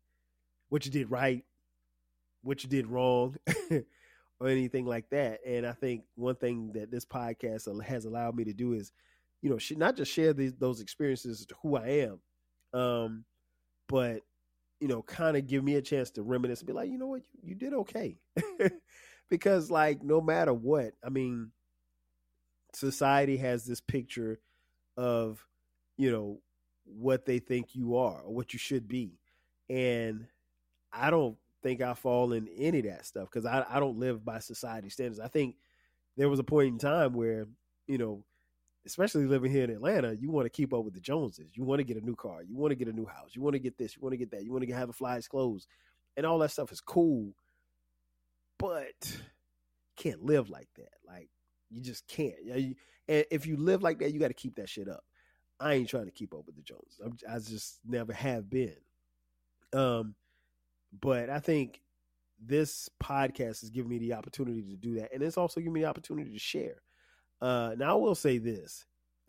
what 0.68 0.84
you 0.84 0.91
did 0.91 1.11
right, 1.11 1.45
what 2.49 2.62
you 2.64 2.68
did 2.68 2.86
wrong. 2.86 3.36
or 4.40 4.49
anything 4.49 4.86
like 4.86 5.09
that. 5.11 5.40
And 5.46 5.66
I 5.66 5.72
think 5.72 6.05
one 6.14 6.36
thing 6.36 6.72
that 6.74 6.90
this 6.90 7.05
podcast 7.05 7.82
has 7.84 8.05
allowed 8.05 8.36
me 8.36 8.44
to 8.44 8.53
do 8.53 8.72
is, 8.72 8.92
you 9.42 9.51
know, 9.51 9.59
not 9.76 9.96
just 9.96 10.12
share 10.12 10.32
these 10.32 10.55
those 10.55 10.80
experiences 10.80 11.46
to 11.46 11.55
who 11.62 11.76
I 11.76 12.09
am, 12.09 12.20
um, 12.78 13.24
but 13.88 14.22
you 14.80 14.88
know, 14.88 15.03
kind 15.03 15.36
of 15.36 15.46
give 15.46 15.64
me 15.64 15.74
a 15.74 15.82
chance 15.82 16.11
to 16.12 16.22
reminisce 16.22 16.61
and 16.61 16.68
be 16.68 16.72
like, 16.72 16.88
you 16.88 16.99
know 16.99 17.09
what, 17.09 17.22
you, 17.32 17.51
you 17.51 17.55
did 17.55 17.74
okay, 17.74 18.16
because 19.30 19.70
like 19.70 20.03
no 20.03 20.20
matter 20.20 20.55
what, 20.55 20.92
I 21.05 21.09
mean, 21.09 21.51
society 22.74 23.36
has 23.38 23.64
this 23.64 23.80
picture 23.80 24.40
of, 24.96 25.44
you 25.96 26.12
know, 26.12 26.40
what 26.84 27.26
they 27.26 27.38
think 27.38 27.74
you 27.74 27.96
are 27.96 28.22
or 28.22 28.32
what 28.32 28.53
you 28.53 28.59
should 28.59 28.88
be, 28.88 29.18
and 29.68 30.26
I 30.92 31.11
don't 31.11 31.36
think 31.62 31.82
I 31.82 31.94
fall 31.94 32.32
in 32.32 32.48
any 32.56 32.78
of 32.80 32.84
that 32.86 33.06
stuff 33.06 33.28
because 33.30 33.46
I, 33.46 33.64
I 33.68 33.80
don't 33.80 33.98
live 33.98 34.24
by 34.24 34.38
society 34.38 34.90
standards. 34.90 35.20
I 35.20 35.28
think 35.28 35.56
there 36.16 36.28
was 36.28 36.38
a 36.38 36.44
point 36.44 36.68
in 36.68 36.78
time 36.78 37.12
where, 37.12 37.46
you 37.86 37.98
know, 37.98 38.24
especially 38.86 39.26
living 39.26 39.52
here 39.52 39.64
in 39.64 39.70
Atlanta, 39.70 40.14
you 40.14 40.30
want 40.30 40.46
to 40.46 40.50
keep 40.50 40.72
up 40.72 40.84
with 40.84 40.94
the 40.94 41.00
Joneses. 41.00 41.50
You 41.54 41.64
want 41.64 41.80
to 41.80 41.84
get 41.84 42.00
a 42.00 42.04
new 42.04 42.16
car. 42.16 42.42
You 42.42 42.56
want 42.56 42.70
to 42.70 42.76
get 42.76 42.88
a 42.88 42.92
new 42.92 43.06
house. 43.06 43.30
You 43.34 43.42
want 43.42 43.54
to 43.54 43.61
get 43.61 43.76
this. 43.76 43.96
You 43.96 44.02
want 44.02 44.14
to 44.14 44.16
get 44.16 44.30
that. 44.30 44.44
You 44.44 44.52
want 44.52 44.66
to 44.66 44.74
have 44.74 44.88
the 44.88 44.94
flyest 44.94 45.28
clothes. 45.28 45.66
And 46.16 46.24
all 46.24 46.38
that 46.38 46.50
stuff 46.50 46.72
is 46.72 46.80
cool. 46.80 47.32
But 48.59 49.20
can't 49.96 50.24
live 50.24 50.48
like 50.48 50.68
that. 50.76 50.92
Like, 51.06 51.28
you 51.70 51.82
just 51.82 52.06
can't. 52.09 52.34
And 52.46 52.74
if 53.06 53.46
you 53.46 53.56
live 53.56 53.82
like 53.82 53.98
that, 53.98 54.12
you 54.12 54.18
got 54.18 54.28
to 54.28 54.34
keep 54.34 54.56
that 54.56 54.68
shit 54.68 54.88
up. 54.88 55.04
I 55.61 55.74
ain't 55.74 55.88
trying 55.88 56.06
to 56.06 56.11
keep 56.12 56.32
up 56.32 56.46
with 56.46 56.56
the 56.56 56.62
Joneses. 56.62 57.00
I 57.28 57.38
just 57.38 57.80
never 57.86 58.12
have 58.12 58.48
been. 58.48 58.76
Um, 59.72 60.14
but 60.93 61.30
I 61.30 61.41
think 61.41 61.80
this 62.41 62.89
podcast 63.03 63.61
has 63.61 63.70
given 63.70 63.91
me 63.91 63.99
the 63.99 64.14
opportunity 64.14 64.62
to 64.62 64.76
do 64.76 64.95
that. 64.97 65.12
And 65.12 65.22
it's 65.22 65.39
also 65.39 65.61
given 65.61 65.72
me 65.72 65.82
the 65.82 65.89
opportunity 65.89 66.32
to 66.32 66.39
share. 66.39 66.82
Uh, 67.41 67.74
now, 67.76 67.93
I 67.93 68.01
will 68.01 68.14
say 68.14 68.39
this 68.39 68.84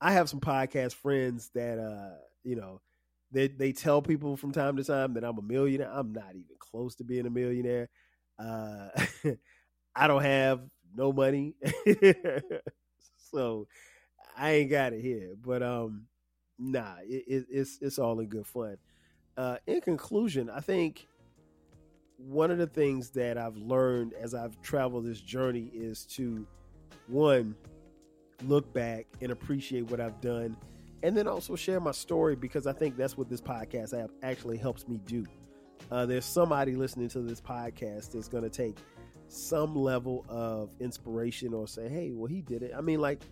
I 0.00 0.12
have 0.12 0.28
some 0.28 0.40
podcast 0.40 0.94
friends 0.94 1.50
that, 1.54 1.78
uh, 1.78 2.18
you 2.42 2.56
know, 2.56 2.80
they, 3.32 3.48
they 3.48 3.72
tell 3.72 4.02
people 4.02 4.36
from 4.36 4.52
time 4.52 4.76
to 4.76 4.84
time 4.84 5.14
that 5.14 5.24
I'm 5.24 5.38
a 5.38 5.42
millionaire. 5.42 5.90
I'm 5.90 6.12
not 6.12 6.30
even 6.30 6.56
close 6.58 6.94
to 6.96 7.04
being 7.04 7.26
a 7.26 7.30
millionaire. 7.30 7.88
Uh, 8.38 8.88
I 9.96 10.06
don't 10.06 10.22
have 10.22 10.60
no 10.94 11.12
money. 11.12 11.54
so 13.32 13.66
I 14.36 14.52
ain't 14.52 14.70
got 14.70 14.92
it 14.92 15.00
here. 15.00 15.34
But 15.42 15.62
um, 15.62 16.06
nah, 16.58 16.96
it, 17.02 17.24
it, 17.26 17.46
it's 17.50 17.78
it's 17.80 17.98
all 17.98 18.20
in 18.20 18.28
good 18.28 18.46
fun 18.46 18.76
uh, 19.36 19.56
in 19.66 19.80
conclusion, 19.80 20.50
I 20.50 20.60
think 20.60 21.06
one 22.18 22.50
of 22.50 22.58
the 22.58 22.66
things 22.66 23.10
that 23.10 23.36
I've 23.36 23.56
learned 23.56 24.14
as 24.14 24.34
I've 24.34 24.60
traveled 24.62 25.04
this 25.04 25.20
journey 25.20 25.70
is 25.74 26.04
to 26.06 26.46
one 27.08 27.54
look 28.42 28.72
back 28.72 29.06
and 29.20 29.30
appreciate 29.30 29.90
what 29.90 30.00
I've 30.00 30.20
done, 30.20 30.56
and 31.02 31.16
then 31.16 31.28
also 31.28 31.56
share 31.56 31.80
my 31.80 31.92
story 31.92 32.36
because 32.36 32.66
I 32.66 32.72
think 32.72 32.96
that's 32.96 33.16
what 33.16 33.28
this 33.28 33.40
podcast 33.40 33.98
app 33.98 34.10
actually 34.22 34.56
helps 34.56 34.88
me 34.88 34.98
do. 35.06 35.24
Uh, 35.90 36.06
there's 36.06 36.24
somebody 36.24 36.74
listening 36.74 37.08
to 37.08 37.20
this 37.20 37.40
podcast 37.40 38.12
that's 38.12 38.28
going 38.28 38.42
to 38.42 38.50
take 38.50 38.78
some 39.28 39.76
level 39.76 40.24
of 40.28 40.70
inspiration 40.80 41.52
or 41.52 41.68
say, 41.68 41.88
"Hey, 41.88 42.12
well, 42.12 42.26
he 42.26 42.40
did 42.40 42.62
it." 42.62 42.72
I 42.76 42.80
mean, 42.80 43.00
like 43.00 43.22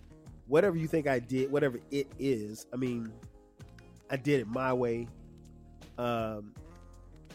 whatever 0.46 0.76
you 0.76 0.86
think 0.86 1.06
I 1.06 1.18
did, 1.18 1.50
whatever 1.50 1.80
it 1.90 2.06
is. 2.18 2.66
I 2.72 2.76
mean, 2.76 3.12
I 4.10 4.16
did 4.16 4.40
it 4.40 4.46
my 4.46 4.72
way 4.72 5.08
um, 5.98 6.52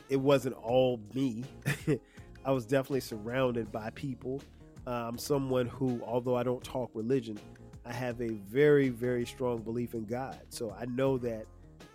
it 0.09 0.17
wasn't 0.17 0.55
all 0.55 0.99
me. 1.13 1.43
I 2.45 2.51
was 2.51 2.65
definitely 2.65 3.01
surrounded 3.01 3.71
by 3.71 3.89
people. 3.91 4.41
Uh, 4.87 5.07
I'm 5.07 5.17
someone 5.17 5.67
who, 5.67 6.01
although 6.05 6.35
I 6.35 6.43
don't 6.43 6.63
talk 6.63 6.89
religion, 6.93 7.37
I 7.85 7.93
have 7.93 8.19
a 8.21 8.29
very, 8.29 8.89
very 8.89 9.25
strong 9.25 9.61
belief 9.61 9.93
in 9.93 10.05
God. 10.05 10.39
So 10.49 10.75
I 10.79 10.85
know 10.85 11.17
that 11.19 11.45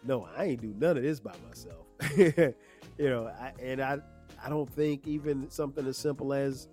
no, 0.04 0.28
I 0.36 0.44
ain't 0.44 0.60
do 0.60 0.74
none 0.78 0.96
of 0.96 1.02
this 1.02 1.18
by 1.18 1.34
myself. 1.48 1.86
you 2.98 3.08
know, 3.08 3.26
I, 3.26 3.52
and 3.60 3.80
I, 3.80 3.98
I 4.44 4.48
don't 4.48 4.70
think 4.70 5.06
even 5.06 5.50
something 5.50 5.86
as 5.86 5.96
simple 5.96 6.32
as 6.32 6.68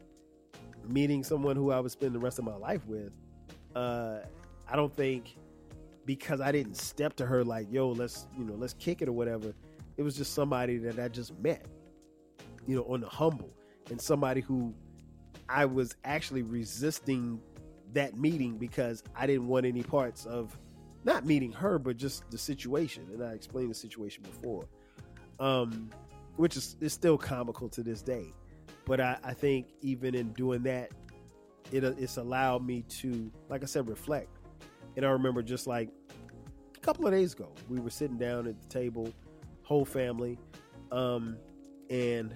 meeting 0.87 1.23
someone 1.23 1.55
who 1.55 1.71
I 1.71 1.79
would 1.79 1.91
spend 1.91 2.13
the 2.13 2.19
rest 2.19 2.39
of 2.39 2.45
my 2.45 2.55
life 2.55 2.85
with. 2.85 3.11
Uh, 3.73 4.19
I 4.67 4.75
don't 4.75 4.93
think 4.93 5.37
because 6.05 6.41
I 6.41 6.51
didn't 6.51 6.75
step 6.75 7.15
to 7.17 7.25
her 7.25 7.43
like, 7.43 7.71
"Yo, 7.71 7.89
let's 7.89 8.27
you 8.37 8.43
know, 8.43 8.55
let's 8.55 8.73
kick 8.73 9.01
it" 9.01 9.07
or 9.07 9.13
whatever 9.13 9.53
it 9.97 10.03
was 10.03 10.15
just 10.15 10.33
somebody 10.33 10.77
that 10.77 10.99
I 10.99 11.07
just 11.07 11.37
met, 11.39 11.65
you 12.67 12.75
know, 12.75 12.83
on 12.83 13.01
the 13.01 13.09
humble, 13.09 13.53
and 13.89 13.99
somebody 13.99 14.41
who 14.41 14.73
I 15.49 15.65
was 15.65 15.95
actually 16.05 16.43
resisting 16.43 17.41
that 17.93 18.17
meeting 18.17 18.57
because 18.57 19.03
I 19.15 19.27
didn't 19.27 19.47
want 19.47 19.65
any 19.65 19.83
parts 19.83 20.25
of 20.25 20.57
not 21.03 21.25
meeting 21.25 21.51
her, 21.53 21.79
but 21.79 21.97
just 21.97 22.29
the 22.31 22.37
situation. 22.37 23.07
And 23.11 23.23
I 23.23 23.33
explained 23.33 23.69
the 23.69 23.75
situation 23.75 24.23
before, 24.23 24.67
um, 25.39 25.89
which 26.37 26.55
is, 26.55 26.77
is 26.79 26.93
still 26.93 27.17
comical 27.17 27.67
to 27.69 27.83
this 27.83 28.01
day. 28.01 28.33
But 28.85 29.01
I, 29.01 29.17
I 29.23 29.33
think 29.33 29.67
even 29.81 30.15
in 30.15 30.31
doing 30.33 30.63
that, 30.63 30.91
it, 31.71 31.83
it's 31.83 32.17
allowed 32.17 32.65
me 32.65 32.83
to, 32.83 33.31
like 33.49 33.63
I 33.63 33.65
said, 33.65 33.87
reflect. 33.87 34.29
And 34.95 35.05
I 35.05 35.09
remember 35.09 35.41
just 35.41 35.67
like 35.67 35.89
a 36.75 36.79
couple 36.79 37.07
of 37.07 37.13
days 37.13 37.33
ago, 37.33 37.51
we 37.69 37.79
were 37.79 37.89
sitting 37.89 38.17
down 38.17 38.47
at 38.47 38.61
the 38.61 38.67
table 38.67 39.11
whole 39.63 39.85
family. 39.85 40.37
Um, 40.91 41.37
and 41.89 42.33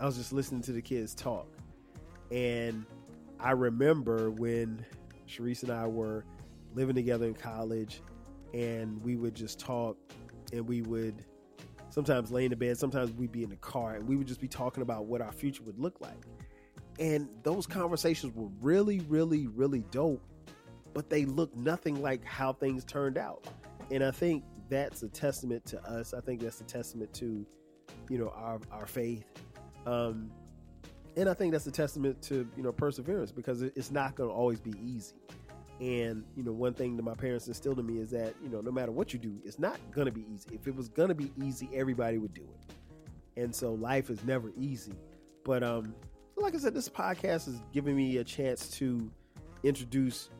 I 0.00 0.06
was 0.06 0.16
just 0.16 0.32
listening 0.32 0.62
to 0.62 0.72
the 0.72 0.82
kids 0.82 1.14
talk. 1.14 1.46
And 2.30 2.84
I 3.38 3.52
remember 3.52 4.30
when 4.30 4.84
Sharice 5.28 5.62
and 5.62 5.72
I 5.72 5.86
were 5.86 6.24
living 6.74 6.94
together 6.94 7.26
in 7.26 7.34
college, 7.34 8.02
and 8.52 9.02
we 9.02 9.16
would 9.16 9.34
just 9.34 9.58
talk, 9.58 9.96
and 10.52 10.66
we 10.66 10.82
would 10.82 11.24
sometimes 11.90 12.30
lay 12.30 12.44
in 12.44 12.50
the 12.50 12.56
bed, 12.56 12.76
sometimes 12.76 13.12
we'd 13.12 13.32
be 13.32 13.44
in 13.44 13.50
the 13.50 13.56
car, 13.56 13.94
and 13.94 14.08
we 14.08 14.16
would 14.16 14.26
just 14.26 14.40
be 14.40 14.48
talking 14.48 14.82
about 14.82 15.06
what 15.06 15.20
our 15.20 15.32
future 15.32 15.62
would 15.64 15.78
look 15.78 16.00
like. 16.00 16.26
And 16.98 17.28
those 17.42 17.66
conversations 17.66 18.34
were 18.34 18.48
really, 18.60 19.00
really, 19.08 19.46
really 19.48 19.84
dope, 19.90 20.22
but 20.92 21.10
they 21.10 21.24
looked 21.24 21.56
nothing 21.56 22.00
like 22.00 22.24
how 22.24 22.52
things 22.52 22.84
turned 22.84 23.18
out. 23.18 23.46
And 23.90 24.02
I 24.02 24.10
think 24.10 24.44
that's 24.68 25.02
a 25.02 25.08
testament 25.08 25.64
to 25.66 25.82
us. 25.82 26.14
I 26.14 26.20
think 26.20 26.40
that's 26.40 26.60
a 26.60 26.64
testament 26.64 27.12
to, 27.14 27.46
you 28.08 28.18
know, 28.18 28.32
our 28.36 28.60
our 28.70 28.86
faith. 28.86 29.24
Um, 29.86 30.30
and 31.16 31.28
I 31.28 31.34
think 31.34 31.52
that's 31.52 31.66
a 31.66 31.72
testament 31.72 32.20
to 32.22 32.48
you 32.56 32.62
know 32.62 32.72
perseverance 32.72 33.30
because 33.32 33.62
it's 33.62 33.90
not 33.90 34.14
going 34.14 34.30
to 34.30 34.34
always 34.34 34.60
be 34.60 34.74
easy. 34.82 35.14
And 35.80 36.24
you 36.36 36.42
know, 36.44 36.52
one 36.52 36.74
thing 36.74 36.96
that 36.96 37.02
my 37.02 37.14
parents 37.14 37.48
instilled 37.48 37.78
in 37.78 37.86
me 37.86 38.00
is 38.00 38.10
that 38.10 38.34
you 38.42 38.48
know, 38.48 38.60
no 38.60 38.70
matter 38.70 38.92
what 38.92 39.12
you 39.12 39.18
do, 39.18 39.36
it's 39.44 39.58
not 39.58 39.78
going 39.92 40.06
to 40.06 40.12
be 40.12 40.24
easy. 40.32 40.48
If 40.52 40.66
it 40.66 40.74
was 40.74 40.88
going 40.88 41.08
to 41.08 41.14
be 41.14 41.32
easy, 41.42 41.68
everybody 41.74 42.18
would 42.18 42.34
do 42.34 42.42
it. 42.42 42.74
And 43.36 43.54
so 43.54 43.74
life 43.74 44.10
is 44.10 44.22
never 44.24 44.52
easy. 44.56 44.94
But 45.44 45.62
um, 45.62 45.94
like 46.36 46.54
I 46.54 46.58
said, 46.58 46.74
this 46.74 46.88
podcast 46.88 47.48
is 47.48 47.60
giving 47.72 47.96
me 47.96 48.18
a 48.18 48.24
chance 48.24 48.68
to 48.78 49.10
introduce 49.62 50.30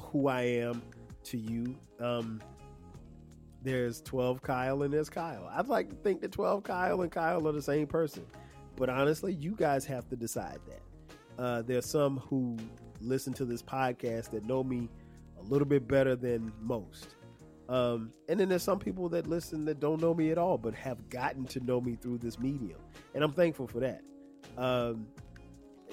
who 0.00 0.28
I 0.28 0.42
am 0.42 0.82
to 1.24 1.38
you. 1.38 1.76
Um, 2.00 2.40
there's 3.62 4.00
12 4.02 4.42
Kyle 4.42 4.82
and 4.82 4.92
there's 4.92 5.10
Kyle. 5.10 5.50
I'd 5.52 5.68
like 5.68 5.88
to 5.90 5.96
think 5.96 6.20
that 6.20 6.32
12 6.32 6.62
Kyle 6.62 7.02
and 7.02 7.10
Kyle 7.10 7.46
are 7.46 7.52
the 7.52 7.62
same 7.62 7.86
person. 7.86 8.24
But 8.76 8.88
honestly, 8.88 9.32
you 9.34 9.52
guys 9.52 9.84
have 9.86 10.08
to 10.08 10.16
decide 10.16 10.60
that. 10.68 11.42
Uh, 11.42 11.62
there's 11.62 11.86
some 11.86 12.18
who 12.18 12.56
listen 13.00 13.32
to 13.34 13.44
this 13.44 13.62
podcast 13.62 14.30
that 14.30 14.44
know 14.44 14.62
me 14.62 14.88
a 15.38 15.42
little 15.42 15.66
bit 15.66 15.88
better 15.88 16.16
than 16.16 16.52
most. 16.60 17.16
Um, 17.68 18.12
and 18.28 18.40
then 18.40 18.48
there's 18.48 18.62
some 18.62 18.78
people 18.78 19.08
that 19.10 19.26
listen 19.26 19.64
that 19.66 19.78
don't 19.78 20.00
know 20.00 20.14
me 20.14 20.30
at 20.30 20.38
all, 20.38 20.56
but 20.56 20.74
have 20.74 21.08
gotten 21.10 21.44
to 21.46 21.60
know 21.60 21.80
me 21.80 21.96
through 21.96 22.18
this 22.18 22.38
medium, 22.38 22.78
and 23.14 23.22
I'm 23.22 23.32
thankful 23.32 23.66
for 23.66 23.80
that. 23.80 24.00
Um, 24.56 25.06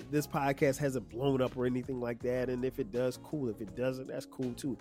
this 0.10 0.26
podcast 0.26 0.78
hasn't 0.78 1.10
blown 1.10 1.42
up 1.42 1.58
or 1.58 1.66
anything 1.66 2.00
like 2.00 2.22
that, 2.24 2.50
and 2.50 2.64
if 2.64 2.80
it 2.80 2.94
does, 2.94 3.18
cool. 3.18 3.50
If 3.50 3.60
it 3.60 3.76
doesn't, 3.76 4.08
that's 4.08 4.26
cool 4.26 4.54
too. 4.54 4.78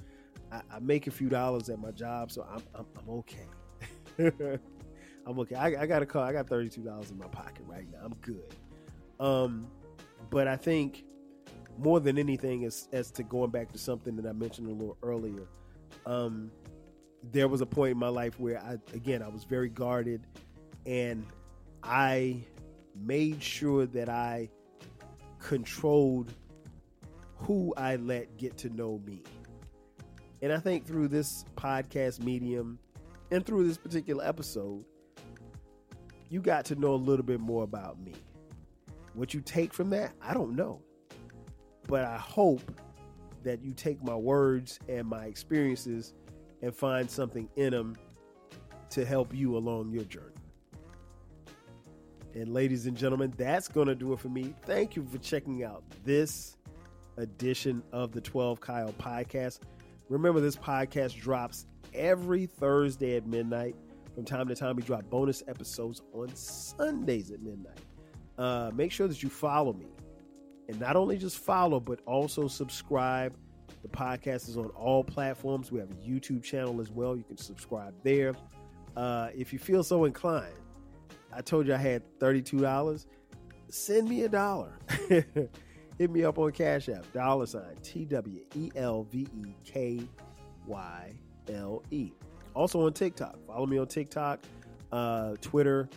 I, 0.55 0.77
I 0.77 0.79
make 0.81 1.07
a 1.07 1.11
few 1.11 1.29
dollars 1.29 1.69
at 1.69 1.79
my 1.79 1.91
job, 1.91 2.31
so 2.31 2.47
I'm 2.51 2.63
I'm, 2.75 2.87
I'm 2.99 3.11
okay. 3.11 4.59
I'm 5.27 5.39
okay. 5.41 5.55
I, 5.55 5.83
I, 5.83 5.87
got 5.87 6.03
a 6.03 6.07
call. 6.07 6.23
I 6.23 6.33
got 6.33 6.49
thirty 6.49 6.69
two 6.69 6.83
dollars 6.83 7.11
in 7.11 7.19
my 7.19 7.27
pocket 7.27 7.65
right 7.67 7.87
now. 7.91 7.99
I'm 8.05 8.15
good. 8.21 8.55
Um, 9.19 9.67
but 10.31 10.47
I 10.47 10.57
think 10.57 11.05
more 11.79 12.01
than 12.01 12.19
anything, 12.19 12.65
as 12.65 12.89
as 12.93 13.11
to 13.13 13.23
going 13.23 13.51
back 13.51 13.73
to 13.73 13.79
something 13.79 14.17
that 14.17 14.27
I 14.27 14.33
mentioned 14.33 14.69
a 14.69 14.73
little 14.73 14.97
earlier, 15.03 15.49
um, 16.07 16.51
there 17.33 17.49
was 17.49 17.61
a 17.61 17.67
point 17.67 17.93
in 17.93 17.99
my 17.99 18.09
life 18.09 18.39
where 18.39 18.61
I 18.61 18.77
again 18.95 19.23
I 19.23 19.29
was 19.29 19.45
very 19.45 19.69
guarded, 19.69 20.27
and 20.87 21.27
I 21.83 22.45
made 22.95 23.43
sure 23.43 23.87
that 23.87 24.09
I 24.09 24.51
controlled 25.41 26.33
who 27.37 27.75
I 27.77 27.97
let 27.97 28.37
get 28.39 28.57
to 28.59 28.69
know 28.71 29.01
me. 29.05 29.23
And 30.45 30.53
I 30.53 30.59
think 30.59 30.87
through 30.87 31.09
this 31.09 31.47
podcast 31.57 32.23
medium 32.23 32.79
and 33.31 33.47
through 33.47 33.67
this 33.67 33.79
particular 33.79 34.23
episode, 34.27 34.85
you 36.29 36.43
got 36.43 36.67
to 36.67 36.75
know 36.75 36.93
a 36.93 36.97
little 36.97 37.25
bit 37.25 37.41
more 37.41 37.65
about 37.65 37.99
me. 37.99 38.13
What 39.15 39.33
you 39.33 39.41
take 39.41 39.73
from 39.73 39.89
that, 39.91 40.13
I 40.21 40.35
don't 40.35 40.55
know. 40.55 40.83
But 41.89 42.05
I 42.05 42.19
hope 42.19 42.61
that 43.43 43.65
you 43.65 43.73
take 43.73 44.05
my 44.05 44.15
words 44.15 44.79
and 44.87 45.09
my 45.09 45.25
experiences 45.25 46.13
and 46.61 46.77
find 46.77 47.11
something 47.11 47.49
in 47.57 47.71
them 47.71 47.97
to 48.91 49.07
help 49.07 49.35
you 49.35 49.57
along 49.57 49.93
your 49.93 50.05
journey. 50.05 50.37
And 52.35 52.53
ladies 52.53 52.85
and 52.85 52.95
gentlemen, 52.95 53.33
that's 53.39 53.67
going 53.67 53.89
to 53.89 53.95
do 53.95 54.13
it 54.13 54.21
for 54.21 54.29
me. 54.29 54.55
Thank 54.67 54.95
you 54.95 55.07
for 55.11 55.17
checking 55.17 55.65
out 55.65 55.85
this 56.05 56.59
edition 57.17 57.83
of 57.93 58.13
the 58.13 58.21
12 58.21 58.61
Kyle 58.61 58.93
podcast. 58.99 59.61
Remember, 60.09 60.41
this 60.41 60.57
podcast 60.57 61.19
drops 61.19 61.67
every 61.95 62.47
Thursday 62.47 63.17
at 63.17 63.27
midnight. 63.27 63.75
From 64.15 64.25
time 64.25 64.49
to 64.49 64.55
time, 64.55 64.77
we 64.77 64.83
drop 64.83 65.09
bonus 65.11 65.43
episodes 65.49 66.03
on 66.13 66.35
Sundays 66.35 67.31
at 67.31 67.41
midnight. 67.41 67.79
Uh, 68.39 68.71
make 68.75 68.93
sure 68.93 69.09
that 69.09 69.23
you 69.23 69.29
follow 69.29 69.73
me. 69.73 69.87
And 70.69 70.79
not 70.81 70.97
only 70.97 71.17
just 71.17 71.39
follow, 71.39 71.81
but 71.81 72.01
also 72.07 72.49
subscribe. 72.49 73.35
The 73.83 73.89
podcast 73.89 74.49
is 74.49 74.57
on 74.57 74.67
all 74.71 75.05
platforms. 75.05 75.71
We 75.71 75.81
have 75.81 75.91
a 75.91 75.95
YouTube 75.95 76.43
channel 76.43 76.81
as 76.81 76.91
well. 76.91 77.17
You 77.17 77.25
can 77.25 77.37
subscribe 77.37 77.95
there. 78.03 78.35
Uh, 78.97 79.29
if 79.35 79.53
you 79.53 79.59
feel 79.59 79.83
so 79.83 80.05
inclined, 80.05 80.55
I 81.33 81.41
told 81.41 81.67
you 81.67 81.75
I 81.75 81.79
had 81.79 82.03
$32. 82.19 83.07
Send 83.69 84.09
me 84.09 84.23
a 84.23 84.29
dollar. 84.29 84.79
Hit 85.99 86.11
me 86.11 86.25
up 86.25 86.39
on 86.39 86.51
Cash 86.53 86.89
App, 86.89 87.11
dollar 87.13 87.47
sign 87.47 87.77
T 87.83 88.05
W 88.05 88.41
E 88.57 88.71
L 88.75 89.05
V 89.05 89.29
E 89.33 89.55
K 89.65 90.01
Y 90.67 91.13
L 91.53 91.83
E. 91.91 92.11
Also 92.55 92.85
on 92.85 92.93
TikTok. 92.93 93.37
Follow 93.47 93.67
me 93.67 93.79
on 93.79 93.87
TikTok, 93.87 94.41
uh, 94.93 95.35
Twitter, 95.41 95.89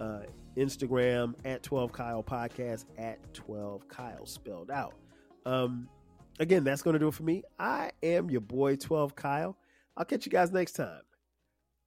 uh, 0.00 0.20
Instagram 0.56 1.34
at 1.44 1.62
12 1.62 1.92
Kyle 1.92 2.22
Podcast 2.22 2.84
at 2.98 3.18
12 3.34 3.88
Kyle 3.88 4.26
spelled 4.26 4.70
out. 4.70 4.94
Um, 5.44 5.88
again, 6.40 6.64
that's 6.64 6.82
going 6.82 6.94
to 6.94 7.00
do 7.00 7.08
it 7.08 7.14
for 7.14 7.22
me. 7.22 7.42
I 7.58 7.92
am 8.02 8.30
your 8.30 8.40
boy 8.40 8.76
12 8.76 9.14
Kyle. 9.14 9.56
I'll 9.96 10.04
catch 10.04 10.26
you 10.26 10.32
guys 10.32 10.52
next 10.52 10.72
time. 10.72 11.00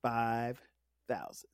5,000. 0.03 1.49